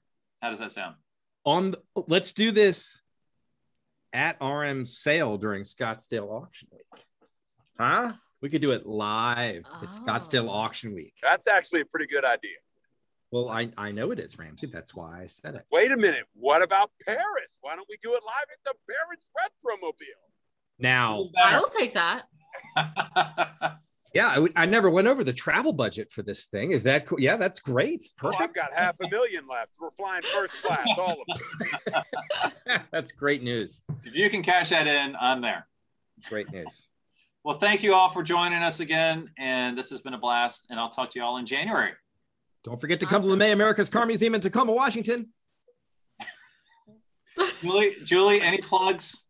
How 0.42 0.50
does 0.50 0.58
that 0.58 0.72
sound? 0.72 0.96
On 1.44 1.70
the, 1.70 1.82
let's 2.08 2.32
do 2.32 2.50
this 2.50 3.00
at 4.12 4.36
RM 4.42 4.84
sale 4.84 5.38
during 5.38 5.62
Scottsdale 5.62 6.28
auction 6.30 6.68
week. 6.70 7.04
Huh? 7.78 8.12
We 8.42 8.48
could 8.50 8.60
do 8.60 8.72
it 8.72 8.84
live 8.86 9.64
It's 9.82 9.98
Scottsdale 10.00 10.46
Oh. 10.46 10.50
auction 10.50 10.94
week. 10.94 11.14
That's 11.22 11.46
actually 11.46 11.80
a 11.82 11.84
pretty 11.86 12.06
good 12.06 12.24
idea. 12.24 12.56
Well, 13.30 13.48
I, 13.48 13.70
I 13.78 13.92
know 13.92 14.10
it 14.10 14.18
is, 14.18 14.38
Ramsey. 14.38 14.66
That's 14.66 14.94
why 14.94 15.22
I 15.22 15.26
said 15.26 15.54
it. 15.54 15.64
Wait 15.72 15.90
a 15.90 15.96
minute. 15.96 16.24
What 16.34 16.60
about 16.60 16.90
Paris? 17.06 17.22
Why 17.62 17.76
don't 17.76 17.86
we 17.88 17.96
do 18.02 18.10
it 18.14 18.20
live 18.26 18.46
at 18.52 18.58
the 18.64 18.74
Paris 18.86 19.26
Retromobile? 19.38 19.94
Now, 20.78 21.30
I 21.42 21.58
will 21.58 21.68
take 21.68 21.94
that. 21.94 22.24
yeah, 24.14 24.28
I, 24.28 24.38
would- 24.38 24.52
I 24.56 24.66
never 24.66 24.90
went 24.90 25.06
over 25.06 25.24
the 25.24 25.32
travel 25.32 25.72
budget 25.72 26.10
for 26.12 26.22
this 26.22 26.44
thing. 26.46 26.72
Is 26.72 26.82
that 26.82 27.06
cool? 27.06 27.20
Yeah, 27.20 27.36
that's 27.36 27.60
great. 27.60 28.02
Oh, 28.22 28.32
I've 28.38 28.52
got 28.52 28.72
half 28.74 28.96
a 29.00 29.08
million 29.08 29.46
left. 29.48 29.70
We're 29.80 29.92
flying 29.92 30.22
first 30.24 30.52
class, 30.62 30.86
all 30.98 31.16
of 31.22 31.40
them. 31.94 32.02
that's 32.92 33.12
great 33.12 33.42
news. 33.42 33.82
if 34.04 34.14
you 34.14 34.28
can 34.28 34.42
cash 34.42 34.70
that 34.70 34.86
in, 34.88 35.16
I'm 35.18 35.40
there. 35.40 35.66
Great 36.28 36.50
news. 36.52 36.88
Well, 37.44 37.58
thank 37.58 37.82
you 37.82 37.92
all 37.94 38.08
for 38.08 38.22
joining 38.22 38.62
us 38.62 38.80
again. 38.80 39.28
And 39.36 39.76
this 39.76 39.90
has 39.90 40.00
been 40.00 40.14
a 40.14 40.18
blast. 40.18 40.66
And 40.70 40.78
I'll 40.78 40.90
talk 40.90 41.10
to 41.10 41.18
you 41.18 41.24
all 41.24 41.38
in 41.38 41.46
January. 41.46 41.92
Don't 42.64 42.80
forget 42.80 43.00
to 43.00 43.06
come 43.06 43.22
to 43.22 43.28
LeMay 43.28 43.52
America's 43.52 43.88
Car 43.88 44.06
Museum 44.06 44.34
in 44.36 44.40
Tacoma, 44.40 44.72
Washington. 44.72 45.30
Julie, 47.60 47.96
Julie, 48.04 48.40
any 48.40 48.58
plugs? 48.58 49.24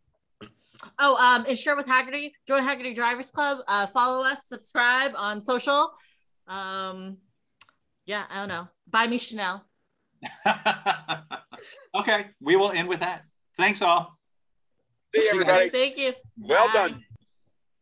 Oh, 0.99 1.15
um, 1.15 1.47
Insure 1.47 1.77
with 1.77 1.87
Hagerty, 1.87 2.33
join 2.47 2.63
Hagerty 2.63 2.95
Drivers 2.95 3.31
Club. 3.31 3.59
Uh, 3.67 3.87
follow 3.87 4.25
us, 4.25 4.43
subscribe 4.47 5.13
on 5.17 5.41
social. 5.41 5.93
Um, 6.47 7.19
yeah, 8.05 8.25
I 8.29 8.41
don't 8.41 8.49
know. 8.49 8.69
Buy 8.91 9.07
me 9.07 9.17
Chanel. 9.17 9.65
okay, 11.95 12.27
we 12.41 12.57
will 12.57 12.73
end 12.73 12.89
with 12.89 13.01
that. 13.01 13.23
Thanks 13.57 13.81
all. 13.81 14.19
See 15.15 15.23
you, 15.23 15.31
everybody. 15.31 15.71
Thank 15.71 15.97
you. 15.97 16.13
Well 16.39 16.67
Bye. 16.67 16.73
done. 16.73 17.05